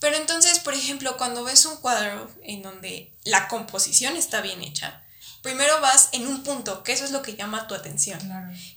Pero 0.00 0.16
entonces, 0.16 0.58
por 0.58 0.74
ejemplo, 0.74 1.16
cuando 1.16 1.44
ves 1.44 1.64
un 1.64 1.76
cuadro 1.76 2.28
en 2.42 2.62
donde 2.62 3.16
la 3.22 3.46
composición 3.46 4.16
está 4.16 4.40
bien 4.40 4.60
hecha, 4.62 5.05
primero 5.46 5.80
vas 5.80 6.08
en 6.10 6.26
un 6.26 6.42
punto, 6.42 6.82
que 6.82 6.92
eso 6.92 7.04
es 7.04 7.12
lo 7.12 7.22
que 7.22 7.36
llama 7.36 7.68
tu 7.68 7.76
atención. 7.76 8.18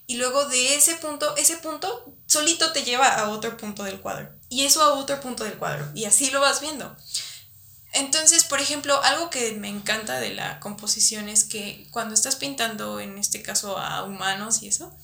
Y 0.05 0.17
luego 0.17 0.45
de 0.45 0.75
ese 0.75 0.93
punto, 0.97 1.35
ese 1.35 1.57
punto 1.57 2.13
solito 2.27 2.71
te 2.73 2.83
lleva 2.83 3.07
a 3.07 3.29
otro 3.29 3.57
punto 3.57 3.83
del 3.83 3.99
cuadro. 3.99 4.29
Y 4.49 4.65
eso 4.65 4.83
a 4.83 4.93
otro 4.93 5.19
punto 5.19 5.43
del 5.43 5.57
cuadro. 5.57 5.89
Y 5.95 6.05
así 6.05 6.29
lo 6.29 6.41
vas 6.41 6.61
viendo. 6.61 6.95
Entonces, 7.93 8.43
por 8.43 8.61
ejemplo, 8.61 9.01
algo 9.01 9.31
que 9.31 9.53
me 9.53 9.67
encanta 9.67 10.19
de 10.19 10.31
la 10.35 10.59
composición 10.59 11.27
es 11.27 11.43
que 11.43 11.87
cuando 11.89 12.13
estás 12.13 12.35
pintando, 12.35 12.99
en 12.99 13.17
este 13.17 13.41
caso 13.41 13.79
a 13.79 14.03
humanos 14.03 14.61
y 14.61 14.67
eso, 14.67 14.95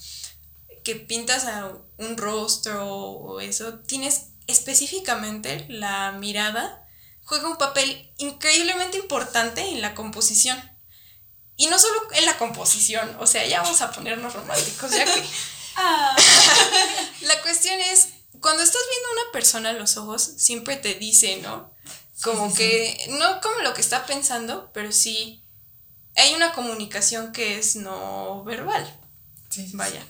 que 0.84 0.96
pintas 0.96 1.46
a 1.46 1.72
un 1.98 2.16
rostro 2.16 2.88
o 2.88 3.40
eso, 3.40 3.80
tienes 3.80 4.28
específicamente 4.46 5.66
la 5.68 6.12
mirada, 6.12 6.88
juega 7.24 7.50
un 7.50 7.58
papel 7.58 8.12
increíblemente 8.20 9.00
importante 9.00 9.62
en 9.62 9.82
la 9.82 9.96
composición. 9.96 10.75
Y 11.58 11.68
no 11.68 11.80
solo 11.80 11.96
en 12.14 12.26
la 12.26 12.38
composición, 12.38 13.16
o 13.20 13.28
sea, 13.28 13.46
ya 13.46 13.62
vamos 13.62 13.82
a 13.82 13.92
ponernos 13.92 14.34
románticos, 14.34 14.92
ya 14.92 15.06
que... 15.06 15.24
Ah. 15.78 16.16
la 17.20 17.42
cuestión 17.42 17.78
es, 17.82 18.08
cuando 18.40 18.64
estás 18.64 18.82
viendo 18.90 19.10
a 19.10 19.24
una 19.24 19.32
persona 19.34 19.72
a 19.72 19.74
los 19.74 19.98
ojos, 19.98 20.24
siempre 20.38 20.78
te 20.78 20.96
dice, 20.96 21.42
¿no? 21.42 21.70
Como 22.24 22.54
que, 22.54 23.08
no 23.10 23.42
como 23.42 23.60
lo 23.60 23.74
que 23.74 23.82
está 23.82 24.06
pensando, 24.06 24.72
pero 24.74 24.94
sí 24.94 25.44
hay 26.16 26.34
una 26.34 26.54
comunicación 26.54 27.34
que 27.34 27.58
es 27.60 27.76
no 27.76 28.44
verbal. 28.46 29.02
Vaya. 29.74 30.06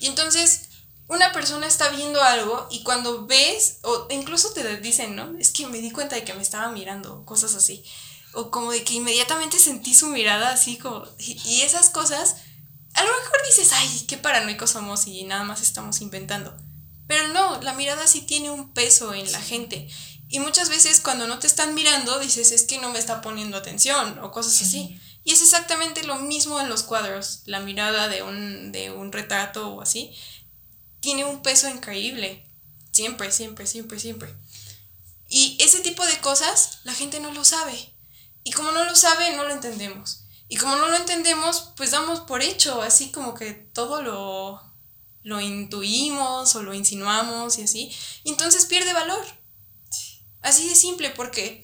Y 0.00 0.06
entonces, 0.06 0.68
una 1.08 1.32
persona 1.32 1.66
está 1.66 1.88
viendo 1.90 2.22
algo 2.22 2.66
y 2.70 2.82
cuando 2.82 3.26
ves, 3.26 3.78
o 3.82 4.06
incluso 4.10 4.52
te 4.52 4.76
dicen, 4.78 5.16
¿no? 5.16 5.36
Es 5.38 5.50
que 5.50 5.66
me 5.66 5.80
di 5.80 5.90
cuenta 5.90 6.16
de 6.16 6.24
que 6.24 6.34
me 6.34 6.42
estaba 6.42 6.68
mirando, 6.70 7.24
cosas 7.24 7.54
así. 7.54 7.84
O 8.38 8.52
como 8.52 8.70
de 8.70 8.84
que 8.84 8.94
inmediatamente 8.94 9.58
sentí 9.58 9.94
su 9.94 10.06
mirada 10.06 10.52
así 10.52 10.78
como... 10.78 11.04
Y 11.18 11.62
esas 11.62 11.90
cosas, 11.90 12.36
a 12.94 13.02
lo 13.02 13.10
mejor 13.10 13.38
dices, 13.46 13.72
ay, 13.72 14.04
qué 14.06 14.16
paranoicos 14.16 14.70
somos 14.70 15.08
y 15.08 15.24
nada 15.24 15.42
más 15.42 15.60
estamos 15.60 16.00
inventando. 16.00 16.56
Pero 17.08 17.28
no, 17.28 17.60
la 17.62 17.72
mirada 17.72 18.06
sí 18.06 18.20
tiene 18.20 18.50
un 18.50 18.72
peso 18.72 19.12
en 19.12 19.32
la 19.32 19.40
gente. 19.40 19.88
Y 20.28 20.38
muchas 20.38 20.68
veces 20.68 21.00
cuando 21.00 21.26
no 21.26 21.40
te 21.40 21.48
están 21.48 21.74
mirando 21.74 22.20
dices 22.20 22.52
es 22.52 22.62
que 22.64 22.78
no 22.78 22.92
me 22.92 23.00
está 23.00 23.22
poniendo 23.22 23.56
atención 23.56 24.18
o 24.20 24.30
cosas 24.30 24.62
así. 24.62 25.00
Y 25.24 25.32
es 25.32 25.42
exactamente 25.42 26.04
lo 26.04 26.16
mismo 26.16 26.60
en 26.60 26.68
los 26.68 26.84
cuadros. 26.84 27.42
La 27.46 27.58
mirada 27.58 28.08
de 28.08 28.22
un, 28.22 28.70
de 28.70 28.92
un 28.92 29.10
retrato 29.10 29.68
o 29.68 29.80
así 29.80 30.14
tiene 31.00 31.24
un 31.24 31.42
peso 31.42 31.68
increíble. 31.68 32.46
Siempre, 32.92 33.32
siempre, 33.32 33.66
siempre, 33.66 33.98
siempre. 33.98 34.34
Y 35.28 35.56
ese 35.60 35.80
tipo 35.80 36.06
de 36.06 36.18
cosas 36.20 36.78
la 36.84 36.94
gente 36.94 37.20
no 37.20 37.32
lo 37.32 37.44
sabe. 37.44 37.97
Y 38.48 38.50
como 38.50 38.72
no 38.72 38.82
lo 38.82 38.96
sabe, 38.96 39.36
no 39.36 39.44
lo 39.44 39.52
entendemos. 39.52 40.24
Y 40.48 40.56
como 40.56 40.74
no 40.76 40.88
lo 40.88 40.96
entendemos, 40.96 41.74
pues 41.76 41.90
damos 41.90 42.20
por 42.20 42.40
hecho, 42.40 42.80
así 42.80 43.10
como 43.10 43.34
que 43.34 43.52
todo 43.52 44.00
lo, 44.00 44.62
lo 45.22 45.38
intuimos 45.38 46.54
o 46.54 46.62
lo 46.62 46.72
insinuamos 46.72 47.58
y 47.58 47.64
así. 47.64 47.94
Y 48.24 48.30
entonces 48.30 48.64
pierde 48.64 48.94
valor. 48.94 49.22
Así 50.40 50.66
de 50.66 50.76
simple, 50.76 51.10
porque 51.10 51.62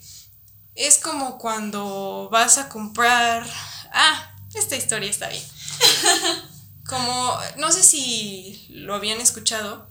es 0.75 0.99
como 0.99 1.39
cuando 1.39 2.29
vas 2.31 2.59
a 2.59 2.69
comprar... 2.69 3.51
Ah, 3.91 4.37
esta 4.55 4.77
historia 4.77 5.09
está 5.09 5.31
bien. 5.31 5.45
como, 6.87 7.39
no 7.57 7.73
sé 7.73 7.83
si 7.83 8.67
lo 8.69 8.95
habían 8.95 9.23
escuchado, 9.23 9.89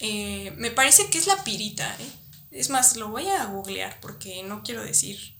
eh, 0.00 0.52
me 0.56 0.72
parece 0.72 1.08
que 1.08 1.18
es 1.18 1.28
la 1.28 1.44
pirita. 1.44 1.96
¿eh? 2.00 2.12
Es 2.50 2.68
más, 2.68 2.96
lo 2.96 3.10
voy 3.10 3.28
a 3.28 3.44
googlear 3.44 4.00
porque 4.00 4.42
no 4.42 4.64
quiero 4.64 4.82
decir 4.82 5.38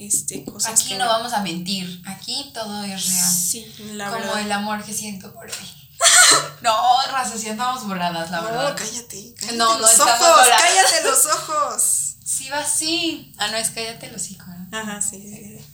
este, 0.00 0.44
cosas. 0.44 0.72
Aquí 0.72 0.94
no, 0.94 1.06
vamos 1.06 1.32
a 1.32 1.42
mentir, 1.42 2.02
aquí 2.06 2.50
todo 2.54 2.82
es 2.84 3.06
real. 3.06 3.30
Sí, 3.30 3.74
la 3.92 4.10
Como 4.10 4.36
el 4.36 4.50
amor 4.50 4.82
que 4.84 4.94
siento 4.94 5.32
por 5.32 5.50
ti. 5.50 5.90
No, 6.62 7.02
raza, 7.10 7.38
si 7.38 7.48
andamos 7.48 7.86
voladas, 7.86 8.30
la 8.30 8.40
verdad. 8.40 8.70
No, 8.70 8.76
cállate. 8.76 9.34
cállate 9.34 9.56
no, 9.56 9.78
los 9.78 9.98
no 9.98 10.04
ojos, 10.04 10.48
cállate 10.48 11.02
los 11.04 11.26
ojos. 11.26 12.16
Sí, 12.24 12.48
va 12.50 12.58
así. 12.58 13.32
Ah, 13.38 13.48
no, 13.48 13.56
es 13.56 13.70
cállate 13.70 14.10
los 14.10 14.30
hijos. 14.30 14.48
Ajá, 14.72 15.00
sí, 15.00 15.20
sí, 15.22 15.58
sí. 15.58 15.66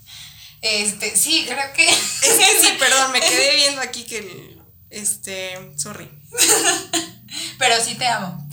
Este, 0.63 1.17
sí, 1.17 1.45
creo 1.49 1.73
que. 1.75 1.89
Es 1.89 1.99
que 2.21 2.61
sí, 2.61 2.69
perdón, 2.79 3.13
me 3.13 3.21
quedé 3.21 3.57
viendo 3.57 3.81
aquí 3.81 4.05
que 4.05 4.19
el. 4.19 4.63
Este, 4.91 5.73
sorry. 5.77 6.11
Pero 7.59 7.85
sí 7.85 7.95
te 7.97 8.07
amo. 8.07 8.49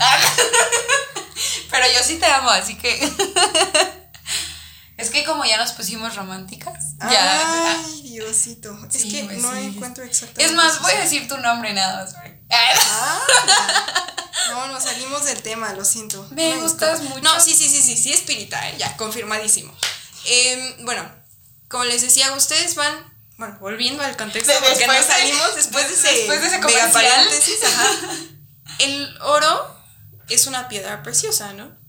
Pero 1.69 1.85
yo 1.95 2.03
sí 2.03 2.17
te 2.17 2.25
amo, 2.25 2.49
así 2.49 2.75
que. 2.75 4.02
Es 4.97 5.09
que 5.09 5.23
como 5.23 5.43
ya 5.43 5.57
nos 5.57 5.71
pusimos 5.71 6.15
románticas. 6.15 6.97
Ya. 6.99 7.79
Ay, 7.79 8.01
Diosito. 8.03 8.77
es 8.93 9.05
que 9.05 9.23
pues 9.23 9.39
no 9.39 9.55
encuentro 9.55 10.03
exactamente. 10.03 10.45
Es 10.45 10.51
más, 10.53 10.81
voy 10.81 10.91
a 10.91 10.99
decir 10.99 11.27
tu 11.27 11.37
nombre 11.37 11.73
nada 11.73 12.03
más. 12.03 12.15
Ah, 12.51 13.19
no, 14.51 14.67
nos 14.67 14.83
salimos 14.83 15.25
del 15.25 15.41
tema, 15.41 15.73
lo 15.73 15.83
siento. 15.83 16.27
Me, 16.31 16.55
gustas 16.57 17.01
mucho. 17.01 17.21
No, 17.21 17.39
sí, 17.39 17.55
sí, 17.55 17.67
sí, 17.67 17.81
sí, 17.81 17.97
sí, 17.97 18.13
espírita, 18.13 18.69
¿eh? 18.69 18.75
ya, 18.77 18.95
confirmadísimo. 18.95 19.73
Em, 20.25 20.85
bueno, 20.85 21.03
como 21.67 21.85
les 21.85 22.01
decía, 22.03 22.31
ustedes 22.33 22.75
van, 22.75 22.93
bueno, 23.37 23.57
volviendo 23.59 24.03
al 24.03 24.15
contexto, 24.15 24.53
porque 24.69 24.85
nos 24.85 25.05
salimos 25.05 25.55
después 25.55 25.87
de, 25.87 25.93
ese, 25.95 26.17
después 26.17 26.41
de 26.41 26.47
ese 26.47 26.59
mega 26.59 26.91
paréntesis, 26.91 27.59
El 28.79 29.17
oro 29.21 29.75
es 30.29 30.47
una 30.47 30.67
piedra 30.67 31.03
preciosa, 31.03 31.53
¿no? 31.53 31.82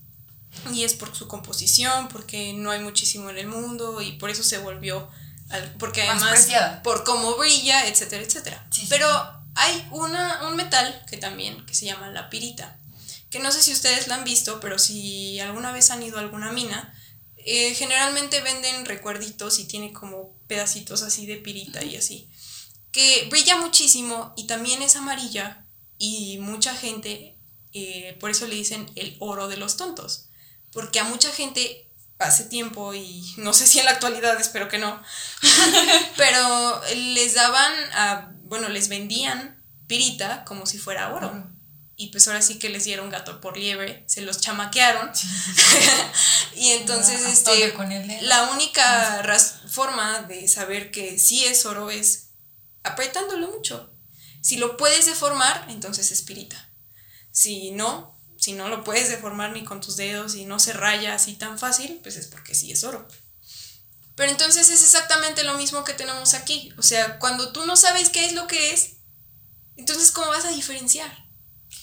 Y 0.73 0.83
es 0.83 0.93
por 0.93 1.15
su 1.15 1.27
composición, 1.27 2.07
porque 2.07 2.53
no 2.53 2.71
hay 2.71 2.79
muchísimo 2.79 3.29
en 3.29 3.37
el 3.37 3.47
mundo 3.47 4.01
y 4.01 4.13
por 4.13 4.29
eso 4.29 4.43
se 4.43 4.57
volvió, 4.57 5.09
porque 5.79 6.03
además 6.03 6.47
por 6.83 7.03
cómo 7.03 7.35
brilla, 7.37 7.87
etcétera, 7.87 8.23
etcétera. 8.23 8.67
Pero 8.89 9.07
hay 9.55 9.87
una, 9.91 10.47
un 10.47 10.55
metal 10.55 11.03
que 11.09 11.17
también, 11.17 11.65
que 11.65 11.75
se 11.75 11.85
llama 11.85 12.09
la 12.09 12.29
pirita, 12.29 12.77
que 13.29 13.39
no 13.39 13.51
sé 13.51 13.61
si 13.61 13.71
ustedes 13.71 14.07
la 14.07 14.15
han 14.15 14.23
visto, 14.23 14.59
pero 14.59 14.79
si 14.79 15.39
alguna 15.39 15.71
vez 15.71 15.91
han 15.91 16.03
ido 16.03 16.17
a 16.17 16.21
alguna 16.21 16.51
mina, 16.51 16.93
eh, 17.37 17.75
generalmente 17.75 18.41
venden 18.41 18.85
recuerditos 18.85 19.59
y 19.59 19.65
tiene 19.65 19.93
como 19.93 20.33
pedacitos 20.47 21.03
así 21.03 21.25
de 21.25 21.37
pirita 21.37 21.83
y 21.83 21.95
así, 21.95 22.29
que 22.91 23.27
brilla 23.29 23.57
muchísimo 23.57 24.33
y 24.35 24.47
también 24.47 24.81
es 24.81 24.95
amarilla 24.95 25.65
y 25.97 26.37
mucha 26.39 26.75
gente, 26.75 27.37
eh, 27.73 28.17
por 28.19 28.31
eso 28.31 28.47
le 28.47 28.55
dicen 28.55 28.89
el 28.95 29.15
oro 29.19 29.47
de 29.47 29.57
los 29.57 29.77
tontos, 29.77 30.29
porque 30.75 30.99
a 30.99 31.05
mucha 31.05 31.31
gente 31.31 31.89
hace 32.19 32.43
tiempo 32.43 32.93
y 32.93 33.23
no 33.37 33.53
sé 33.53 33.65
si 33.65 33.79
en 33.79 33.85
la 33.85 33.91
actualidad, 33.91 34.39
espero 34.39 34.67
que 34.67 34.77
no, 34.77 35.01
pero 36.17 36.81
les 36.93 37.33
daban, 37.33 37.71
a, 37.93 38.33
bueno, 38.43 38.67
les 38.67 38.89
vendían 38.89 39.63
pirita 39.87 40.43
como 40.43 40.65
si 40.65 40.77
fuera 40.77 41.13
oro. 41.13 41.51
Y 41.97 42.07
pues 42.07 42.27
ahora 42.27 42.41
sí 42.41 42.59
que 42.59 42.67
les 42.67 42.83
dieron 42.83 43.09
gato 43.09 43.39
por 43.39 43.57
liebre, 43.57 44.03
se 44.05 44.19
los 44.19 44.41
chamaquearon. 44.41 45.11
y 46.57 46.71
entonces, 46.71 47.21
este, 47.25 47.73
la 48.23 48.49
única 48.51 49.23
forma 49.69 50.23
de 50.23 50.49
saber 50.49 50.91
que 50.91 51.17
sí 51.17 51.45
es 51.45 51.65
oro 51.65 51.89
es 51.89 52.31
apretándolo 52.83 53.47
mucho. 53.47 53.93
Si 54.41 54.57
lo 54.57 54.75
puedes 54.75 55.05
deformar, 55.05 55.67
entonces 55.69 56.11
es 56.11 56.21
pirita. 56.21 56.69
Si 57.31 57.71
no, 57.71 58.14
si 58.45 58.53
no 58.53 58.69
lo 58.69 58.83
puedes 58.83 59.09
deformar 59.09 59.53
ni 59.53 59.63
con 59.63 59.81
tus 59.81 59.95
dedos 59.95 60.35
y 60.35 60.45
no 60.45 60.59
se 60.59 60.71
raya 60.71 61.15
así 61.15 61.33
tan 61.33 61.57
fácil, 61.57 61.99
pues 62.03 62.15
es 62.15 62.27
porque 62.27 62.53
sí 62.53 62.71
es 62.71 62.83
oro. 62.83 63.07
Pero 64.13 64.31
entonces 64.31 64.69
es 64.69 64.83
exactamente 64.83 65.43
lo 65.43 65.57
mismo 65.57 65.83
que 65.83 65.95
tenemos 65.95 66.35
aquí. 66.35 66.71
O 66.77 66.83
sea, 66.83 67.17
cuando 67.17 67.51
tú 67.53 67.65
no 67.65 67.75
sabes 67.75 68.09
qué 68.09 68.27
es 68.27 68.33
lo 68.33 68.45
que 68.45 68.71
es, 68.71 68.97
entonces 69.77 70.11
¿cómo 70.11 70.27
vas 70.27 70.45
a 70.45 70.51
diferenciar? 70.51 71.11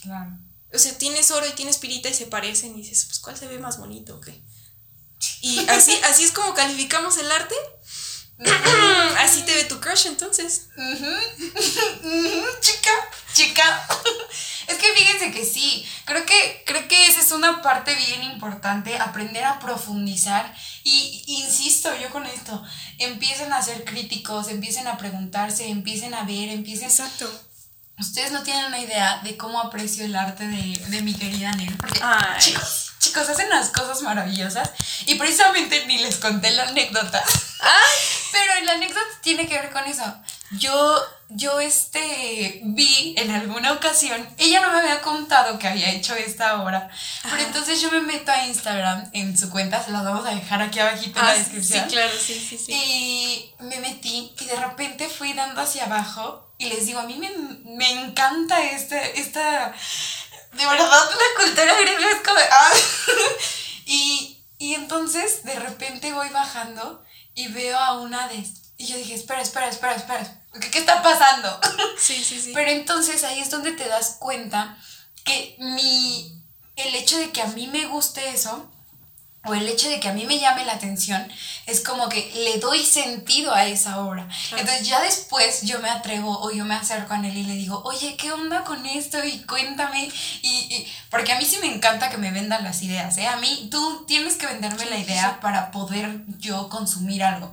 Claro. 0.03 0.39
O 0.73 0.79
sea, 0.79 0.97
tienes 0.97 1.33
oro 1.33 1.49
y 1.49 1.53
tienes 1.55 1.79
pirita 1.79 2.09
y 2.09 2.15
se 2.15 2.27
parecen 2.27 2.79
y 2.79 2.83
dices, 2.83 3.07
pues 3.07 3.19
¿cuál 3.19 3.37
se 3.37 3.49
ve 3.49 3.59
más 3.59 3.79
bonito 3.79 4.15
o 4.15 4.21
qué? 4.21 4.41
Y 5.41 5.59
así, 5.69 5.99
así 6.05 6.23
es 6.23 6.31
como 6.31 6.55
calificamos 6.55 7.19
el 7.19 7.33
arte. 7.33 7.57
Así 9.18 9.43
te 9.43 9.55
ve 9.55 9.64
tu 9.64 9.80
crush 9.80 10.07
entonces. 10.07 10.68
chica, 12.61 12.91
chica. 13.33 13.89
Es 14.68 14.76
que 14.78 14.93
fíjense 14.93 15.33
que 15.33 15.45
sí, 15.45 15.87
creo 16.05 16.24
que, 16.24 16.62
creo 16.66 16.87
que 16.89 17.07
esa 17.07 17.20
es 17.20 17.33
una 17.33 17.62
parte 17.62 17.95
bien 17.95 18.22
importante, 18.22 18.99
aprender 18.99 19.45
a 19.45 19.59
profundizar. 19.59 20.55
Y 20.85 21.24
insisto 21.26 21.95
yo 21.97 22.11
con 22.11 22.26
esto, 22.26 22.62
empiecen 22.99 23.53
a 23.53 23.62
ser 23.62 23.85
críticos, 23.85 24.49
empiecen 24.49 24.87
a 24.87 24.99
preguntarse, 24.99 25.68
empiecen 25.68 26.14
a 26.14 26.24
ver, 26.24 26.49
empiecen... 26.49 26.89
Exacto 26.89 27.30
Ustedes 27.99 28.33
no 28.33 28.43
tienen 28.43 28.66
una 28.66 28.80
idea 28.80 29.20
de 29.22 29.37
cómo 29.37 29.61
aprecio 29.61 30.05
el 30.05 30.16
arte 30.16 30.45
de, 30.45 31.03
mi 31.03 31.14
querida 31.14 31.53
Nel. 31.53 31.76
Porque, 31.76 32.01
chicos, 32.39 32.93
chicos, 32.99 33.28
hacen 33.28 33.47
unas 33.47 33.68
cosas 33.70 34.03
maravillosas. 34.03 34.70
Y 35.07 35.14
precisamente 35.14 35.87
ni 35.87 35.99
les 35.99 36.16
conté 36.16 36.51
la 36.51 36.64
anécdota. 36.64 37.22
Pero 38.33 38.64
la 38.64 38.72
anécdota 38.72 39.07
tiene 39.20 39.47
que 39.47 39.59
ver 39.59 39.70
con 39.70 39.85
eso. 39.85 40.03
Yo, 40.53 41.03
yo 41.28 41.61
este, 41.61 42.61
vi 42.64 43.14
en 43.16 43.30
alguna 43.30 43.72
ocasión, 43.72 44.26
ella 44.39 44.61
no 44.61 44.72
me 44.72 44.80
había 44.80 45.01
contado 45.03 45.59
que 45.59 45.68
había 45.68 45.91
hecho 45.91 46.14
esta 46.14 46.62
obra, 46.62 46.91
pero 47.22 47.43
entonces 47.43 47.80
yo 47.80 47.91
me 47.91 48.01
meto 48.01 48.33
a 48.33 48.47
Instagram 48.47 49.09
en 49.12 49.37
su 49.39 49.51
cuenta, 49.51 49.83
se 49.83 49.93
las 49.93 50.05
vamos 50.05 50.26
a 50.26 50.35
dejar 50.35 50.61
aquí 50.61 50.78
abajito 50.78 51.18
en 51.20 51.26
la 51.26 51.33
ah, 51.33 51.35
descripción. 51.35 51.85
Sí, 51.85 51.95
claro, 51.95 52.12
sí, 52.18 52.35
sí, 52.35 52.59
sí. 52.59 52.72
Y 52.72 53.55
me 53.61 53.80
metí 53.80 54.35
y 54.39 54.45
de 54.45 54.57
repente 54.57 55.09
fui 55.09 55.33
dando 55.33 55.61
hacia 55.61 55.85
abajo 55.85 56.51
y 56.59 56.66
les 56.66 56.87
digo, 56.87 57.01
a 57.01 57.05
mí 57.05 57.18
me, 57.64 57.91
encanta 57.91 58.62
este, 58.62 59.20
esta, 59.20 59.72
de 60.53 60.66
verdad, 60.66 60.89
la 60.89 61.45
cultura 61.45 61.74
griega 61.80 62.11
es 62.11 62.22
como, 62.26 62.39
ah. 62.51 62.70
y, 63.87 64.39
y 64.59 64.74
entonces 64.74 65.45
de 65.45 65.59
repente 65.59 66.12
voy 66.12 66.28
bajando 66.28 67.03
y 67.35 67.49
veo 67.49 67.78
a 67.78 68.01
una 68.01 68.28
de, 68.28 68.45
y 68.76 68.87
yo 68.87 68.97
dije, 68.97 69.14
espera, 69.14 69.41
espera, 69.41 69.68
espera, 69.68 69.95
espera, 69.95 70.43
¿qué, 70.61 70.70
qué 70.70 70.78
está 70.78 71.03
pasando? 71.03 71.61
Sí, 71.99 72.22
sí, 72.24 72.41
sí. 72.41 72.53
Pero 72.53 72.70
entonces 72.70 73.22
ahí 73.22 73.41
es 73.41 73.51
donde 73.51 73.72
te 73.72 73.87
das 73.87 74.16
cuenta 74.18 74.76
que 75.24 75.55
mi, 75.59 76.43
el 76.74 76.95
hecho 76.97 77.16
de 77.18 77.30
que 77.30 77.43
a 77.43 77.47
mí 77.47 77.68
me 77.68 77.87
guste 77.87 78.28
eso, 78.30 78.72
o 79.45 79.55
el 79.55 79.66
hecho 79.68 79.88
de 79.88 79.99
que 79.99 80.09
a 80.09 80.12
mí 80.12 80.24
me 80.24 80.38
llame 80.38 80.64
la 80.64 80.74
atención, 80.74 81.26
es 81.66 81.80
como 81.80 82.09
que 82.09 82.30
le 82.34 82.59
doy 82.61 82.84
sentido 82.84 83.53
a 83.53 83.66
esa 83.66 84.01
obra. 84.01 84.28
Entonces 84.53 84.86
ya 84.86 85.01
después 85.03 85.62
yo 85.62 85.80
me 85.80 85.90
atrevo 85.90 86.38
o 86.40 86.53
yo 86.53 86.64
me 86.64 86.74
acerco 86.74 87.14
a 87.14 87.18
él 87.18 87.36
y 87.36 87.43
le 87.43 87.55
digo, 87.55 87.82
oye, 87.84 88.16
¿qué 88.16 88.30
onda 88.30 88.62
con 88.62 88.86
esto? 88.86 89.24
Y 89.24 89.40
cuéntame. 89.40 90.09
Y, 90.43 90.86
porque 91.11 91.32
a 91.32 91.38
mí 91.38 91.45
sí 91.45 91.59
me 91.61 91.74
encanta 91.74 92.09
que 92.09 92.18
me 92.18 92.30
vendan 92.30 92.62
las 92.62 92.82
ideas, 92.82 93.18
¿eh? 93.18 93.26
A 93.26 93.36
mí 93.36 93.68
tú 93.70 94.05
tienes 94.07 94.36
que 94.36 94.47
venderme 94.47 94.86
la 94.86 94.99
idea 94.99 95.40
para 95.40 95.72
poder 95.72 96.22
yo 96.38 96.68
consumir 96.68 97.24
algo. 97.24 97.53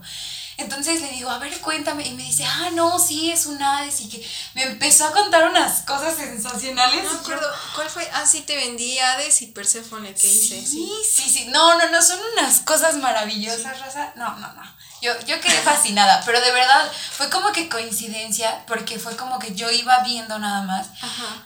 Entonces 0.59 1.01
le 1.01 1.09
digo, 1.11 1.29
a 1.29 1.39
ver, 1.39 1.57
cuéntame. 1.61 2.05
Y 2.05 2.13
me 2.13 2.23
dice, 2.23 2.45
ah, 2.45 2.69
no, 2.73 2.99
sí, 2.99 3.31
es 3.31 3.45
un 3.45 3.61
Hades. 3.61 4.01
Y 4.01 4.09
que 4.09 4.29
me 4.55 4.63
empezó 4.63 5.05
a 5.05 5.11
contar 5.11 5.49
unas 5.49 5.81
cosas 5.81 6.17
sensacionales. 6.17 7.03
No 7.03 7.13
me 7.13 7.19
acuerdo, 7.19 7.47
¿cuál 7.75 7.89
fue? 7.89 8.07
Ah, 8.13 8.25
sí, 8.25 8.41
te 8.41 8.55
vendí 8.55 8.99
Hades 8.99 9.41
y 9.41 9.47
Persephone, 9.47 10.13
¿qué 10.13 10.27
hice? 10.27 10.65
Sí, 10.65 10.91
sí, 11.09 11.29
sí. 11.29 11.45
No, 11.47 11.77
no, 11.77 11.89
no, 11.89 12.01
son 12.01 12.19
unas 12.33 12.59
cosas 12.61 12.97
maravillosas, 12.97 13.79
Rosa. 13.79 14.13
No, 14.15 14.37
no, 14.37 14.53
no. 14.53 14.79
Yo, 15.01 15.13
yo 15.25 15.39
quedé 15.39 15.57
fascinada, 15.61 16.21
pero 16.25 16.41
de 16.41 16.51
verdad 16.51 16.91
fue 17.11 17.29
como 17.29 17.51
que 17.51 17.69
coincidencia, 17.69 18.63
porque 18.67 18.99
fue 18.99 19.15
como 19.15 19.39
que 19.39 19.55
yo 19.55 19.71
iba 19.71 19.99
viendo 20.03 20.37
nada 20.39 20.63
más. 20.63 20.87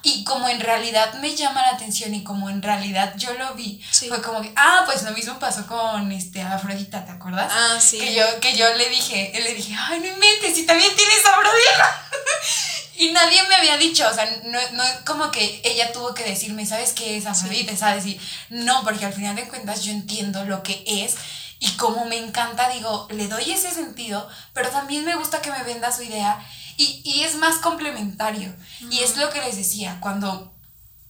Y 0.01 0.23
como 0.23 0.49
en 0.49 0.59
realidad 0.59 1.13
me 1.15 1.35
llama 1.35 1.61
la 1.61 1.69
atención 1.69 2.13
y 2.15 2.23
como 2.23 2.49
en 2.49 2.61
realidad 2.61 3.13
yo 3.15 3.33
lo 3.33 3.53
vi, 3.53 3.81
fue 4.07 4.21
como 4.21 4.41
que, 4.41 4.51
ah, 4.55 4.83
pues 4.85 5.03
lo 5.03 5.11
mismo 5.11 5.37
pasó 5.37 5.67
con 5.67 6.11
este 6.11 6.41
Afrodita, 6.41 7.05
¿te 7.05 7.11
acuerdas? 7.11 7.51
Ah, 7.53 7.79
sí. 7.79 7.99
Que 7.99 8.15
yo, 8.15 8.39
que 8.39 8.55
yo 8.55 8.73
le 8.73 8.89
dije, 8.89 9.31
le 9.33 9.53
dije, 9.53 9.75
ay, 9.77 9.99
no 9.99 10.07
inventes, 10.07 10.57
y 10.57 10.65
también 10.65 10.95
tienes 10.95 11.25
Afrodita. 11.25 12.07
y 12.95 13.11
nadie 13.11 13.41
me 13.47 13.55
había 13.55 13.77
dicho, 13.77 14.07
o 14.09 14.13
sea, 14.13 14.25
no, 14.45 14.59
no 14.71 14.83
es 14.83 14.95
como 15.05 15.29
que 15.31 15.61
ella 15.63 15.91
tuvo 15.91 16.13
que 16.13 16.23
decirme, 16.23 16.65
¿sabes 16.65 16.93
qué 16.93 17.17
es 17.17 17.25
Afrodita? 17.25 17.75
¿Sabes? 17.75 18.05
Y 18.05 18.19
no, 18.49 18.83
porque 18.83 19.05
al 19.05 19.13
final 19.13 19.35
de 19.35 19.47
cuentas 19.47 19.83
yo 19.83 19.91
entiendo 19.91 20.43
lo 20.45 20.63
que 20.63 20.83
es 20.87 21.15
y 21.63 21.77
como 21.77 22.03
me 22.03 22.17
encanta, 22.17 22.67
digo, 22.67 23.07
le 23.09 23.29
doy 23.29 23.49
ese 23.49 23.71
sentido, 23.71 24.27
pero 24.51 24.69
también 24.69 25.05
me 25.05 25.15
gusta 25.15 25.41
que 25.41 25.49
me 25.49 25.63
venda 25.63 25.93
su 25.93 26.03
idea 26.03 26.45
y, 26.75 27.21
es 27.23 27.35
más 27.35 27.59
complementario. 27.59 28.53
Y 28.91 28.99
es 28.99 29.15
lo 29.15 29.29
que 29.29 29.39
les 29.39 29.55
decía, 29.55 29.97
cuando 30.01 30.53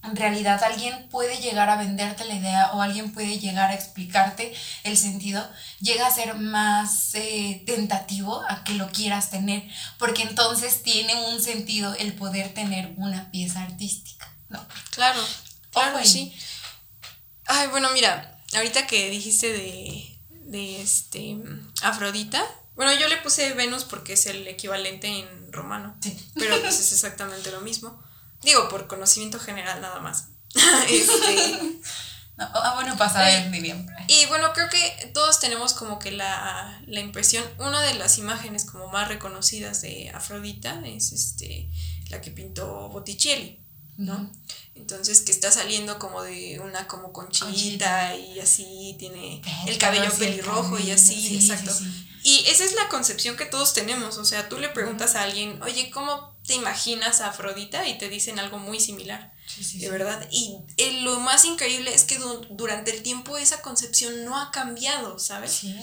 en 0.04 0.14
realidad 0.14 0.62
alguien 0.62 1.08
puede 1.08 1.38
llegar 1.38 1.70
a 1.70 1.76
venderte 1.76 2.24
la 2.24 2.36
idea 2.36 2.70
o 2.72 2.82
alguien 2.82 3.12
puede 3.12 3.40
llegar 3.40 3.72
a 3.72 3.74
explicarte 3.74 4.54
el 4.84 4.96
sentido, 4.96 5.44
llega 5.80 6.06
a 6.06 6.14
ser 6.14 6.36
más 6.36 7.16
eh, 7.16 7.64
tentativo 7.66 8.44
a 8.48 8.62
que 8.62 8.74
lo 8.74 8.92
quieras 8.92 9.30
tener, 9.30 9.68
porque 9.98 10.22
entonces 10.22 10.84
tiene 10.84 11.16
un 11.32 11.42
sentido 11.42 11.94
el 11.94 12.14
poder 12.14 12.54
tener 12.54 12.94
una 12.96 13.28
pieza 13.32 13.60
artística. 13.60 14.32
¿no? 14.50 14.64
Claro, 14.90 15.20
claro, 15.72 16.04
sí. 16.04 16.32
Ay, 17.46 17.66
bueno, 17.68 17.90
mira, 17.92 18.38
ahorita 18.54 18.86
que 18.86 19.10
dijiste 19.10 19.52
de, 19.52 20.13
de 20.54 20.80
este 20.80 21.36
Afrodita. 21.82 22.44
Bueno, 22.76 22.92
yo 22.94 23.08
le 23.08 23.16
puse 23.18 23.52
Venus 23.54 23.82
porque 23.84 24.12
es 24.12 24.26
el 24.26 24.46
equivalente 24.46 25.08
en 25.08 25.52
romano, 25.52 25.96
pero 26.34 26.60
pues 26.60 26.78
es 26.78 26.92
exactamente 26.92 27.50
lo 27.50 27.60
mismo. 27.60 28.00
Digo, 28.42 28.68
por 28.68 28.86
conocimiento 28.86 29.40
general 29.40 29.80
nada 29.80 30.00
más. 30.00 30.28
este, 30.88 31.80
ah, 32.38 32.72
bueno, 32.76 32.96
pasa 32.96 33.28
eh, 33.32 33.48
bien. 33.50 33.86
Y 34.06 34.26
bueno, 34.26 34.52
creo 34.52 34.68
que 34.70 35.10
todos 35.12 35.40
tenemos 35.40 35.72
como 35.72 35.98
que 35.98 36.12
la, 36.12 36.80
la, 36.86 37.00
impresión, 37.00 37.44
una 37.58 37.80
de 37.82 37.94
las 37.94 38.18
imágenes 38.18 38.64
como 38.64 38.86
más 38.88 39.08
reconocidas 39.08 39.82
de 39.82 40.10
Afrodita 40.14 40.80
es 40.86 41.10
este, 41.12 41.68
la 42.10 42.20
que 42.20 42.30
pintó 42.30 42.88
Botticelli, 42.90 43.63
¿no? 43.96 44.30
Entonces 44.74 45.20
que 45.20 45.32
está 45.32 45.52
saliendo 45.52 45.98
como 45.98 46.22
de 46.22 46.60
una 46.60 46.86
como 46.88 47.12
conchita, 47.12 48.16
y 48.16 48.40
así 48.40 48.96
tiene 48.98 49.40
el 49.66 49.78
cabello 49.78 50.12
pelirrojo 50.18 50.78
y 50.78 50.90
así, 50.90 51.36
exacto. 51.36 51.72
Y 52.24 52.42
esa 52.48 52.64
es 52.64 52.74
la 52.74 52.88
concepción 52.88 53.36
que 53.36 53.44
todos 53.44 53.74
tenemos, 53.74 54.16
o 54.16 54.24
sea, 54.24 54.48
tú 54.48 54.58
le 54.58 54.70
preguntas 54.70 55.14
a 55.14 55.22
alguien, 55.22 55.60
oye, 55.62 55.90
¿cómo 55.90 56.34
te 56.46 56.54
imaginas 56.54 57.20
a 57.20 57.28
Afrodita? 57.28 57.86
Y 57.86 57.98
te 57.98 58.08
dicen 58.08 58.38
algo 58.38 58.58
muy 58.58 58.80
similar, 58.80 59.34
de 59.74 59.90
verdad. 59.90 60.26
Y 60.30 60.56
eh, 60.78 61.02
lo 61.02 61.20
más 61.20 61.44
increíble 61.44 61.94
es 61.94 62.04
que 62.04 62.18
durante 62.50 62.96
el 62.96 63.02
tiempo 63.02 63.36
esa 63.36 63.60
concepción 63.60 64.24
no 64.24 64.38
ha 64.40 64.50
cambiado, 64.50 65.18
¿sabes? 65.18 65.52
Sí. 65.52 65.76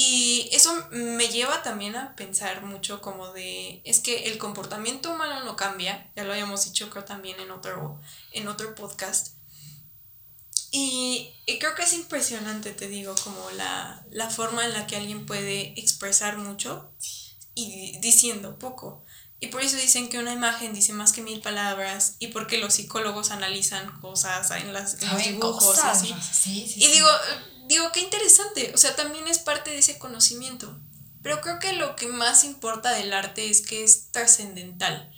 Y 0.00 0.48
eso 0.52 0.86
me 0.92 1.26
lleva 1.26 1.64
también 1.64 1.96
a 1.96 2.14
pensar 2.14 2.62
mucho 2.62 3.00
como 3.00 3.32
de, 3.32 3.82
es 3.84 3.98
que 3.98 4.28
el 4.28 4.38
comportamiento 4.38 5.10
humano 5.10 5.42
no 5.42 5.56
cambia, 5.56 6.08
ya 6.14 6.22
lo 6.22 6.30
habíamos 6.30 6.64
dicho 6.66 6.88
creo 6.88 7.02
también 7.02 7.40
en 7.40 7.50
otro, 7.50 8.00
en 8.30 8.46
otro 8.46 8.76
podcast. 8.76 9.32
Y, 10.70 11.34
creo 11.58 11.74
que 11.74 11.82
es 11.82 11.94
impresionante, 11.94 12.70
te 12.74 12.86
digo, 12.86 13.12
como 13.24 13.50
la, 13.50 14.06
la 14.12 14.30
forma 14.30 14.64
en 14.64 14.72
la 14.72 14.86
que 14.86 14.94
alguien 14.94 15.26
puede 15.26 15.74
expresar 15.80 16.38
mucho 16.38 16.92
y 17.56 17.98
diciendo 17.98 18.56
poco. 18.56 19.04
Y 19.40 19.48
por 19.48 19.62
eso 19.62 19.76
dicen 19.78 20.08
que 20.08 20.20
una 20.20 20.32
imagen 20.32 20.74
dice 20.74 20.92
más 20.92 21.12
que 21.12 21.22
mil 21.22 21.40
palabras 21.40 22.14
y 22.20 22.28
porque 22.28 22.58
los 22.58 22.74
psicólogos 22.74 23.32
analizan 23.32 24.00
cosas 24.00 24.48
en, 24.52 24.72
las, 24.72 25.02
los 25.02 25.24
dibujos 25.24 25.78
así. 25.78 26.14
y 26.76 26.86
digo, 26.86 27.08
digo, 27.68 27.92
qué 27.92 28.00
interesante, 28.00 28.72
o 28.74 28.78
sea, 28.78 28.96
también 28.96 29.28
es 29.28 29.38
parte 29.38 29.70
de 29.70 29.78
ese 29.78 29.98
conocimiento. 29.98 30.80
Pero 31.22 31.40
creo 31.40 31.58
que 31.58 31.74
lo 31.74 31.94
que 31.94 32.06
más 32.06 32.44
importa 32.44 32.92
del 32.92 33.12
arte 33.12 33.50
es 33.50 33.60
que 33.60 33.84
es 33.84 34.10
trascendental. 34.10 35.12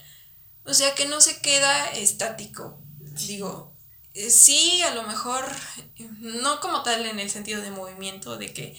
O 0.65 0.75
sea, 0.75 0.95
que 0.95 1.07
no 1.07 1.21
se 1.21 1.41
queda 1.41 1.89
estático. 1.91 2.81
Digo, 3.27 3.77
eh, 4.15 4.31
sí, 4.31 4.83
a 4.83 4.95
lo 4.95 5.05
mejor, 5.05 5.45
no 6.19 6.61
como 6.61 6.83
tal 6.83 7.07
en 7.07 7.21
el 7.21 7.31
sentido 7.31 7.61
de 7.61 7.71
movimiento, 7.71 8.37
de 8.37 8.53
que 8.53 8.77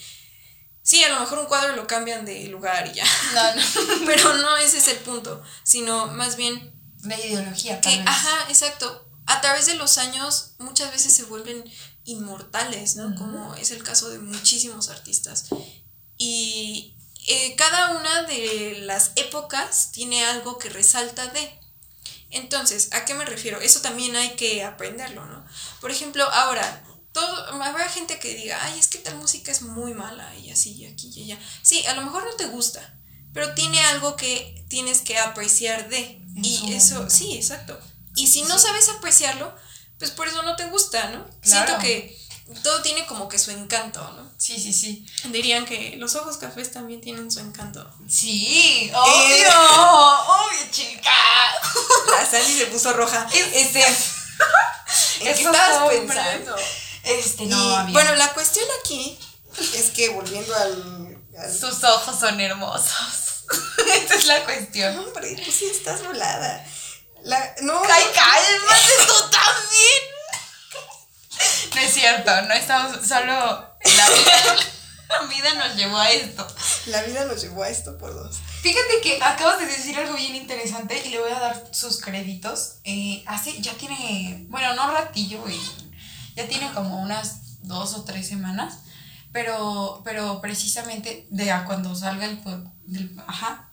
sí, 0.81 1.03
a 1.03 1.09
lo 1.09 1.19
mejor 1.19 1.39
un 1.39 1.45
cuadro 1.45 1.75
lo 1.75 1.87
cambian 1.87 2.25
de 2.25 2.47
lugar 2.47 2.87
y 2.87 2.95
ya. 2.95 3.05
No, 3.33 3.55
no. 3.55 3.61
Pero 4.05 4.33
no 4.37 4.57
ese 4.57 4.79
es 4.79 4.87
el 4.89 4.97
punto, 4.97 5.41
sino 5.63 6.07
más 6.07 6.35
bien... 6.35 6.73
De 6.97 7.15
ideología. 7.27 7.79
Que, 7.81 8.03
ajá, 8.05 8.45
exacto. 8.49 9.07
A 9.25 9.39
través 9.41 9.65
de 9.67 9.75
los 9.75 9.97
años 9.97 10.55
muchas 10.59 10.91
veces 10.91 11.13
se 11.13 11.23
vuelven 11.23 11.63
inmortales, 12.05 12.95
¿no? 12.95 13.15
Como 13.15 13.55
es 13.55 13.71
el 13.71 13.83
caso 13.83 14.09
de 14.09 14.19
muchísimos 14.19 14.89
artistas. 14.89 15.45
Y 16.17 16.95
eh, 17.27 17.55
cada 17.55 17.95
una 17.95 18.23
de 18.23 18.79
las 18.81 19.11
épocas 19.15 19.91
tiene 19.91 20.25
algo 20.25 20.57
que 20.57 20.69
resalta 20.69 21.27
de. 21.27 21.59
Entonces, 22.31 22.89
¿a 22.93 23.05
qué 23.05 23.13
me 23.13 23.25
refiero? 23.25 23.59
Eso 23.59 23.81
también 23.81 24.15
hay 24.15 24.31
que 24.35 24.63
aprenderlo, 24.63 25.25
¿no? 25.25 25.45
Por 25.81 25.91
ejemplo, 25.91 26.23
ahora, 26.23 26.83
todo, 27.11 27.61
habrá 27.61 27.89
gente 27.89 28.19
que 28.19 28.35
diga, 28.35 28.59
ay, 28.63 28.79
es 28.79 28.87
que 28.87 28.99
tal 28.99 29.17
música 29.17 29.51
es 29.51 29.61
muy 29.61 29.93
mala, 29.93 30.33
y 30.37 30.49
así, 30.49 30.71
y 30.73 30.85
aquí, 30.85 31.11
y 31.13 31.23
allá. 31.23 31.43
Sí, 31.61 31.85
a 31.85 31.93
lo 31.93 32.03
mejor 32.03 32.23
no 32.23 32.35
te 32.35 32.45
gusta, 32.45 32.97
pero 33.33 33.53
tiene 33.53 33.81
algo 33.81 34.15
que 34.15 34.65
tienes 34.69 35.01
que 35.01 35.17
apreciar 35.17 35.89
de. 35.89 36.21
y 36.35 36.73
eso, 36.73 37.09
sí, 37.09 37.35
exacto. 37.35 37.77
Y 38.15 38.27
si 38.27 38.43
no 38.43 38.57
sabes 38.57 38.89
apreciarlo, 38.89 39.53
pues 40.01 40.09
por 40.09 40.27
eso 40.27 40.41
no 40.41 40.55
te 40.55 40.65
gusta, 40.65 41.09
¿no? 41.09 41.23
Siento 41.43 41.77
que 41.77 42.19
todo 42.63 42.81
tiene 42.81 43.05
como 43.05 43.29
que 43.29 43.37
su 43.37 43.51
encanto, 43.51 44.01
¿no? 44.13 44.31
Sí, 44.35 44.59
sí, 44.59 44.73
sí. 44.73 45.05
Dirían 45.25 45.63
que 45.63 45.95
los 45.97 46.15
ojos 46.15 46.37
cafés 46.37 46.71
también 46.71 47.01
tienen 47.01 47.29
su 47.29 47.39
encanto. 47.39 47.87
Sí, 48.09 48.89
eh, 48.89 48.95
obvio, 48.95 49.47
obvio, 50.27 50.71
chica. 50.71 51.11
La 52.19 52.25
Sandy 52.25 52.51
se 52.51 52.65
puso 52.65 52.93
roja. 52.93 53.29
Este, 53.53 53.85
¿En 53.85 53.95
qué 55.35 55.43
estabas 55.43 55.87
pensando? 55.91 56.55
Este, 57.03 57.45
no, 57.45 57.87
Bueno, 57.91 58.15
la 58.15 58.33
cuestión 58.33 58.65
aquí 58.83 59.19
es 59.75 59.91
que 59.91 60.09
volviendo 60.09 60.55
al, 60.55 61.19
Sus 61.59 61.83
ojos 61.83 62.19
son 62.19 62.41
hermosos. 62.41 63.45
Esa 64.03 64.15
es 64.15 64.25
la 64.25 64.43
cuestión. 64.45 64.97
Hombre, 64.97 65.35
tú 65.35 65.51
sí 65.51 65.65
estás 65.65 66.03
volada. 66.03 66.65
La, 67.23 67.55
no. 67.61 67.81
Ay, 67.83 68.03
cálmate 68.13 68.93
tú 69.07 69.13
también. 69.29 70.11
No 71.75 71.81
es 71.81 71.93
cierto, 71.93 72.41
no 72.43 72.53
estamos 72.53 73.07
solo 73.07 73.33
la 73.33 74.09
vida, 74.09 74.55
la 75.09 75.27
vida 75.27 75.53
nos 75.55 75.75
llevó 75.75 75.97
a 75.97 76.09
esto. 76.11 76.47
La 76.87 77.01
vida 77.03 77.25
nos 77.25 77.41
llevó 77.41 77.63
a 77.63 77.69
esto 77.69 77.97
por 77.97 78.13
dos. 78.13 78.37
Fíjate 78.61 79.01
que 79.01 79.19
acabas 79.21 79.59
de 79.59 79.65
decir 79.65 79.97
algo 79.97 80.13
bien 80.15 80.35
interesante 80.35 81.01
y 81.05 81.09
le 81.09 81.19
voy 81.19 81.31
a 81.31 81.39
dar 81.39 81.67
sus 81.71 81.99
créditos. 81.99 82.75
Eh, 82.83 83.23
hace, 83.25 83.59
ya 83.61 83.73
tiene, 83.73 84.45
bueno, 84.49 84.73
no 84.75 84.91
ratillo, 84.91 85.43
ya 86.35 86.47
tiene 86.47 86.71
como 86.73 87.01
unas 87.01 87.59
dos 87.63 87.93
o 87.95 88.03
tres 88.03 88.27
semanas, 88.27 88.79
pero, 89.31 90.01
pero 90.03 90.41
precisamente 90.41 91.27
de 91.29 91.51
a 91.51 91.65
cuando 91.65 91.95
salga 91.95 92.25
el, 92.25 92.39
del, 92.85 93.19
ajá, 93.27 93.71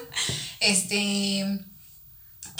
este, 0.60 1.66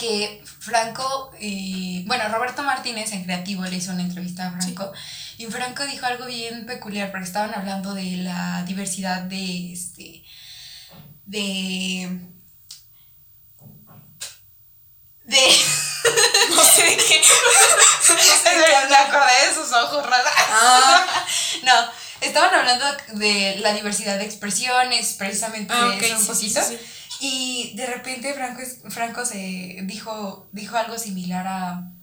que 0.01 0.43
Franco, 0.59 1.31
y, 1.39 2.03
bueno, 2.07 2.27
Roberto 2.29 2.63
Martínez 2.63 3.11
en 3.13 3.23
Creativo 3.23 3.63
le 3.65 3.75
hizo 3.75 3.91
una 3.91 4.01
entrevista 4.01 4.47
a 4.47 4.51
Franco 4.51 4.91
y 5.37 5.45
Franco 5.45 5.85
dijo 5.85 6.07
algo 6.07 6.25
bien 6.25 6.65
peculiar 6.65 7.11
porque 7.11 7.25
estaban 7.25 7.53
hablando 7.53 7.93
de 7.93 8.17
la 8.17 8.63
diversidad 8.63 9.21
de, 9.21 9.73
este, 9.73 10.23
de, 11.25 12.19
de, 15.23 15.37
no 16.49 16.63
sé 16.63 16.83
de 16.89 16.97
qué, 16.97 17.21
me 18.89 18.95
acordé 18.95 19.47
de 19.47 19.53
sus 19.53 19.71
ojos 19.71 20.03
raros. 20.03 20.31
Ah. 20.35 21.25
no, 21.63 21.73
estaban 22.21 22.53
hablando 22.55 22.85
de 23.13 23.57
la 23.59 23.73
diversidad 23.73 24.17
de 24.17 24.25
expresiones, 24.25 25.13
precisamente 25.13 25.71
ah, 25.75 25.95
eso 26.01 26.17
un 26.17 26.25
poquito. 26.25 26.59
Y 27.23 27.73
de 27.75 27.85
repente 27.85 28.33
Franco, 28.33 28.61
Franco 28.89 29.25
se 29.25 29.81
dijo, 29.83 30.49
dijo 30.51 30.75
algo 30.75 30.97
similar 30.97 31.45
a, 31.45 31.93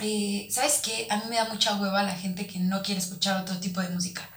eh, 0.00 0.48
¿sabes 0.50 0.80
qué? 0.82 1.06
A 1.08 1.18
mí 1.18 1.22
me 1.30 1.36
da 1.36 1.48
mucha 1.48 1.76
hueva 1.76 2.02
la 2.02 2.16
gente 2.16 2.48
que 2.48 2.58
no 2.58 2.82
quiere 2.82 3.00
escuchar 3.00 3.40
otro 3.40 3.60
tipo 3.60 3.80
de 3.80 3.90
música. 3.90 4.28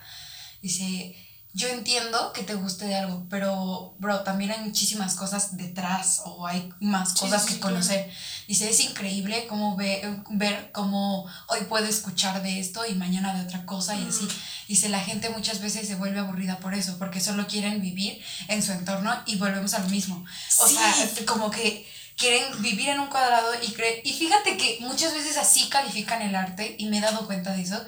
Dice, 0.62 1.16
yo 1.56 1.68
entiendo 1.68 2.34
que 2.34 2.42
te 2.42 2.56
guste 2.56 2.86
de 2.86 2.96
algo, 2.96 3.28
pero, 3.30 3.96
bro, 4.00 4.22
también 4.22 4.50
hay 4.50 4.62
muchísimas 4.62 5.14
cosas 5.14 5.56
detrás 5.56 6.22
o 6.26 6.48
hay 6.48 6.74
más 6.80 7.14
cosas 7.14 7.46
que 7.46 7.60
conocer. 7.60 8.10
Dice, 8.48 8.72
es 8.72 8.80
increíble 8.80 9.46
cómo 9.48 9.76
ve, 9.76 10.02
ver 10.32 10.72
cómo 10.74 11.28
hoy 11.50 11.60
puedo 11.70 11.86
escuchar 11.86 12.42
de 12.42 12.60
esto 12.60 12.82
y 12.88 12.96
mañana 12.96 13.36
de 13.36 13.44
otra 13.44 13.68
cosa 13.68 13.96
y 13.96 14.04
así. 14.08 14.28
Dice, 14.68 14.90
la 14.90 15.00
gente 15.00 15.30
muchas 15.30 15.62
veces 15.62 15.88
se 15.88 15.94
vuelve 15.94 16.20
aburrida 16.20 16.58
por 16.58 16.74
eso, 16.74 16.98
porque 16.98 17.22
solo 17.22 17.46
quieren 17.46 17.82
vivir 17.82 18.20
en 18.48 18.64
su 18.64 18.72
entorno 18.72 19.16
y 19.28 19.36
volvemos 19.36 19.76
a 19.76 19.80
lo 19.80 19.90
mismo. 19.90 20.26
O 20.60 20.68
sea, 20.68 20.92
como 21.28 21.52
que 21.52 21.88
quieren 22.18 22.62
vivir 22.62 22.90
en 22.90 23.00
un 23.00 23.08
cuadrado 23.08 23.52
y 23.62 23.72
creen... 23.72 24.02
Y 24.04 24.14
fíjate 24.14 24.58
que 24.58 24.78
muchas 24.82 25.14
veces 25.14 25.38
así 25.38 25.70
califican 25.70 26.22
el 26.22 26.36
arte, 26.36 26.76
y 26.78 26.88
me 26.88 26.98
he 26.98 27.02
dado 27.02 27.26
cuenta 27.26 27.54
de 27.54 27.62
eso, 27.62 27.84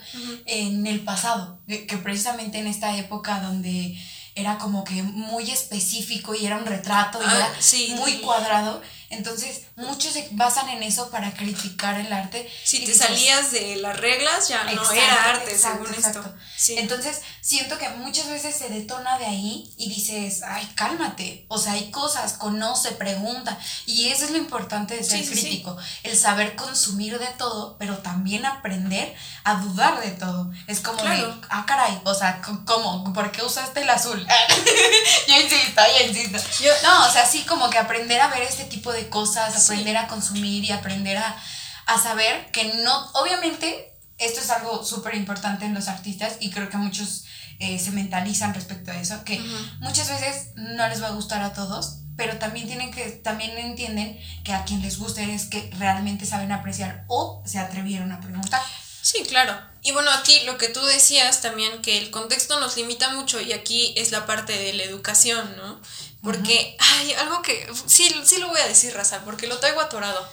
en 0.46 0.86
el 0.88 1.02
pasado, 1.02 1.60
que 1.68 1.98
precisamente 1.98 2.60
en 2.60 2.68
esta 2.68 2.98
época 2.98 3.40
donde 3.40 3.98
era 4.36 4.58
como 4.58 4.84
que 4.84 5.02
muy 5.02 5.50
específico 5.50 6.36
y 6.36 6.46
era 6.46 6.58
un 6.58 6.66
retrato 6.66 7.22
y 7.22 7.26
ah, 7.26 7.50
era 7.58 7.96
muy 7.96 8.18
cuadrado. 8.18 8.82
Entonces, 9.10 9.62
muchos 9.76 10.14
se 10.14 10.28
basan 10.32 10.70
en 10.70 10.84
eso 10.84 11.10
para 11.10 11.34
criticar 11.34 12.00
el 12.00 12.12
arte. 12.12 12.50
Si 12.64 12.86
te 12.86 12.94
salías 12.94 13.52
de 13.52 13.78
las 13.78 13.98
reglas, 14.00 14.48
ya 14.48 14.64
no 14.64 14.92
era 14.92 15.32
arte, 15.32 15.58
según 15.58 15.94
esto. 15.94 16.24
Entonces, 16.70 17.22
siento 17.42 17.78
que 17.78 17.90
muchas 17.90 18.28
veces 18.30 18.56
se 18.56 18.70
detona 18.70 19.18
de 19.18 19.26
ahí 19.26 19.74
y 19.78 19.90
dices, 19.90 20.42
ay, 20.44 20.68
cálmate. 20.76 21.46
O 21.48 21.58
sea, 21.58 21.74
hay 21.74 21.92
cosas, 21.92 22.34
conoce, 22.34 22.92
pregunta. 22.92 23.58
Y 23.86 24.10
eso 24.10 24.26
es 24.26 24.32
lo 24.32 24.38
importante 24.38 24.96
de 24.96 25.04
ser 25.04 25.26
crítico. 25.26 25.78
El 26.04 26.18
saber 26.18 26.56
consumir 26.56 27.20
de 27.20 27.28
todo, 27.38 27.78
pero 27.78 28.00
también 28.00 28.46
aprender 28.46 29.16
a 29.44 29.56
dudar 29.56 30.02
de 30.02 30.12
todo. 30.12 30.52
Es 30.68 30.80
como 30.80 31.04
de, 31.04 31.34
ah, 31.50 31.66
caray, 31.68 32.00
o 32.04 32.14
sea, 32.14 32.42
¿cómo? 32.66 33.14
¿Por 33.14 33.32
qué 33.32 33.44
usaste 33.44 33.82
el 33.82 33.90
azul? 33.90 34.26
yo 35.28 35.40
insisto, 35.40 35.82
yo 36.00 36.06
insisto. 36.08 36.40
Yo, 36.64 36.72
no, 36.84 37.06
o 37.08 37.12
sea, 37.12 37.26
sí, 37.26 37.44
como 37.44 37.70
que 37.70 37.78
aprender 37.78 38.20
a 38.22 38.28
ver 38.28 38.42
este 38.42 38.66
tipo 38.66 38.92
de 38.92 39.05
cosas, 39.10 39.64
aprender 39.64 39.98
a 39.98 40.08
consumir 40.08 40.64
y 40.64 40.72
aprender 40.72 41.18
a, 41.18 41.36
saber 42.02 42.52
que 42.52 42.82
no, 42.84 43.12
obviamente, 43.14 43.94
esto 44.18 44.40
es 44.40 44.50
algo 44.50 44.84
súper 44.84 45.16
importante 45.16 45.66
en 45.66 45.74
los 45.74 45.88
artistas 45.88 46.38
y 46.40 46.50
creo 46.50 46.70
que 46.70 46.78
muchos 46.78 47.26
eh, 47.60 47.78
se 47.80 47.92
mentalizan 47.92 48.54
respecto 48.54 48.92
a 48.92 49.00
eso, 49.00 49.24
que 49.24 49.40
muchas 49.80 50.10
veces 50.10 50.50
no 50.56 50.88
les 50.88 51.02
va 51.02 51.08
a 51.08 51.12
gustar 51.12 51.44
a 51.44 51.54
todos, 51.54 52.00
pero 52.18 52.38
también 52.38 52.68
tienen 52.68 52.92
que, 52.92 53.12
también 53.12 53.58
entienden 53.58 54.18
que 54.44 54.54
a 54.54 54.64
quien 54.64 54.82
les 54.82 54.98
guste 54.98 55.34
es 55.34 55.46
que 55.46 55.70
realmente 55.78 56.26
saben 56.26 56.52
apreciar 56.52 57.06
o 57.08 57.44
se 57.46 57.60
atrevieron 57.60 58.12
a 58.12 58.20
preguntar. 58.20 58.62
Sí, 59.06 59.22
claro. 59.22 59.56
Y 59.84 59.92
bueno, 59.92 60.10
aquí 60.10 60.40
lo 60.46 60.58
que 60.58 60.68
tú 60.68 60.84
decías 60.84 61.40
también, 61.40 61.84
que 61.84 62.00
el 62.00 62.10
contexto 62.10 62.60
nos 62.60 62.76
limita 62.76 63.10
mucho 63.10 63.40
y 63.40 63.54
aquí 63.54 63.94
es 63.96 64.10
la 64.10 64.26
parte 64.26 64.58
de 64.58 64.74
la 64.74 64.82
educación, 64.82 65.56
¿no? 65.58 65.80
Porque 66.24 66.76
hay 66.80 67.14
algo 67.14 67.44
que 67.44 67.72
sí, 67.86 68.12
sí 68.26 68.40
lo 68.40 68.48
voy 68.48 68.60
a 68.62 68.68
decir, 68.68 68.96
Raza, 68.96 69.24
porque 69.24 69.46
lo 69.46 69.60
traigo 69.60 69.80
atorado. 69.80 70.28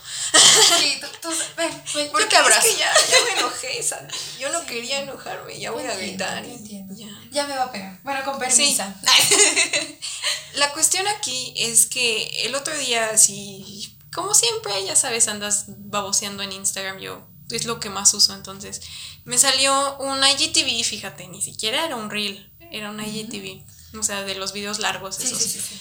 Sí, 0.78 0.98
tú, 1.02 1.06
tú 1.20 1.28
ven, 1.58 1.68
ven, 1.94 2.08
porque 2.10 2.34
es 2.34 2.64
que 2.64 2.76
ya, 2.76 2.90
ya 3.10 3.24
me 3.26 3.40
enojé, 3.40 3.82
Sandy. 3.82 4.14
Yo 4.38 4.50
no 4.50 4.64
quería 4.64 5.00
enojarme, 5.00 5.60
ya 5.60 5.70
voy 5.70 5.84
a 5.84 5.94
gritar. 5.94 6.42
entiendo. 6.42 6.94
Ya. 6.96 7.08
ya. 7.30 7.46
me 7.46 7.54
va 7.54 7.64
a 7.64 7.72
pegar. 7.72 8.00
Bueno, 8.02 8.24
con 8.24 8.38
permiso. 8.38 8.84
La 10.54 10.72
cuestión 10.72 11.06
aquí 11.08 11.52
es 11.58 11.84
que 11.84 12.46
el 12.46 12.54
otro 12.54 12.74
día, 12.78 13.18
sí, 13.18 13.94
como 14.14 14.32
siempre, 14.32 14.72
ya 14.86 14.96
sabes, 14.96 15.28
andas 15.28 15.64
baboseando 15.68 16.42
en 16.42 16.52
Instagram, 16.52 17.00
yo 17.00 17.31
es 17.56 17.64
lo 17.64 17.80
que 17.80 17.90
más 17.90 18.14
uso, 18.14 18.34
entonces 18.34 18.80
me 19.24 19.38
salió 19.38 19.98
un 19.98 20.18
IGTV, 20.24 20.84
fíjate, 20.84 21.28
ni 21.28 21.42
siquiera 21.42 21.84
era 21.84 21.96
un 21.96 22.10
reel, 22.10 22.52
era 22.70 22.90
un 22.90 23.00
IGTV 23.00 23.64
o 23.98 24.02
sea, 24.02 24.22
de 24.22 24.34
los 24.34 24.52
videos 24.52 24.78
largos 24.78 25.18
esos. 25.18 25.38
Sí, 25.38 25.48
sí, 25.48 25.60
sí, 25.60 25.80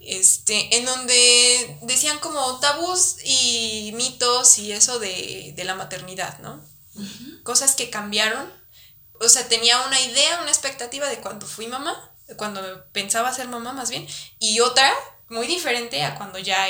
este, 0.00 0.76
en 0.76 0.84
donde 0.84 1.78
decían 1.82 2.18
como 2.18 2.58
tabús 2.60 3.16
y 3.24 3.92
mitos 3.96 4.58
y 4.58 4.72
eso 4.72 4.98
de, 4.98 5.54
la 5.64 5.74
maternidad, 5.74 6.38
¿no? 6.40 6.62
Cosas 7.42 7.74
que 7.74 7.90
cambiaron. 7.90 8.52
O 9.20 9.28
sea, 9.28 9.48
tenía 9.48 9.80
una 9.86 10.00
idea, 10.00 10.40
una 10.42 10.50
expectativa 10.50 11.08
de 11.08 11.18
cuando 11.18 11.46
fui 11.46 11.66
mamá, 11.66 12.14
cuando 12.36 12.60
pensaba 12.92 13.32
ser 13.32 13.48
mamá 13.48 13.72
más 13.72 13.88
bien, 13.88 14.06
y 14.38 14.60
otra 14.60 14.92
muy 15.28 15.46
diferente 15.46 16.04
a 16.04 16.14
cuando 16.16 16.38
ya, 16.38 16.66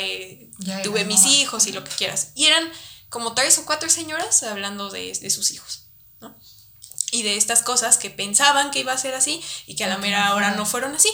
tuve 0.83 1.05
mis 1.05 1.27
hijos 1.27 1.67
y 1.67 1.73
lo 1.73 1.83
que 1.85 1.91
quieras. 1.91 2.31
Y 2.35 2.47
eran 2.47 2.71
como 3.09 3.35
tres 3.35 3.59
o 3.59 3.67
cuatro 3.67 3.89
señoras 3.91 4.43
hablando 4.43 4.91
de, 4.91 5.13
de 5.13 5.31
sus 5.31 5.51
hijos, 5.51 5.87
¿no? 6.21 6.37
y 7.13 7.23
de 7.23 7.37
estas 7.37 7.63
cosas 7.63 7.99
que 7.99 8.11
pensaban 8.11 8.71
que 8.71 8.81
iba 8.81 8.93
a 8.93 8.99
ser 8.99 9.15
así 9.15 9.43
y 9.67 9.77
que 9.77 9.85
a 9.85 9.89
la 9.89 9.99
mera 9.99 10.35
hora 10.35 10.53
no 10.53 10.67
fueron 10.67 10.95
así. 10.95 11.09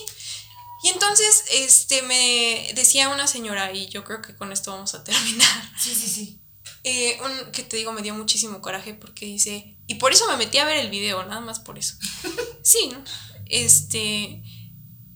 Y 0.83 0.89
entonces, 0.89 1.45
este, 1.53 2.03
me 2.03 2.73
decía 2.75 3.09
una 3.09 3.29
señora, 3.29 3.73
y 3.73 3.89
yo 3.89 4.03
creo 4.03 4.21
que 4.21 4.35
con 4.35 4.53
esto 4.53 4.73
vamos 4.73 4.95
a 4.95 5.05
terminar. 5.05 5.73
Sí, 5.79 5.95
sí, 5.95 6.09
sí. 6.09 6.39
Eh, 6.83 7.21
un, 7.25 7.53
que 7.53 7.63
te 7.63 7.77
digo, 7.77 7.93
me 7.93 8.03
dio 8.03 8.15
muchísimo 8.15 8.61
coraje 8.61 8.95
porque 8.95 9.27
dice, 9.27 9.77
y 9.87 9.95
por 9.95 10.13
eso 10.13 10.27
me 10.29 10.37
metí 10.37 10.59
a 10.59 10.65
ver 10.65 10.79
el 10.79 10.91
video, 10.91 11.25
nada 11.25 11.41
más 11.41 11.61
por 11.61 11.79
eso. 11.79 11.95
sí, 12.65 12.91
¿no? 12.93 13.05
Este, 13.47 14.43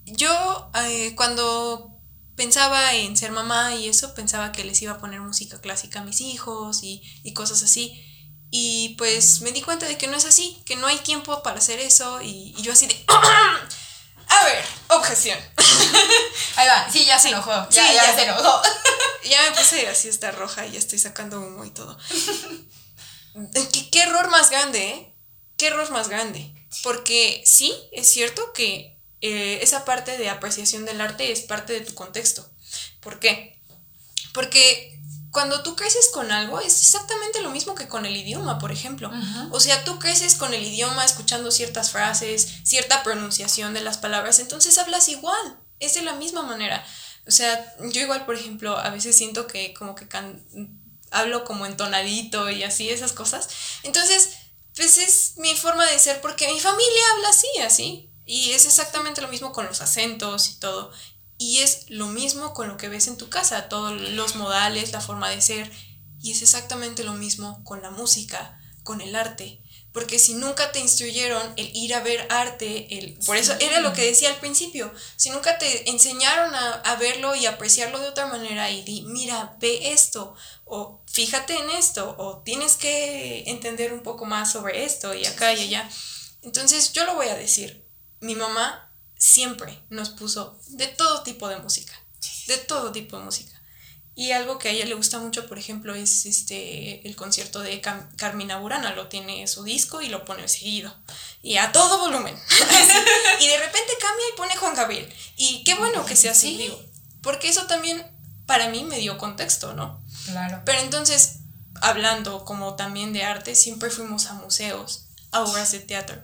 yo 0.05 0.71
eh, 0.85 1.15
cuando 1.17 1.96
pensaba 2.37 2.95
en 2.95 3.17
ser 3.17 3.33
mamá 3.33 3.75
y 3.75 3.89
eso, 3.89 4.15
pensaba 4.15 4.53
que 4.53 4.65
les 4.65 4.81
iba 4.83 4.93
a 4.93 4.99
poner 4.99 5.21
música 5.21 5.61
clásica 5.61 6.01
a 6.01 6.05
mis 6.05 6.21
hijos 6.21 6.83
y, 6.83 7.03
y 7.23 7.33
cosas 7.33 7.63
así. 7.63 8.03
Y 8.51 8.95
pues 8.97 9.41
me 9.41 9.53
di 9.53 9.63
cuenta 9.63 9.87
de 9.87 9.99
que 9.99 10.07
no 10.07 10.17
es 10.17 10.25
así, 10.25 10.63
que 10.65 10.77
no 10.77 10.87
hay 10.87 10.99
tiempo 10.99 11.43
para 11.43 11.59
hacer 11.59 11.81
eso 11.81 12.21
y, 12.23 12.55
y 12.57 12.63
yo 12.63 12.73
así 12.73 12.87
de... 12.87 12.95
A 14.29 14.45
ver, 14.45 14.65
objeción. 14.89 15.39
Ahí 16.57 16.67
va, 16.69 16.91
sí, 16.91 17.05
ya 17.05 17.19
se 17.19 17.29
enojó. 17.29 17.51
Ya, 17.71 17.89
Sí, 17.89 17.95
ya, 17.95 18.05
ya. 18.07 18.15
se 18.17 18.23
enojó. 18.25 18.63
Ya 19.29 19.43
me 19.43 19.57
puse 19.57 19.89
así, 19.89 20.07
está 20.09 20.31
roja 20.31 20.67
y 20.67 20.73
ya 20.73 20.79
estoy 20.79 21.01
sacando 21.01 21.41
humo 21.41 21.65
y 21.65 21.71
todo. 21.71 21.99
¿Qué, 23.73 23.91
qué 23.91 24.03
error 24.03 24.31
más 24.31 24.51
grande, 24.51 24.89
¿eh? 24.89 25.15
¿Qué 25.57 25.67
error 25.67 25.91
más 25.91 26.09
grande? 26.09 26.55
Porque 26.85 27.43
sí, 27.45 27.75
es 27.91 28.07
cierto 28.09 28.53
que 28.53 28.96
eh, 29.29 29.63
esa 29.63 29.85
parte 29.85 30.17
de 30.19 30.29
apreciación 30.31 30.85
del 30.85 31.01
arte 31.01 31.33
es 31.33 31.41
parte 31.41 31.73
de 31.73 31.81
tu 31.81 31.95
contexto. 31.95 32.49
¿Por 33.01 33.19
qué? 33.21 33.59
Porque 34.33 34.93
cuando 35.31 35.63
tú 35.63 35.77
creces 35.77 36.09
con 36.13 36.31
algo 36.33 36.61
es 36.61 36.81
exactamente 36.83 37.41
lo 37.43 37.51
mismo 37.51 37.75
que 37.75 37.89
con 37.89 38.07
el 38.07 38.17
idioma, 38.17 38.59
por 38.59 38.73
ejemplo. 38.73 39.11
O 39.53 39.61
sea, 39.61 39.85
tú 39.85 39.99
creces 39.99 40.35
con 40.35 40.55
el 40.55 40.63
idioma 40.65 41.05
escuchando 41.05 41.51
ciertas 41.51 41.91
frases, 41.91 42.49
cierta 42.65 43.03
pronunciación 43.03 43.75
de 43.75 43.83
las 43.83 43.99
palabras, 43.99 44.39
entonces 44.39 44.79
hablas 44.79 45.09
igual, 45.09 45.59
es 45.81 45.95
de 45.95 46.03
la 46.03 46.15
misma 46.15 46.43
manera. 46.43 46.85
O 47.27 47.31
sea, 47.31 47.75
yo 47.93 48.01
igual, 48.01 48.25
por 48.25 48.35
ejemplo, 48.37 48.77
a 48.79 48.89
veces 48.91 49.17
siento 49.17 49.47
que 49.47 49.75
como 49.75 49.95
que 49.95 50.09
can- 50.09 50.43
hablo 51.11 51.45
como 51.45 51.67
entonadito 51.67 52.51
y 52.51 52.63
así, 52.63 52.89
esas 52.89 53.13
cosas. 53.13 53.49
Entonces, 53.83 54.31
pues 54.75 54.99
es 54.99 55.33
mi 55.39 55.55
forma 55.55 55.85
de 55.87 55.99
ser 55.99 56.21
porque 56.21 56.47
mi 56.53 56.61
familia 56.61 57.03
habla 57.15 57.29
así, 57.31 57.47
así. 57.65 58.11
Y 58.27 58.51
es 58.51 58.67
exactamente 58.67 59.23
lo 59.23 59.29
mismo 59.29 59.53
con 59.53 59.67
los 59.67 59.81
acentos 59.81 60.49
y 60.49 60.57
todo. 60.57 60.91
Y 61.39 61.59
es 61.59 61.89
lo 61.89 62.09
mismo 62.09 62.53
con 62.53 62.69
lo 62.69 62.77
que 62.77 62.89
ves 62.89 63.07
en 63.07 63.17
tu 63.17 63.29
casa, 63.29 63.69
todos 63.69 63.99
los 63.99 64.35
modales, 64.35 64.93
la 64.93 65.01
forma 65.01 65.31
de 65.31 65.41
ser. 65.41 65.71
Y 66.21 66.33
es 66.33 66.43
exactamente 66.43 67.05
lo 67.05 67.13
mismo 67.13 67.63
con 67.65 67.83
la 67.83 67.91
música, 67.91 68.61
con 68.83 69.01
el 69.01 69.15
arte. 69.15 69.63
Porque 69.93 70.19
si 70.19 70.35
nunca 70.35 70.73
te 70.73 70.81
instruyeron 70.81 71.55
el 71.57 71.75
ir 71.75 71.95
a 71.95 72.03
ver 72.03 72.27
arte, 72.29 72.99
el, 72.99 73.15
por 73.25 73.37
eso 73.37 73.55
era 73.61 73.81
lo 73.81 73.95
que 73.95 74.05
decía 74.05 74.29
al 74.29 74.41
principio, 74.41 74.93
si 75.17 75.31
nunca 75.31 75.57
te 75.57 75.89
enseñaron 75.89 76.55
a, 76.55 76.73
a 76.73 76.97
verlo 76.97 77.35
y 77.35 77.47
apreciarlo 77.47 77.99
de 77.99 78.09
otra 78.09 78.27
manera 78.27 78.71
y 78.71 78.83
di, 78.83 79.03
mira, 79.03 79.57
ve 79.59 79.93
esto, 79.93 80.35
o 80.67 81.03
fíjate 81.07 81.57
en 81.57 81.71
esto, 81.71 82.15
o 82.19 82.43
tienes 82.43 82.77
que 82.77 83.45
entender 83.47 83.95
un 83.95 84.03
poco 84.03 84.27
más 84.27 84.53
sobre 84.53 84.85
esto 84.85 85.15
y 85.15 85.25
acá 85.25 85.55
y 85.55 85.63
allá. 85.63 85.89
Entonces 86.43 86.93
yo 86.93 87.07
lo 87.07 87.15
voy 87.15 87.29
a 87.29 87.35
decir, 87.35 87.86
mi 88.21 88.35
mamá 88.35 88.91
siempre 89.19 89.83
nos 89.91 90.11
puso 90.11 90.59
de 90.69 90.87
todo 90.89 91.23
tipo 91.23 91.49
de 91.49 91.57
música, 91.59 91.93
de 92.47 92.59
todo 92.59 92.93
tipo 92.93 93.19
de 93.19 93.25
música. 93.25 93.53
Y 94.19 94.33
algo 94.33 94.59
que 94.59 94.71
a 94.71 94.73
ella 94.73 94.87
le 94.87 94.95
gusta 94.95 95.19
mucho, 95.19 95.47
por 95.47 95.59
ejemplo, 95.59 95.95
es 95.95 96.25
este 96.25 97.07
el 97.07 97.15
concierto 97.17 97.61
de 97.61 97.83
Cam- 97.83 98.09
Carmina 98.17 98.57
Burana. 98.59 98.95
Lo 98.95 99.09
tiene 99.09 99.47
su 99.47 99.63
disco 99.63 100.01
y 100.01 100.09
lo 100.09 100.25
pone 100.25 100.49
seguido. 100.49 100.95
Y 101.43 101.59
a 101.59 101.71
todo 101.71 101.99
volumen. 101.99 102.35
Y 103.41 103.47
de 103.49 103.59
repente 103.59 103.93
cambia 104.01 104.25
y 104.33 104.37
pone 104.37 104.57
Juan 104.57 104.75
Gabriel. 104.75 105.13
Y 105.37 105.63
qué 105.65 105.75
bueno 105.75 106.07
que 106.07 106.17
sea 106.17 106.31
así, 106.33 106.53
Sí. 106.53 106.57
digo. 106.57 106.83
Porque 107.21 107.49
eso 107.51 107.67
también 107.67 108.03
para 108.47 108.71
mí 108.71 108.85
me 108.85 108.99
dio 108.99 109.19
contexto, 109.19 109.75
¿no? 109.75 110.03
Claro. 110.25 110.63
Pero 110.65 110.81
entonces, 110.81 111.41
hablando 111.83 112.47
como 112.47 112.75
también 112.75 113.13
de 113.13 113.23
arte, 113.25 113.55
siempre 113.55 113.91
fuimos 113.91 114.27
a 114.27 114.35
museos, 114.35 115.09
a 115.33 115.43
obras 115.43 115.73
de 115.73 115.81
teatro. 115.81 116.23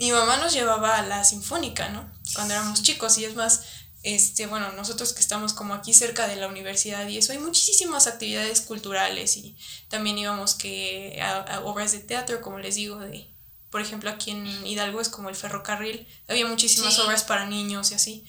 Mi 0.00 0.10
mamá 0.12 0.38
nos 0.38 0.52
llevaba 0.52 0.96
a 0.98 1.02
la 1.06 1.22
sinfónica, 1.24 1.88
¿no? 1.90 2.10
Cuando 2.34 2.54
éramos 2.54 2.82
chicos 2.82 3.18
y 3.18 3.24
es 3.26 3.34
más, 3.34 3.62
este, 4.02 4.46
bueno, 4.46 4.72
nosotros 4.72 5.12
que 5.12 5.20
estamos 5.20 5.52
como 5.52 5.74
aquí 5.74 5.92
cerca 5.92 6.26
de 6.26 6.36
la 6.36 6.48
universidad 6.48 7.06
y 7.06 7.18
eso, 7.18 7.32
hay 7.32 7.38
muchísimas 7.38 8.06
actividades 8.06 8.62
culturales 8.62 9.36
y 9.36 9.56
también 9.88 10.16
íbamos 10.18 10.54
que 10.54 11.18
a, 11.22 11.40
a 11.40 11.60
obras 11.64 11.92
de 11.92 11.98
teatro, 11.98 12.40
como 12.40 12.58
les 12.58 12.76
digo, 12.76 12.96
de, 12.98 13.28
por 13.70 13.80
ejemplo, 13.82 14.08
aquí 14.10 14.30
en 14.30 14.66
Hidalgo 14.66 15.00
es 15.02 15.10
como 15.10 15.28
el 15.28 15.36
ferrocarril, 15.36 16.08
había 16.28 16.46
muchísimas 16.46 16.94
Sí. 16.94 17.00
obras 17.02 17.22
para 17.24 17.44
niños 17.46 17.90
y 17.90 17.94
así. 17.94 18.24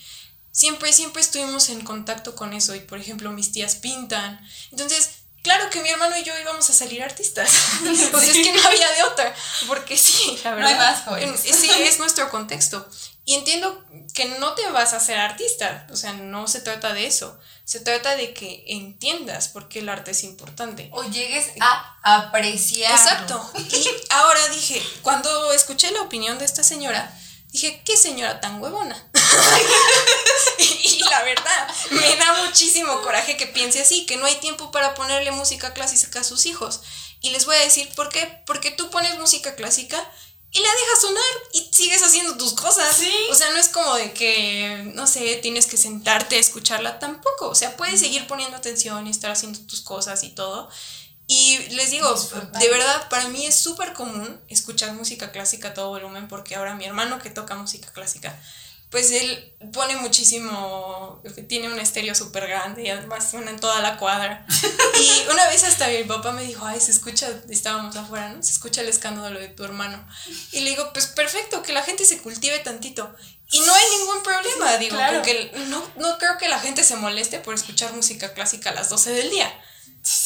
Siempre, 0.52 0.92
siempre 0.92 1.22
estuvimos 1.22 1.70
en 1.70 1.80
contacto 1.82 2.36
con 2.36 2.52
eso 2.52 2.76
y, 2.76 2.82
por 2.82 3.00
ejemplo, 3.00 3.32
mis 3.32 3.54
tías 3.54 3.76
pintan. 3.76 4.46
Entonces, 4.72 5.21
claro 5.44 5.70
que 5.70 5.82
mi 5.82 5.90
hermano 5.90 6.18
y 6.18 6.24
yo 6.24 6.38
íbamos 6.40 6.70
a 6.70 6.74
salir 6.74 7.02
artistas. 7.04 7.50
o 7.82 7.96
sea, 8.20 8.22
es 8.32 8.34
que 8.34 8.54
no 8.54 8.68
había 8.68 8.92
de 8.92 9.04
otra. 9.04 9.36
Porque 9.68 9.98
sí, 9.98 10.40
la 10.44 10.52
No 10.52 10.58
verdad. 10.58 10.72
hay 10.72 10.78
más, 10.78 11.04
jóvenes. 11.04 11.46
en- 11.46 11.54
Sí, 11.56 11.70
es 11.80 12.00
nuestro 12.00 12.30
contexto. 12.30 12.88
Y 13.24 13.36
entiendo 13.36 13.86
que 14.16 14.26
no 14.40 14.54
te 14.56 14.68
vas 14.72 14.94
a 14.94 14.98
hacer 14.98 15.20
artista. 15.20 15.86
O 15.92 15.96
sea, 15.96 16.14
no 16.14 16.48
se 16.48 16.60
trata 16.62 16.94
de 16.94 17.06
eso. 17.06 17.40
Se 17.66 17.80
trata 17.80 18.16
de 18.16 18.34
que 18.34 18.64
entiendas 18.68 19.48
por 19.48 19.70
qué 19.70 19.80
el 19.80 19.90
arte 19.90 20.12
es 20.12 20.24
importante. 20.24 20.90
O 20.92 21.04
llegues 21.04 21.46
a 21.62 21.98
apreciar. 22.04 22.92
Exacto. 22.92 23.52
Y 23.58 23.88
ahora 24.10 24.40
dije, 24.50 24.82
cuando 25.04 25.54
escuché 25.54 25.92
la 25.92 26.02
opinión 26.02 26.40
de 26.40 26.46
esta 26.46 26.64
señora, 26.64 27.16
dije, 27.52 27.82
qué 27.86 27.98
señora 27.98 28.40
tan 28.40 28.62
huevona. 28.62 29.10
y, 30.58 30.64
y 30.88 31.00
la 31.10 31.24
verdad, 31.24 31.68
me 31.92 32.16
da 32.16 32.46
muchísimo 32.46 33.02
coraje 33.02 33.38
que 33.38 33.48
piense 33.48 33.82
así, 33.82 34.06
que 34.06 34.18
no 34.18 34.26
hay 34.26 34.36
tiempo 34.36 34.72
para 34.72 34.96
ponerle 34.96 35.32
música 35.32 35.74
clásica 35.74 36.22
a 36.22 36.24
sus 36.24 36.46
hijos. 36.46 36.82
Y 37.22 37.30
les 37.30 37.46
voy 37.46 37.56
a 37.56 37.60
decir 37.60 37.88
por 37.96 38.10
qué. 38.10 38.42
Porque 38.46 38.72
tú 38.72 38.90
pones 38.90 39.18
música 39.20 39.56
clásica 39.56 39.98
y 40.54 40.60
la 40.60 40.68
dejas 40.68 41.02
sonar 41.02 41.24
y 41.54 41.70
sigues 41.72 42.04
haciendo 42.04 42.36
tus 42.36 42.54
cosas. 42.54 42.98
Sí. 42.98 43.14
O 43.30 43.36
sea, 43.36 43.52
no 43.52 43.58
es 43.58 43.70
como 43.70 43.94
de 43.96 44.12
que, 44.12 44.92
no 44.96 45.08
sé, 45.08 45.38
tienes 45.38 45.68
que 45.68 45.78
sentarte 45.78 46.36
a 46.36 46.40
escucharla 46.40 47.00
tampoco. 47.00 47.48
O 47.48 47.56
sea, 47.56 47.78
puedes 47.78 48.00
seguir 48.00 48.28
poniendo 48.28 48.58
atención 48.58 49.08
y 49.08 49.12
estar 49.12 49.32
haciendo 49.32 49.60
tus 49.62 49.82
cosas 49.82 50.24
y 50.24 50.30
todo. 50.30 50.70
Y 51.34 51.60
les 51.70 51.92
digo, 51.92 52.14
de 52.60 52.70
verdad, 52.70 53.08
para 53.08 53.30
mí 53.30 53.46
es 53.46 53.56
súper 53.56 53.94
común 53.94 54.38
escuchar 54.50 54.92
música 54.92 55.32
clásica 55.32 55.70
a 55.70 55.74
todo 55.74 55.88
volumen 55.88 56.28
porque 56.28 56.56
ahora 56.56 56.76
mi 56.76 56.84
hermano 56.84 57.20
que 57.20 57.30
toca 57.30 57.56
música 57.56 57.90
clásica, 57.94 58.38
pues 58.90 59.12
él 59.12 59.56
pone 59.72 59.96
muchísimo, 59.96 61.24
tiene 61.48 61.72
un 61.72 61.80
estéreo 61.80 62.14
súper 62.16 62.48
grande 62.50 62.84
y 62.84 62.90
además 62.90 63.32
suena 63.32 63.50
en 63.50 63.62
toda 63.62 63.80
la 63.80 63.96
cuadra. 63.96 64.46
Y 65.00 65.30
una 65.32 65.48
vez 65.48 65.64
hasta 65.64 65.88
mi 65.88 66.04
papá 66.04 66.34
me 66.34 66.44
dijo, 66.44 66.66
ay, 66.66 66.82
se 66.82 66.92
escucha, 66.92 67.30
estábamos 67.50 67.96
afuera, 67.96 68.28
¿no? 68.34 68.44
Se 68.44 68.52
escucha 68.52 68.82
el 68.82 68.90
escándalo 68.90 69.40
de 69.40 69.48
tu 69.48 69.64
hermano. 69.64 70.06
Y 70.52 70.60
le 70.60 70.72
digo, 70.72 70.92
pues 70.92 71.08
perfecto, 71.08 71.64
que 71.64 71.72
la 71.72 71.82
gente 71.82 72.04
se 72.04 72.18
cultive 72.18 72.60
tantito. 72.60 73.16
Y 73.50 73.62
no 73.62 73.74
hay 73.74 73.86
ningún 74.00 74.22
problema, 74.22 74.76
digo, 74.76 74.98
claro. 74.98 75.20
porque 75.20 75.50
no, 75.70 75.82
no 75.96 76.18
creo 76.18 76.38
que 76.38 76.50
la 76.50 76.60
gente 76.60 76.84
se 76.84 76.98
moleste 76.98 77.40
por 77.40 77.56
escuchar 77.56 77.94
música 77.94 78.34
clásica 78.34 78.72
a 78.72 78.74
las 78.74 78.90
12 78.90 79.12
del 79.12 79.30
día. 79.30 79.50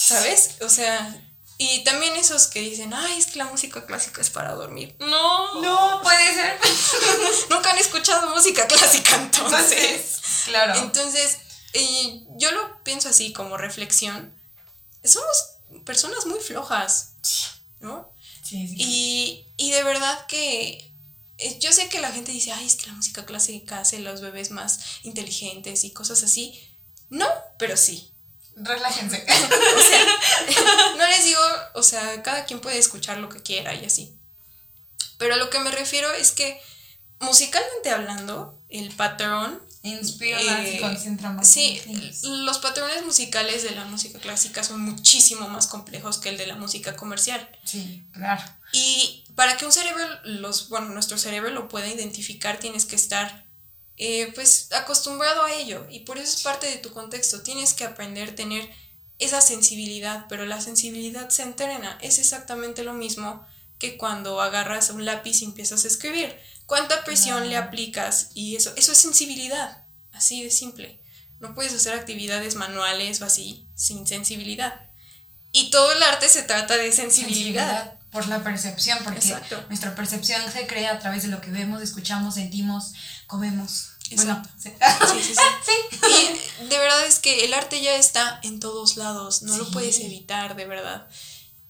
¿Sabes? 0.08 0.58
O 0.62 0.70
sea, 0.70 1.20
y 1.58 1.84
también 1.84 2.16
esos 2.16 2.48
que 2.48 2.60
dicen, 2.60 2.94
ay, 2.94 3.18
es 3.18 3.28
que 3.28 3.40
la 3.40 3.46
música 3.46 3.86
clásica 3.86 4.22
es 4.22 4.30
para 4.30 4.54
dormir. 4.54 4.96
No, 5.00 5.62
No, 5.62 6.02
puede 6.04 6.34
ser. 6.34 6.60
nunca 7.50 7.72
han 7.72 7.78
escuchado 7.78 8.30
música 8.36 8.68
clásica 8.68 9.16
entonces. 9.16 9.72
Entonces, 9.72 10.22
claro. 10.46 10.76
Entonces, 10.82 11.38
eh, 11.74 12.24
yo 12.38 12.52
lo 12.52 12.84
pienso 12.84 13.10
así 13.10 13.34
como 13.34 13.58
reflexión. 13.58 14.34
Somos 15.04 15.56
personas 15.86 16.26
muy 16.26 16.40
flojas, 16.40 17.14
¿no? 17.80 18.14
sí, 18.44 18.68
sí. 18.68 18.76
Y, 18.78 19.48
y 19.58 19.72
de 19.72 19.84
verdad 19.84 20.26
que 20.28 20.92
eh, 21.38 21.60
yo 21.60 21.72
sé 21.74 21.90
que 21.90 22.00
la 22.00 22.12
gente 22.12 22.32
dice, 22.32 22.52
ay, 22.52 22.66
es 22.66 22.76
que 22.76 22.88
la 22.88 22.94
música 22.94 23.26
clásica 23.26 23.80
hace 23.80 23.98
a 23.98 24.02
los 24.02 24.22
bebés 24.22 24.52
más 24.52 24.80
inteligentes 25.04 25.84
y 25.84 25.92
cosas 25.92 26.22
así. 26.24 26.62
No, 27.10 27.28
pero 27.58 27.76
sí. 27.78 28.12
Relájense. 28.56 29.26
O 29.78 29.82
sea, 29.82 30.96
no 30.98 31.08
les 31.08 31.24
digo, 31.26 31.42
o 31.74 31.84
sea, 31.84 32.24
cada 32.24 32.46
quien 32.46 32.60
puede 32.60 32.78
escuchar 32.78 33.18
lo 33.18 33.30
que 33.30 33.42
quiera 33.42 33.74
y 33.74 33.86
así. 33.86 34.18
Pero 35.18 35.34
a 35.34 35.38
lo 35.38 35.50
que 35.50 35.60
me 35.60 35.72
refiero 35.72 36.12
es 36.14 36.32
que 36.32 36.60
musicalmente 37.20 37.90
hablando, 37.90 38.62
el 38.70 38.92
patrón, 38.96 39.62
Inspira 39.84 40.42
más 40.42 40.66
y 40.66 40.70
Eh, 40.78 40.82
concentra 40.82 41.30
más. 41.30 41.48
sí, 41.48 41.80
los 42.24 42.58
patrones 42.58 43.06
musicales 43.06 43.62
de 43.62 43.70
la 43.72 43.86
música 43.86 44.18
clásica 44.20 44.64
son 44.64 44.82
muchísimo 44.82 45.48
más 45.48 45.68
complejos 45.68 46.18
que 46.18 46.30
el 46.30 46.38
de 46.38 46.48
la 46.48 46.56
música 46.56 46.96
comercial. 46.96 47.48
Sí, 47.66 48.04
claro. 48.12 48.44
Y 48.74 49.26
para 49.36 49.58
que 49.58 49.66
un 49.66 49.72
cerebro, 49.72 50.04
los, 50.24 50.70
bueno, 50.70 50.88
nuestro 50.90 51.20
cerebro 51.20 51.52
lo 51.52 51.68
pueda 51.68 51.88
identificar, 51.88 52.58
tienes 52.58 52.86
que 52.86 52.96
estar 52.96 53.45
eh, 53.98 54.32
pues 54.36 54.70
acostumbrado 54.74 55.44
a 55.44 55.54
ello. 55.54 55.88
Y 55.90 56.02
por 56.02 56.18
eso 56.18 56.36
es 56.36 56.44
parte 56.44 56.68
de 56.68 56.78
tu 56.78 56.92
contexto. 56.92 57.42
Tienes 57.42 57.74
que 57.74 57.86
aprender 57.86 58.30
a 58.30 58.36
tener 58.36 58.70
esa 59.20 59.42
sensibilidad, 59.42 60.26
pero 60.28 60.46
la 60.46 60.62
sensibilidad 60.62 61.30
se 61.30 61.44
entrena. 61.44 61.98
Es 62.02 62.20
exactamente 62.20 62.84
lo 62.84 62.94
mismo 62.94 63.46
que 63.80 63.98
cuando 63.98 64.42
agarras 64.42 64.90
un 64.90 65.06
lápiz 65.06 65.42
y 65.42 65.46
empiezas 65.46 65.86
a 65.86 65.88
escribir. 65.88 66.36
¿Cuánta 66.66 67.04
presión 67.04 67.48
le 67.48 67.58
aplicas? 67.58 68.32
Y 68.34 68.56
eso, 68.56 68.74
eso 68.76 68.92
es 68.92 68.98
sensibilidad. 68.98 69.86
así 70.12 70.44
de 70.44 70.50
simple. 70.50 71.02
No 71.40 71.54
puedes 71.54 71.74
hacer 71.74 71.94
actividades 71.94 72.56
manuales 72.56 73.22
o 73.22 73.26
así 73.26 73.68
sin 73.76 74.08
sensibilidad. 74.08 74.90
Y 75.52 75.70
todo 75.70 75.92
el 75.92 76.02
arte 76.04 76.30
se 76.30 76.44
trata 76.44 76.78
de 76.78 76.92
sensibilidad. 76.92 78.00
por 78.12 78.28
la 78.28 78.42
percepción, 78.44 78.98
porque 79.04 79.20
Exacto. 79.20 79.62
nuestra 79.68 79.94
percepción 79.94 80.42
se 80.50 80.66
crea 80.68 80.94
a 80.94 81.00
través 81.00 81.24
de 81.24 81.28
lo 81.28 81.42
que 81.42 81.52
vemos, 81.52 81.82
escuchamos, 81.82 82.36
sentimos, 82.36 82.94
comemos. 83.28 83.92
Bueno, 84.16 84.44
sí. 84.58 84.72
Sí, 85.12 85.24
sí, 85.24 85.34
sí. 85.66 86.62
Y 86.62 86.68
de 86.68 86.78
verdad 86.78 87.06
es 87.06 87.20
que 87.20 87.46
el 87.46 87.54
arte 87.54 87.82
ya 87.82 87.96
está 87.96 88.40
en 88.44 88.60
todos 88.60 88.98
lados, 88.98 89.42
no 89.42 89.58
lo 89.58 89.70
puedes 89.72 90.00
evitar, 90.00 90.56
de 90.56 90.66
verdad. 90.66 91.08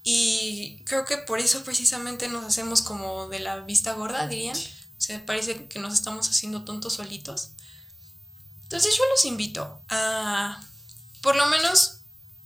Y 0.02 0.82
creo 0.84 1.04
que 1.04 1.16
por 1.16 1.40
eso 1.40 1.64
precisamente 1.64 2.28
nos 2.28 2.44
hacemos 2.44 2.82
como 2.82 3.28
de 3.28 3.40
la 3.40 3.60
vista 3.60 3.94
gorda, 3.94 4.28
dirían. 4.28 4.56
O 4.56 5.00
sea, 5.00 5.24
parece 5.26 5.66
que 5.66 5.78
nos 5.78 5.94
estamos 5.94 6.28
haciendo 6.28 6.64
tontos 6.64 6.94
solitos. 6.94 7.50
Entonces 8.62 8.96
yo 8.96 9.04
los 9.10 9.24
invito 9.24 9.82
a, 9.88 10.60
por 11.22 11.36
lo 11.36 11.46
menos, 11.46 12.00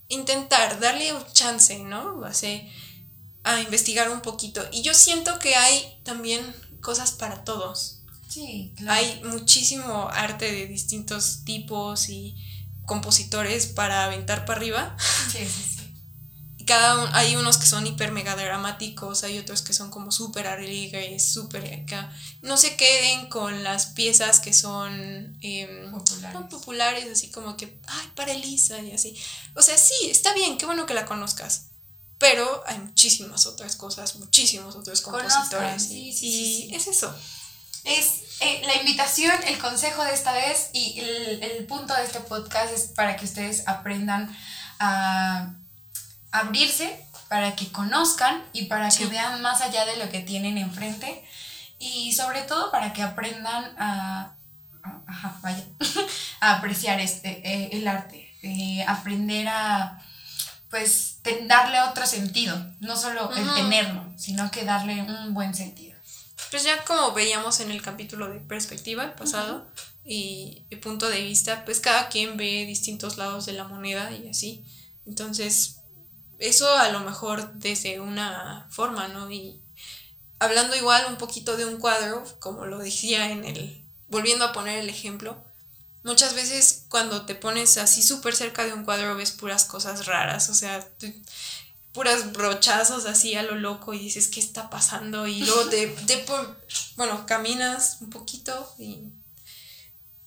intentar 0.07 0.79
darle 0.79 1.13
un 1.13 1.25
chance, 1.33 1.79
¿no? 1.79 2.33
Sea, 2.33 2.61
a 3.43 3.61
investigar 3.61 4.09
un 4.09 4.21
poquito. 4.21 4.67
Y 4.71 4.81
yo 4.81 4.93
siento 4.93 5.39
que 5.39 5.55
hay 5.55 5.99
también 6.03 6.55
cosas 6.81 7.11
para 7.11 7.43
todos. 7.43 8.00
Sí, 8.31 8.73
claro. 8.77 8.93
Hay 8.93 9.21
muchísimo 9.25 10.07
arte 10.09 10.51
de 10.51 10.67
distintos 10.67 11.43
tipos 11.43 12.07
y 12.09 12.35
compositores 12.85 13.67
para 13.67 14.05
aventar 14.05 14.45
para 14.45 14.57
arriba. 14.59 14.97
Sí, 15.31 15.39
sí, 15.39 15.63
sí. 15.77 16.65
Cada 16.65 16.99
uno, 16.99 17.09
hay 17.13 17.35
unos 17.35 17.57
que 17.57 17.65
son 17.65 17.85
hiper 17.87 18.11
mega 18.11 18.35
dramáticos, 18.35 19.23
hay 19.23 19.39
otros 19.39 19.61
que 19.63 19.73
son 19.73 19.89
como 19.89 20.11
súper 20.11 20.47
alegres, 20.47 21.33
súper 21.33 21.81
acá. 21.81 22.13
No 22.43 22.55
se 22.55 22.75
queden 22.75 23.27
con 23.27 23.63
las 23.63 23.87
piezas 23.87 24.39
que 24.39 24.53
son 24.53 25.37
em, 25.41 25.91
Populares. 25.91 26.41
populares, 26.49 27.05
así 27.11 27.31
como 27.31 27.57
que, 27.57 27.79
ay, 27.87 28.07
para 28.15 28.31
Elisa 28.31 28.79
y 28.79 28.91
así. 28.91 29.15
O 29.55 29.61
sea, 29.61 29.77
sí, 29.77 29.93
está 30.09 30.33
bien, 30.33 30.57
qué 30.57 30.65
bueno 30.65 30.85
que 30.85 30.93
la 30.93 31.05
conozcas. 31.05 31.67
Pero 32.19 32.63
hay 32.67 32.77
muchísimas 32.77 33.47
otras 33.47 33.75
cosas, 33.75 34.15
muchísimos 34.17 34.75
otros 34.75 35.01
Conozcan, 35.01 35.31
compositores. 35.31 35.83
sí, 35.83 36.09
y 36.09 36.13
sí, 36.13 36.27
y 36.27 36.69
sí. 36.69 36.75
es 36.75 36.87
eso. 36.87 37.13
Es 37.83 38.23
eh, 38.41 38.61
la 38.65 38.75
invitación, 38.75 39.33
el 39.47 39.57
consejo 39.59 40.03
de 40.03 40.13
esta 40.13 40.31
vez 40.33 40.69
y 40.73 40.99
el, 40.99 41.43
el 41.43 41.65
punto 41.65 41.93
de 41.95 42.03
este 42.03 42.19
podcast 42.19 42.73
es 42.73 42.83
para 42.95 43.15
que 43.15 43.25
ustedes 43.25 43.67
aprendan 43.67 44.35
a 44.79 45.53
abrirse, 46.31 47.05
para 47.29 47.55
que 47.55 47.71
conozcan 47.71 48.43
y 48.53 48.65
para 48.65 48.89
Sí. 48.91 49.03
que 49.03 49.09
vean 49.09 49.41
más 49.41 49.61
allá 49.61 49.85
de 49.85 49.97
lo 49.97 50.09
que 50.09 50.19
tienen 50.21 50.57
enfrente 50.57 51.23
y 51.79 52.13
sobre 52.13 52.41
todo 52.43 52.71
para 52.71 52.93
que 52.93 53.01
aprendan 53.03 53.63
a, 53.79 54.35
a- 54.83 55.01
ajá, 55.07 55.39
vaya, 55.41 55.63
a 56.41 56.55
apreciar 56.57 56.99
este, 56.99 57.41
eh, 57.47 57.69
el 57.73 57.87
arte, 57.87 58.29
eh, 58.43 58.83
aprender 58.87 59.47
a 59.47 59.99
pues 60.69 61.17
darle 61.47 61.81
otro 61.81 62.05
sentido, 62.05 62.55
no 62.79 62.95
solo 62.95 63.33
el 63.35 63.53
tenerlo, 63.55 64.05
sino 64.17 64.49
que 64.51 64.63
darle 64.63 65.01
un 65.01 65.33
buen 65.33 65.53
sentido. 65.53 65.90
Pues 66.51 66.63
ya 66.63 66.83
como 66.83 67.13
veíamos 67.13 67.61
en 67.61 67.71
el 67.71 67.81
capítulo 67.81 68.27
de 68.29 68.39
perspectiva 68.41 69.05
el 69.05 69.13
pasado 69.13 69.67
y 70.03 70.65
el 70.69 70.79
punto 70.81 71.09
de 71.09 71.21
vista, 71.21 71.63
pues 71.63 71.79
cada 71.79 72.09
quien 72.09 72.35
ve 72.37 72.65
distintos 72.65 73.17
lados 73.17 73.45
de 73.45 73.53
la 73.53 73.63
moneda 73.63 74.11
y 74.11 74.27
así. 74.27 74.65
Entonces, 75.05 75.77
eso 76.39 76.69
a 76.75 76.89
lo 76.89 76.99
mejor 76.99 77.53
desde 77.53 78.01
una 78.01 78.67
forma, 78.69 79.07
¿no? 79.07 79.31
Y 79.31 79.61
hablando 80.39 80.75
igual 80.75 81.05
un 81.07 81.17
poquito 81.17 81.55
de 81.55 81.65
un 81.65 81.77
cuadro, 81.77 82.23
como 82.39 82.65
lo 82.65 82.79
decía 82.79 83.31
en 83.31 83.45
el, 83.45 83.85
volviendo 84.09 84.43
a 84.45 84.51
poner 84.53 84.79
el 84.79 84.89
ejemplo, 84.89 85.43
muchas 86.03 86.35
veces 86.35 86.85
cuando 86.89 87.25
te 87.25 87.35
pones 87.35 87.77
así 87.77 88.03
súper 88.03 88.35
cerca 88.35 88.65
de 88.65 88.73
un 88.73 88.83
cuadro 88.83 89.15
ves 89.15 89.31
puras 89.31 89.65
cosas 89.65 90.05
raras, 90.05 90.49
o 90.49 90.53
sea, 90.55 90.85
tú- 90.97 91.13
puras 91.93 92.31
brochazos 92.31 93.05
así 93.05 93.35
a 93.35 93.43
lo 93.43 93.55
loco 93.55 93.93
y 93.93 93.99
dices, 93.99 94.27
¿qué 94.27 94.39
está 94.39 94.69
pasando? 94.69 95.27
Y 95.27 95.39
luego 95.41 95.65
te, 95.69 95.87
te 95.87 96.25
bueno, 96.95 97.25
caminas 97.25 97.97
un 98.01 98.09
poquito 98.09 98.73
y 98.79 98.99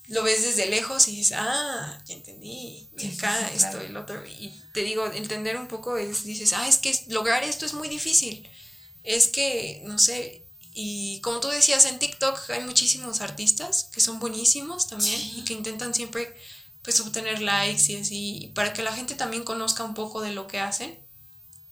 lo 0.08 0.22
ves 0.22 0.42
desde 0.42 0.66
lejos 0.66 1.08
y 1.08 1.16
dices, 1.16 1.36
ah, 1.40 2.02
ya 2.06 2.14
entendí, 2.14 2.90
y 2.98 3.06
acá 3.16 3.38
sí, 3.38 3.56
esto 3.56 3.70
claro. 3.70 3.86
y 3.86 3.88
lo 3.88 4.00
otro. 4.02 4.26
Y 4.26 4.52
te 4.74 4.82
digo, 4.82 5.06
entender 5.06 5.56
un 5.56 5.66
poco 5.66 5.96
es, 5.96 6.24
dices, 6.24 6.52
ah, 6.52 6.68
es 6.68 6.76
que 6.78 6.94
lograr 7.08 7.42
esto 7.42 7.64
es 7.64 7.72
muy 7.72 7.88
difícil. 7.88 8.48
Es 9.02 9.28
que, 9.28 9.82
no 9.86 9.98
sé, 9.98 10.46
y 10.74 11.20
como 11.22 11.40
tú 11.40 11.48
decías, 11.48 11.86
en 11.86 11.98
TikTok 11.98 12.50
hay 12.50 12.62
muchísimos 12.64 13.20
artistas 13.22 13.88
que 13.92 14.00
son 14.00 14.18
buenísimos 14.18 14.88
también 14.88 15.18
Sí. 15.18 15.34
y 15.38 15.44
que 15.44 15.54
intentan 15.54 15.94
siempre 15.94 16.34
pues 16.82 17.00
obtener 17.00 17.40
likes 17.40 17.90
y 17.90 17.96
así, 17.96 18.52
para 18.54 18.74
que 18.74 18.82
la 18.82 18.92
gente 18.92 19.14
también 19.14 19.44
conozca 19.44 19.84
un 19.84 19.94
poco 19.94 20.20
de 20.20 20.32
lo 20.32 20.46
que 20.46 20.60
hacen. 20.60 20.98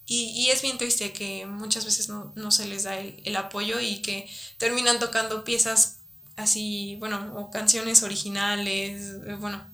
Y, 0.06 0.30
y 0.30 0.50
es 0.50 0.62
bien 0.62 0.78
triste 0.78 1.12
que 1.12 1.46
muchas 1.46 1.84
veces 1.84 2.08
no, 2.08 2.32
no 2.36 2.50
se 2.50 2.66
les 2.66 2.84
da 2.84 2.98
el, 2.98 3.36
apoyo 3.36 3.80
y 3.80 4.02
que 4.02 4.28
terminan 4.58 4.98
tocando 4.98 5.44
piezas 5.44 6.00
así, 6.36 6.96
bueno, 6.98 7.34
o 7.36 7.50
canciones 7.50 8.02
originales, 8.02 9.16
eh, 9.26 9.36
bueno, 9.38 9.64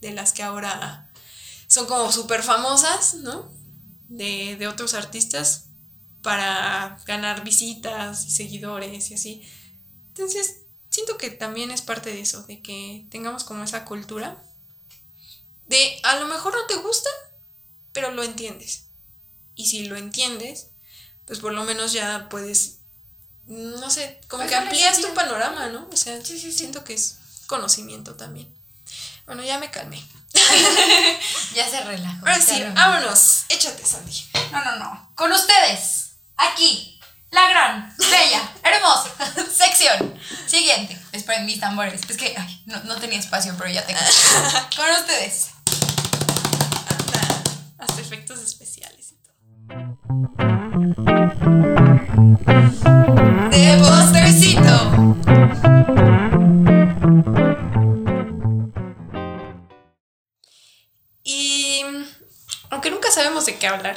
de 0.00 0.12
las 0.12 0.32
que 0.32 0.42
ahora 0.42 1.10
son 1.66 1.86
como 1.86 2.12
súper 2.12 2.42
famosas, 2.42 3.14
¿no? 3.14 3.50
De, 4.08 4.56
de 4.56 4.68
otros 4.68 4.94
artistas 4.94 5.66
para 6.22 6.98
ganar 7.06 7.44
visitas 7.44 8.26
y 8.26 8.30
seguidores 8.30 9.10
y 9.10 9.14
así. 9.14 9.42
Entonces, 10.08 10.62
siento 10.90 11.16
que 11.16 11.30
también 11.30 11.70
es 11.70 11.82
parte 11.82 12.10
de 12.10 12.20
eso, 12.20 12.42
de 12.42 12.60
que 12.60 13.06
tengamos 13.10 13.44
como 13.44 13.64
esa 13.64 13.84
cultura 13.84 14.44
de 15.68 16.00
a 16.02 16.18
lo 16.18 16.26
mejor 16.26 16.54
no 16.54 16.66
te 16.66 16.76
gusta, 16.76 17.10
pero 17.92 18.10
lo 18.10 18.22
entiendes. 18.22 18.87
Y 19.58 19.66
si 19.66 19.86
lo 19.86 19.96
entiendes, 19.96 20.68
pues 21.26 21.40
por 21.40 21.52
lo 21.52 21.64
menos 21.64 21.92
ya 21.92 22.28
puedes, 22.30 22.78
no 23.46 23.90
sé, 23.90 24.20
como 24.28 24.44
Pues 24.44 24.50
que 24.50 24.56
amplías 24.56 25.00
tu 25.00 25.12
panorama, 25.14 25.66
¿no? 25.66 25.88
O 25.92 25.96
sea, 25.96 26.16
Sí, 26.24 26.38
sí, 26.38 26.52
sí. 26.52 26.58
siento 26.58 26.84
que 26.84 26.94
es 26.94 27.18
conocimiento 27.48 28.14
también. 28.14 28.48
Bueno, 29.26 29.42
ya 29.42 29.58
me 29.58 29.68
calmé. 29.70 30.00
Ya 31.54 31.68
se 31.68 31.80
relajó. 31.82 32.18
Ahora 32.20 32.40
sí, 32.40 32.62
vámonos. 32.72 33.44
Échate, 33.48 33.84
Sandy. 33.84 34.28
No, 34.52 34.64
no, 34.64 34.76
no. 34.76 35.10
Con 35.16 35.32
ustedes, 35.32 36.10
aquí, 36.36 37.00
la 37.32 37.48
gran, 37.50 37.96
bella, 37.98 38.52
hermosa 38.62 39.10
sección. 39.52 40.20
Siguiente. 40.46 40.96
Esperen 41.10 41.46
mis 41.46 41.58
tambores. 41.58 42.00
Es 42.08 42.16
que 42.16 42.32
ay, 42.38 42.62
no, 42.66 42.80
no 42.84 42.96
tenía 43.00 43.18
espacio, 43.18 43.54
pero 43.58 43.70
ya 43.70 43.84
tengo. 43.84 43.98
Con 44.76 44.88
ustedes. 44.90 45.48
Hasta 47.78 48.00
efectos 48.00 48.38
especiales. 48.40 48.67
De. 53.50 53.78
Y 61.24 61.82
aunque 62.70 62.90
nunca 62.90 63.10
sabemos 63.10 63.46
de 63.46 63.56
qué 63.58 63.66
hablar, 63.66 63.96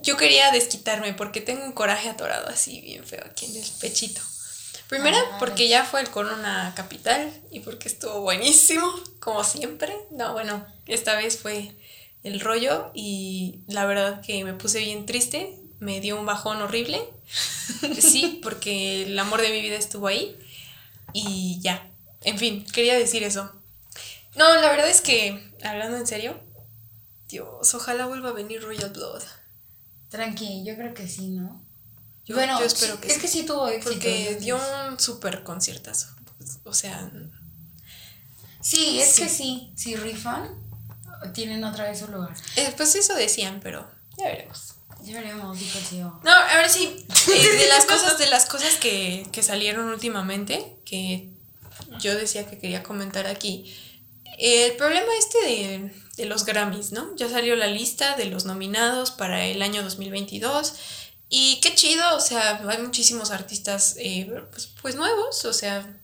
yo 0.00 0.16
quería 0.16 0.50
desquitarme 0.50 1.14
porque 1.14 1.40
tengo 1.40 1.64
un 1.64 1.72
coraje 1.72 2.08
atorado 2.08 2.48
así 2.48 2.80
bien 2.80 3.04
feo 3.04 3.24
aquí 3.24 3.46
en 3.46 3.56
el 3.56 3.70
pechito. 3.80 4.20
Primera, 4.88 5.18
Ah, 5.18 5.36
porque 5.40 5.68
ya 5.68 5.84
fue 5.84 6.00
el 6.00 6.10
Corona 6.10 6.72
Capital 6.76 7.32
y 7.50 7.60
porque 7.60 7.88
estuvo 7.88 8.20
buenísimo, 8.20 8.88
como 9.18 9.42
siempre. 9.42 9.92
No, 10.12 10.32
bueno, 10.32 10.64
esta 10.86 11.16
vez 11.16 11.38
fue 11.38 11.72
el 12.26 12.40
rollo 12.40 12.90
y 12.94 13.60
la 13.68 13.86
verdad 13.86 14.20
que 14.20 14.44
me 14.44 14.52
puse 14.54 14.80
bien 14.80 15.06
triste, 15.06 15.60
me 15.78 16.00
dio 16.00 16.18
un 16.18 16.26
bajón 16.26 16.60
horrible. 16.62 17.00
Sí, 18.00 18.40
porque 18.42 19.02
el 19.04 19.18
amor 19.18 19.40
de 19.42 19.50
mi 19.50 19.60
vida 19.60 19.76
estuvo 19.76 20.06
ahí 20.06 20.36
y 21.12 21.58
ya. 21.60 21.90
En 22.22 22.38
fin, 22.38 22.64
quería 22.72 22.96
decir 22.98 23.22
eso. 23.24 23.52
No, 24.36 24.54
la 24.60 24.68
verdad 24.70 24.88
es 24.88 25.00
que, 25.00 25.52
hablando 25.64 25.96
en 25.96 26.06
serio, 26.06 26.38
Dios, 27.28 27.74
ojalá 27.74 28.06
vuelva 28.06 28.28
a 28.30 28.32
venir 28.32 28.62
Royal 28.62 28.90
Blood. 28.90 29.22
Tranqui, 30.08 30.64
yo 30.64 30.76
creo 30.76 30.94
que 30.94 31.08
sí, 31.08 31.28
¿no? 31.30 31.64
Yo- 32.24 32.36
bueno, 32.36 32.58
yo 32.60 32.66
espero 32.66 33.00
que 33.00 33.08
es 33.08 33.14
sí. 33.14 33.20
que 33.20 33.28
sí 33.28 33.42
tuvo 33.46 33.68
éxito. 33.68 33.92
Porque 33.92 34.36
dio 34.40 34.56
un 34.88 34.98
súper 35.00 35.42
conciertazo. 35.42 36.08
O 36.64 36.72
sea, 36.74 37.10
Sí, 38.60 38.98
es 39.00 39.12
Sí. 39.14 39.22
que 39.22 39.28
sí. 39.28 39.72
Si 39.76 39.96
rifan, 39.96 40.48
tienen 41.32 41.64
otra 41.64 41.84
vez 41.84 41.98
su 41.98 42.08
lugar. 42.08 42.34
eh, 42.56 42.72
pues 42.76 42.94
eso 42.94 43.14
decían, 43.14 43.60
pero 43.62 43.88
ya 44.16 44.26
veremos. 44.26 44.74
Ya 45.02 45.20
veremos, 45.20 45.58
dijo 45.58 45.78
el. 45.78 46.20
No, 46.24 46.30
ahora 46.32 46.68
sí, 46.68 47.06
eh, 47.32 47.48
de 47.56 47.68
las 47.68 47.84
cosas, 47.84 48.18
de 48.18 48.26
las 48.28 48.46
cosas 48.46 48.76
que, 48.76 49.26
que 49.30 49.42
salieron 49.42 49.88
últimamente, 49.88 50.78
que 50.84 51.30
yo 52.00 52.14
decía 52.16 52.46
que 52.48 52.58
quería 52.58 52.82
comentar 52.82 53.26
aquí. 53.26 53.74
El 54.38 54.76
problema 54.76 55.06
este 55.18 55.38
de, 55.46 55.92
de 56.16 56.26
los 56.26 56.44
Grammys, 56.44 56.92
¿no? 56.92 57.14
Ya 57.16 57.28
salió 57.28 57.56
la 57.56 57.68
lista 57.68 58.16
de 58.16 58.26
los 58.26 58.44
nominados 58.46 59.10
para 59.10 59.44
el 59.44 59.62
año 59.62 59.82
2022. 59.82 60.74
Y 61.28 61.58
qué 61.60 61.74
chido, 61.74 62.16
o 62.16 62.20
sea, 62.20 62.62
hay 62.68 62.78
muchísimos 62.78 63.30
artistas 63.30 63.96
eh, 63.98 64.30
pues, 64.50 64.68
pues 64.80 64.94
nuevos, 64.94 65.44
o 65.44 65.52
sea, 65.52 66.00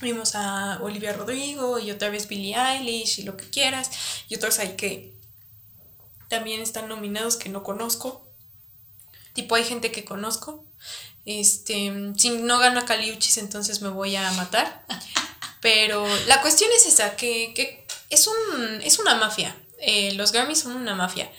Vimos 0.00 0.34
a 0.34 0.78
Olivia 0.82 1.12
Rodrigo 1.14 1.78
y 1.78 1.90
otra 1.90 2.10
vez 2.10 2.28
Billie 2.28 2.54
Eilish 2.54 3.20
y 3.20 3.22
lo 3.22 3.36
que 3.36 3.48
quieras. 3.48 3.90
Y 4.28 4.34
otros 4.34 4.58
hay 4.58 4.76
que 4.76 5.16
también 6.28 6.60
están 6.60 6.88
nominados 6.88 7.36
que 7.36 7.48
no 7.48 7.62
conozco. 7.62 8.28
Tipo, 9.32 9.54
hay 9.54 9.64
gente 9.64 9.92
que 9.92 10.04
conozco. 10.04 10.66
Este, 11.24 11.92
si 12.16 12.30
no 12.30 12.58
gana 12.58 12.84
Caliuchis, 12.84 13.38
entonces 13.38 13.80
me 13.80 13.88
voy 13.88 14.16
a 14.16 14.30
matar. 14.32 14.86
Pero 15.60 16.06
la 16.26 16.42
cuestión 16.42 16.70
es 16.76 16.86
esa, 16.86 17.16
que, 17.16 17.86
es, 18.10 18.26
un, 18.26 18.82
es 18.82 18.98
una 18.98 19.14
mafia. 19.14 19.56
Eh, 19.78 20.12
los 20.12 20.32
Grammys 20.32 20.60
son 20.60 20.76
una 20.76 20.94
mafia. 20.94 21.30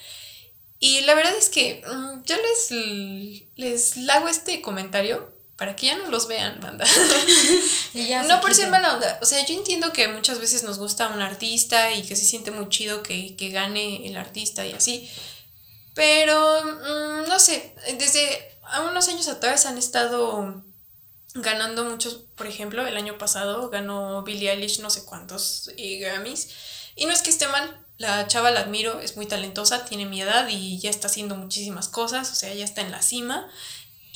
Y 0.80 1.01
la 1.01 1.16
verdad 1.16 1.36
es 1.36 1.49
que 1.49 1.84
mm, 1.88 2.24
yo 2.24 2.36
les, 2.36 3.47
les 3.55 4.10
hago 4.10 4.28
este 4.28 4.62
comentario 4.62 5.37
para 5.58 5.76
que 5.76 5.88
ya 5.88 5.97
no 5.97 6.10
los 6.12 6.28
vean, 6.28 6.60
banda. 6.62 6.86
no 8.28 8.41
por 8.41 8.53
ser 8.53 8.70
mala 8.70 8.93
onda. 8.93 9.20
O 9.24 9.26
sea, 9.26 9.43
yo 9.43 9.55
entiendo 9.55 9.91
que 9.91 10.08
muchas 10.08 10.39
veces 10.39 10.62
nos 10.62 10.78
gusta 10.78 11.08
un 11.08 11.22
artista 11.22 11.91
y 11.93 12.03
que 12.03 12.16
se 12.16 12.26
siente 12.26 12.51
muy 12.51 12.70
chido 12.70 13.01
que, 13.01 13.36
gane 13.51 14.08
el 14.08 14.18
artista 14.18 14.66
y 14.68 14.74
así. 14.74 15.10
Pero, 15.95 16.64
mm, 16.64 17.28
no 17.28 17.39
sé, 17.39 17.74
desde 17.97 18.60
unos 18.88 19.08
años 19.08 19.28
atrás 19.28 19.66
han 19.66 19.80
estado 19.80 20.64
ganando 21.34 21.86
muchos, 21.86 22.26
por 22.36 22.45
ejemplo, 22.45 22.86
el 22.86 22.95
año 22.95 23.18
pasado 23.18 23.70
ganó 23.70 24.22
Billie 24.24 24.51
Eilish 24.51 24.80
no 24.80 24.91
sé 24.91 25.05
cuántos 25.05 25.72
eh, 25.76 25.97
Grammys. 25.97 26.49
Y 26.95 27.08
no 27.08 27.14
es 27.14 27.24
que 27.24 27.32
esté 27.32 27.47
mal, 27.47 27.84
la 27.97 28.28
chava 28.28 28.51
la 28.51 28.60
admiro, 28.60 28.99
es 28.99 29.16
muy 29.16 29.26
talentosa, 29.26 29.86
tiene 29.86 30.05
mi 30.05 30.22
edad 30.22 30.47
y 30.49 30.78
ya 30.80 30.91
está 30.91 31.08
haciendo 31.08 31.36
muchísimas 31.36 31.88
cosas, 31.89 32.32
o 32.32 32.36
sea, 32.36 32.53
ya 32.53 32.64
está 32.64 32.82
en 32.82 32.91
la 32.91 33.01
cima 33.01 33.49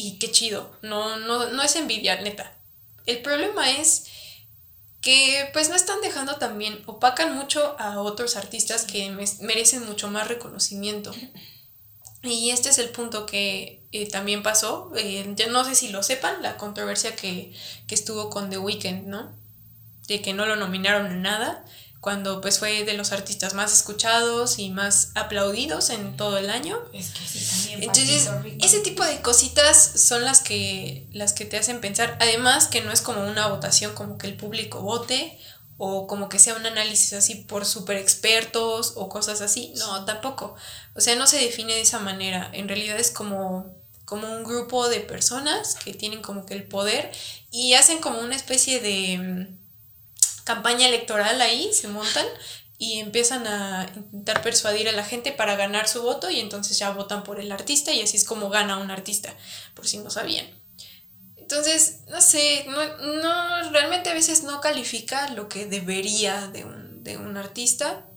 y 0.01 0.17
qué 0.17 0.31
chido, 0.31 0.71
no, 0.81 1.17
no, 1.17 1.49
no 1.49 1.63
es 1.63 1.75
envidiar, 1.75 2.23
neta. 2.23 2.57
El 3.05 3.21
problema 3.21 3.69
es 3.71 4.07
que 5.01 5.49
pues 5.53 5.69
no 5.69 5.75
están 5.75 6.01
dejando 6.01 6.37
también, 6.37 6.81
opacan 6.85 7.35
mucho 7.35 7.75
a 7.79 8.01
otros 8.01 8.35
artistas 8.35 8.85
que 8.85 9.09
merecen 9.41 9.85
mucho 9.85 10.09
más 10.09 10.27
reconocimiento. 10.27 11.11
Y 12.23 12.51
este 12.51 12.69
es 12.69 12.77
el 12.77 12.89
punto 12.89 13.25
que 13.25 13.83
eh, 13.91 14.07
también 14.07 14.43
pasó, 14.43 14.91
eh, 14.95 15.33
ya 15.35 15.47
no 15.47 15.65
sé 15.65 15.73
si 15.73 15.89
lo 15.89 16.03
sepan, 16.03 16.41
la 16.43 16.57
controversia 16.57 17.15
que, 17.15 17.51
que 17.87 17.95
estuvo 17.95 18.29
con 18.29 18.51
The 18.51 18.59
Weeknd, 18.59 19.07
¿no? 19.07 19.35
De 20.07 20.21
que 20.21 20.33
no 20.33 20.45
lo 20.45 20.55
nominaron 20.55 21.07
en 21.07 21.23
nada 21.23 21.65
cuando 22.01 22.41
pues 22.41 22.57
fue 22.57 22.83
de 22.83 22.93
los 22.93 23.11
artistas 23.11 23.53
más 23.53 23.71
escuchados 23.71 24.57
y 24.57 24.71
más 24.71 25.11
aplaudidos 25.13 25.91
en 25.91 26.17
todo 26.17 26.39
el 26.39 26.49
año. 26.49 26.79
Es 26.91 27.11
que 27.11 27.19
sí, 27.27 27.45
también 27.45 27.83
Entonces, 27.83 28.29
ese 28.59 28.79
tipo 28.79 29.05
de 29.05 29.21
cositas 29.21 29.77
son 29.77 30.25
las 30.25 30.41
que, 30.41 31.07
las 31.13 31.33
que 31.33 31.45
te 31.45 31.57
hacen 31.57 31.79
pensar. 31.79 32.17
Además 32.19 32.67
que 32.67 32.81
no 32.81 32.91
es 32.91 33.01
como 33.01 33.23
una 33.23 33.47
votación 33.47 33.93
como 33.93 34.17
que 34.17 34.25
el 34.25 34.35
público 34.35 34.81
vote 34.81 35.37
o 35.77 36.07
como 36.07 36.27
que 36.27 36.39
sea 36.39 36.55
un 36.55 36.65
análisis 36.65 37.13
así 37.13 37.35
por 37.35 37.65
super 37.65 37.97
expertos 37.97 38.93
o 38.95 39.07
cosas 39.07 39.41
así. 39.41 39.71
No, 39.77 40.03
tampoco. 40.03 40.55
O 40.95 41.01
sea, 41.01 41.15
no 41.15 41.27
se 41.27 41.37
define 41.37 41.75
de 41.75 41.81
esa 41.81 41.99
manera. 41.99 42.49
En 42.51 42.67
realidad 42.67 42.99
es 42.99 43.11
como 43.11 43.79
como 44.05 44.27
un 44.27 44.43
grupo 44.43 44.89
de 44.89 44.99
personas 44.99 45.75
que 45.75 45.93
tienen 45.93 46.21
como 46.21 46.45
que 46.45 46.53
el 46.53 46.63
poder 46.63 47.11
y 47.49 47.75
hacen 47.75 47.99
como 47.99 48.19
una 48.19 48.35
especie 48.35 48.81
de 48.81 49.55
campaña 50.55 50.87
electoral 50.87 51.39
ahí, 51.41 51.73
se 51.73 51.87
montan 51.87 52.25
y 52.77 52.99
empiezan 52.99 53.45
a 53.47 53.91
intentar 53.95 54.41
persuadir 54.41 54.89
a 54.89 54.91
la 54.91 55.03
gente 55.03 55.31
para 55.31 55.55
ganar 55.55 55.87
su 55.87 56.01
voto 56.01 56.29
y 56.29 56.39
entonces 56.39 56.77
ya 56.77 56.89
votan 56.91 57.23
por 57.23 57.39
el 57.39 57.51
artista 57.51 57.93
y 57.93 58.01
así 58.01 58.17
es 58.17 58.25
como 58.25 58.49
gana 58.49 58.77
un 58.77 58.91
artista, 58.91 59.33
por 59.75 59.87
si 59.87 59.97
no 59.99 60.09
sabían. 60.09 60.47
Entonces, 61.37 61.99
no 62.09 62.21
sé, 62.21 62.65
no, 62.67 63.71
realmente 63.71 64.09
a 64.09 64.13
veces 64.13 64.43
no 64.43 64.61
califica 64.61 65.29
lo 65.29 65.47
que 65.47 65.65
debería 65.65 66.47
de 66.47 66.65
un, 66.65 67.03
de 67.03 67.17
un 67.17 67.37
artista, 67.37 68.07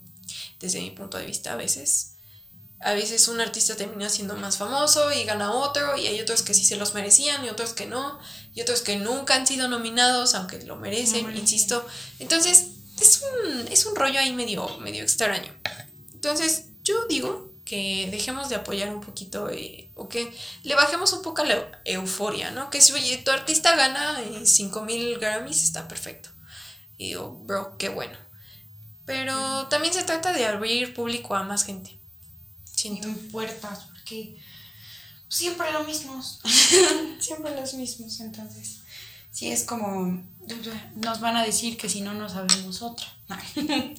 desde 0.61 0.81
mi 0.81 0.91
punto 0.91 1.19
de 1.19 1.27
vista 1.27 1.53
a 1.53 1.57
veces 1.57 2.14
a 2.85 2.93
veces 2.93 3.29
un 3.29 3.41
artista 3.41 3.77
termina 3.77 4.11
siendo 4.11 4.37
más 4.37 4.59
famoso 4.59 5.11
y 5.11 5.25
gana 5.25 5.53
otro, 5.53 5.97
y 5.97 6.07
hay 6.07 6.21
otros 6.21 6.43
que 6.43 6.53
sí 6.53 6.67
se 6.67 6.77
los 6.77 6.93
merecían 6.93 7.43
y 7.43 7.49
otros 7.49 7.73
que 7.73 7.87
no, 7.87 8.19
y 8.55 8.61
otros 8.61 8.83
que 8.83 8.97
nunca 8.97 9.37
han 9.37 9.47
sido 9.47 9.69
nominados, 9.69 10.35
aunque 10.35 10.63
lo 10.65 10.77
merecen, 10.77 11.35
insisto. 11.35 11.87
Entonces, 12.19 12.67
es 13.01 13.23
un, 13.23 13.69
es 13.69 13.87
un 13.87 13.97
rollo 13.97 14.21
ahí 14.21 14.35
medio, 14.35 14.69
medio 14.81 15.03
extraño. 15.03 15.51
Entonces, 16.13 16.67
yo 16.83 17.07
digo 17.07 17.55
que 17.65 18.09
dejemos 18.11 18.51
de 18.51 18.57
apoyar 18.57 18.95
un 18.95 19.01
poquito 19.01 19.49
eh, 19.49 19.91
o 19.95 20.11
que 20.11 20.31
le 20.63 20.75
bajemos 20.75 21.11
un 21.15 21.23
poco 21.23 21.41
a 21.41 21.47
la 21.47 21.81
euforia, 21.87 22.51
¿no? 22.51 22.69
Que 22.69 22.83
si 22.83 23.17
tu 23.25 23.31
artista 23.31 23.77
gana 23.77 24.23
5000 24.45 25.19
Grammys, 25.19 25.63
está 25.63 25.89
perfecto. 25.89 26.29
Y 26.99 27.09
digo, 27.09 27.31
bro, 27.31 27.79
qué 27.79 27.89
bueno. 27.89 28.19
Pero 29.07 29.69
también 29.69 29.95
se 29.95 30.03
trata 30.03 30.35
de 30.35 30.45
abrir 30.45 30.93
público 30.93 31.35
a 31.35 31.45
más 31.45 31.65
gente 31.65 32.04
en 32.83 33.29
puertas, 33.31 33.87
porque 33.93 34.37
siempre 35.29 35.73
lo 35.73 35.85
mismos, 35.85 36.41
siempre 37.21 37.55
los 37.59 37.75
mismos, 37.75 38.21
entonces, 38.21 38.81
sí 39.31 39.51
es 39.51 39.65
como, 39.65 40.23
nos 40.97 41.21
van 41.21 41.37
a 41.37 41.45
decir 41.45 41.77
que 41.77 41.89
si 41.89 42.01
no, 42.01 42.15
nos 42.15 42.33
sabemos 42.33 42.83
otra. 42.83 43.07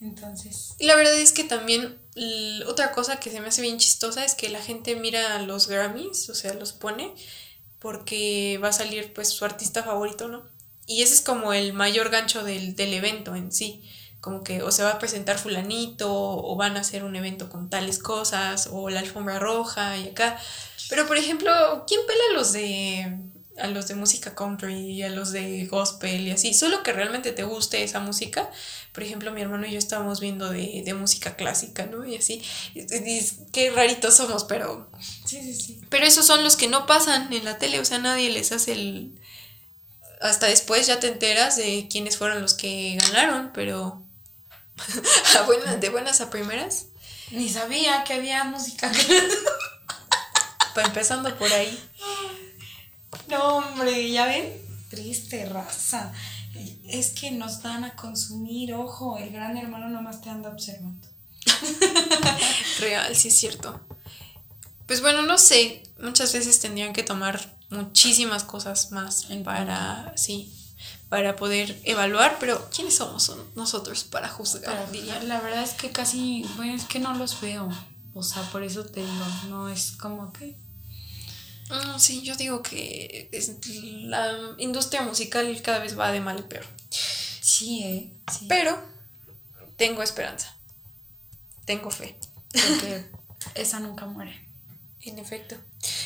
entonces. 0.00 0.74
Y 0.78 0.86
la 0.86 0.96
verdad 0.96 1.16
es 1.16 1.32
que 1.32 1.44
también 1.44 1.98
otra 2.66 2.92
cosa 2.92 3.18
que 3.18 3.30
se 3.30 3.40
me 3.40 3.48
hace 3.48 3.62
bien 3.62 3.78
chistosa 3.78 4.24
es 4.24 4.34
que 4.34 4.48
la 4.48 4.60
gente 4.60 4.96
mira 4.96 5.40
los 5.42 5.68
Grammys, 5.68 6.28
o 6.28 6.34
sea, 6.34 6.54
los 6.54 6.72
pone 6.72 7.14
porque 7.78 8.60
va 8.62 8.68
a 8.68 8.72
salir 8.72 9.12
pues 9.12 9.28
su 9.28 9.44
artista 9.44 9.82
favorito, 9.82 10.28
¿no? 10.28 10.44
Y 10.86 11.02
ese 11.02 11.14
es 11.14 11.20
como 11.20 11.52
el 11.52 11.72
mayor 11.72 12.10
gancho 12.10 12.44
del, 12.44 12.76
del 12.76 12.94
evento 12.94 13.34
en 13.34 13.50
sí 13.50 13.82
como 14.22 14.44
que 14.44 14.62
o 14.62 14.70
se 14.70 14.84
va 14.84 14.90
a 14.90 14.98
presentar 15.00 15.36
fulanito 15.36 16.08
o 16.08 16.54
van 16.54 16.76
a 16.76 16.80
hacer 16.80 17.02
un 17.02 17.16
evento 17.16 17.50
con 17.50 17.68
tales 17.68 17.98
cosas 17.98 18.68
o 18.70 18.88
la 18.88 19.00
alfombra 19.00 19.40
roja 19.40 19.98
y 19.98 20.10
acá. 20.10 20.38
Pero 20.88 21.08
por 21.08 21.16
ejemplo, 21.16 21.50
¿quién 21.88 22.00
pela 22.06 22.22
a 22.30 22.34
los 22.34 22.52
de 22.52 23.18
a 23.58 23.66
los 23.66 23.88
de 23.88 23.96
música 23.96 24.34
country 24.36 24.92
y 24.92 25.02
a 25.02 25.10
los 25.10 25.32
de 25.32 25.66
gospel 25.66 26.28
y 26.28 26.30
así? 26.30 26.54
Solo 26.54 26.84
que 26.84 26.92
realmente 26.92 27.32
te 27.32 27.42
guste 27.42 27.82
esa 27.82 27.98
música. 27.98 28.48
Por 28.92 29.02
ejemplo, 29.02 29.32
mi 29.32 29.42
hermano 29.42 29.66
y 29.66 29.72
yo 29.72 29.78
estábamos 29.78 30.20
viendo 30.20 30.50
de, 30.50 30.82
de 30.84 30.94
música 30.94 31.34
clásica, 31.34 31.86
¿no? 31.86 32.06
Y 32.06 32.14
así, 32.14 32.40
qué 33.52 33.72
raritos 33.74 34.14
somos, 34.14 34.44
pero... 34.44 34.88
Sí, 35.26 35.42
sí, 35.42 35.54
sí. 35.54 35.80
Pero 35.90 36.06
esos 36.06 36.24
son 36.24 36.44
los 36.44 36.54
que 36.54 36.68
no 36.68 36.86
pasan 36.86 37.32
en 37.32 37.44
la 37.44 37.58
tele, 37.58 37.80
o 37.80 37.84
sea, 37.84 37.98
nadie 37.98 38.30
les 38.30 38.52
hace 38.52 38.72
el... 38.72 39.18
Hasta 40.20 40.46
después 40.46 40.86
ya 40.86 41.00
te 41.00 41.08
enteras 41.08 41.56
de 41.56 41.88
quiénes 41.90 42.16
fueron 42.16 42.40
los 42.40 42.54
que 42.54 42.96
ganaron, 43.00 43.50
pero 43.52 44.06
de 45.80 45.88
buenas 45.90 46.20
a 46.20 46.30
primeras. 46.30 46.86
Ni 47.30 47.48
sabía 47.48 48.04
que 48.04 48.14
había 48.14 48.44
música. 48.44 48.90
Para 50.74 50.88
empezando 50.88 51.36
por 51.36 51.52
ahí. 51.52 51.78
No, 53.28 53.56
hombre, 53.56 54.10
¿ya 54.10 54.26
ven? 54.26 54.52
Triste 54.90 55.46
raza. 55.46 56.12
Es 56.86 57.10
que 57.10 57.30
nos 57.30 57.62
dan 57.62 57.84
a 57.84 57.96
consumir, 57.96 58.74
ojo, 58.74 59.16
el 59.16 59.32
gran 59.32 59.56
hermano 59.56 59.88
nomás 59.88 60.20
te 60.20 60.28
anda 60.28 60.50
observando. 60.50 61.08
Real, 62.80 63.16
sí 63.16 63.28
es 63.28 63.36
cierto. 63.36 63.80
Pues 64.86 65.00
bueno, 65.00 65.22
no 65.22 65.38
sé, 65.38 65.82
muchas 66.00 66.32
veces 66.32 66.60
tendrían 66.60 66.92
que 66.92 67.02
tomar 67.02 67.56
muchísimas 67.70 68.44
cosas 68.44 68.92
más 68.92 69.26
para, 69.42 70.12
sí, 70.16 70.52
para 71.08 71.36
poder 71.36 71.78
evaluar, 71.84 72.38
pero 72.40 72.70
¿quiénes 72.74 72.96
somos 72.96 73.30
nosotros 73.54 74.04
para 74.04 74.28
juzgar? 74.28 74.88
La 75.24 75.40
verdad 75.40 75.62
es 75.62 75.72
que 75.72 75.90
casi, 75.90 76.44
bueno, 76.56 76.74
es 76.74 76.84
que 76.84 76.98
no 76.98 77.14
los 77.14 77.40
veo. 77.40 77.68
O 78.14 78.22
sea, 78.22 78.42
por 78.50 78.62
eso 78.62 78.84
te 78.84 79.00
digo, 79.00 79.26
no 79.48 79.68
es 79.68 79.92
como 79.92 80.32
que... 80.32 80.56
Mm, 81.70 81.98
sí, 81.98 82.22
yo 82.22 82.36
digo 82.36 82.62
que 82.62 83.30
la 84.04 84.54
industria 84.58 85.02
musical 85.02 85.60
cada 85.62 85.78
vez 85.78 85.98
va 85.98 86.12
de 86.12 86.20
mal 86.20 86.38
y 86.38 86.42
peor. 86.42 86.64
Sí, 87.42 87.82
eh. 87.84 88.12
Pero 88.48 88.78
tengo 89.76 90.02
esperanza. 90.02 90.54
Tengo 91.64 91.90
fe. 91.90 92.16
Porque 92.52 93.10
esa 93.54 93.80
nunca 93.80 94.06
muere. 94.06 94.48
En 95.04 95.18
efecto. 95.18 95.56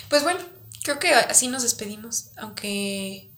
Pues 0.08 0.22
bueno, 0.22 0.40
creo 0.82 0.98
que 0.98 1.12
así 1.12 1.48
nos 1.48 1.62
despedimos. 1.62 2.30
Aunque 2.38 3.30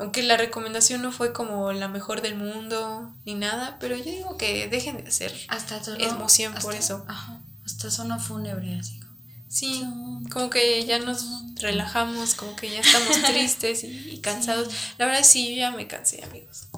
aunque 0.00 0.22
la 0.22 0.36
recomendación 0.36 1.02
no 1.02 1.12
fue 1.12 1.32
como 1.32 1.72
la 1.72 1.86
mejor 1.86 2.22
del 2.22 2.34
mundo 2.34 3.14
ni 3.26 3.34
nada, 3.34 3.76
pero 3.78 3.96
yo 3.96 4.04
digo 4.04 4.36
que 4.38 4.66
dejen 4.66 4.96
de 4.96 5.08
hacer 5.08 5.32
hasta 5.48 5.80
emoción 5.98 6.54
por 6.62 6.74
eso. 6.74 7.04
Ajá, 7.06 7.42
hasta 7.66 7.90
sonó 7.90 8.18
fúnebre, 8.18 8.78
así 8.78 8.98
como. 8.98 9.10
Sí, 9.48 9.84
como 10.32 10.48
que 10.48 10.86
ya 10.86 11.00
nos 11.00 11.24
relajamos, 11.56 12.34
como 12.34 12.56
que 12.56 12.70
ya 12.70 12.80
estamos 12.80 13.20
tristes 13.26 13.84
y, 13.84 14.18
cansados. 14.22 14.72
La 14.96 15.06
verdad 15.06 15.22
sí, 15.22 15.50
yo 15.50 15.56
ya 15.56 15.70
me 15.70 15.86
cansé, 15.86 16.24
amigos. 16.24 16.68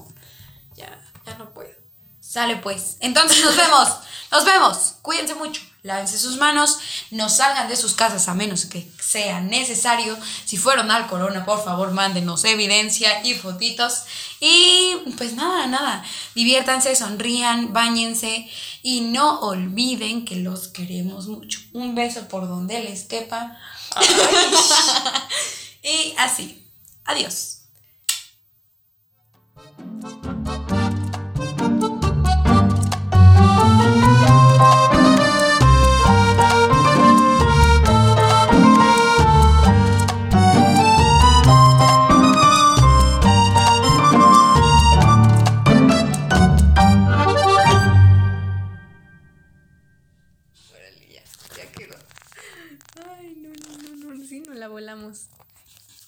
Ya, 0.74 0.98
ya 1.24 1.38
no 1.38 1.54
puedo. 1.54 1.70
Sale 2.18 2.56
pues. 2.56 2.96
Entonces 3.00 3.44
nos 3.44 3.56
vemos. 3.56 3.88
Nos 4.32 4.44
vemos. 4.44 4.94
Cuídense 5.02 5.34
mucho. 5.34 5.60
lávense 5.82 6.18
sus 6.18 6.38
manos, 6.38 6.78
no 7.10 7.28
salgan 7.28 7.68
de 7.68 7.76
sus 7.76 7.94
casas 7.94 8.26
a 8.28 8.34
menos 8.34 8.66
que 8.66 8.90
sea 9.12 9.40
necesario. 9.40 10.16
Si 10.44 10.56
fueron 10.56 10.90
al 10.90 11.06
corona, 11.06 11.44
por 11.44 11.62
favor, 11.62 11.90
mándenos 11.92 12.44
evidencia 12.44 13.24
y 13.24 13.34
fotitos. 13.34 14.04
Y 14.40 14.94
pues 15.18 15.34
nada, 15.34 15.66
nada, 15.66 16.04
diviértanse, 16.34 16.96
sonrían, 16.96 17.72
bañense 17.72 18.48
y 18.82 19.02
no 19.02 19.40
olviden 19.40 20.24
que 20.24 20.36
los 20.36 20.68
queremos 20.68 21.28
mucho. 21.28 21.60
Un 21.72 21.94
beso 21.94 22.26
por 22.28 22.48
donde 22.48 22.82
les 22.82 23.04
quepa. 23.04 23.58
y 25.82 26.14
así, 26.18 26.66
adiós. 27.04 27.58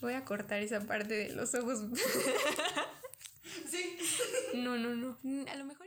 Voy 0.01 0.15
a 0.15 0.25
cortar 0.25 0.61
esa 0.61 0.81
parte 0.81 1.15
de 1.15 1.35
los 1.35 1.55
ojos. 1.55 1.81
sí. 3.71 3.99
No, 4.55 4.77
no, 4.77 4.95
no. 4.95 5.17
A 5.51 5.57
lo 5.57 5.65
mejor. 5.65 5.85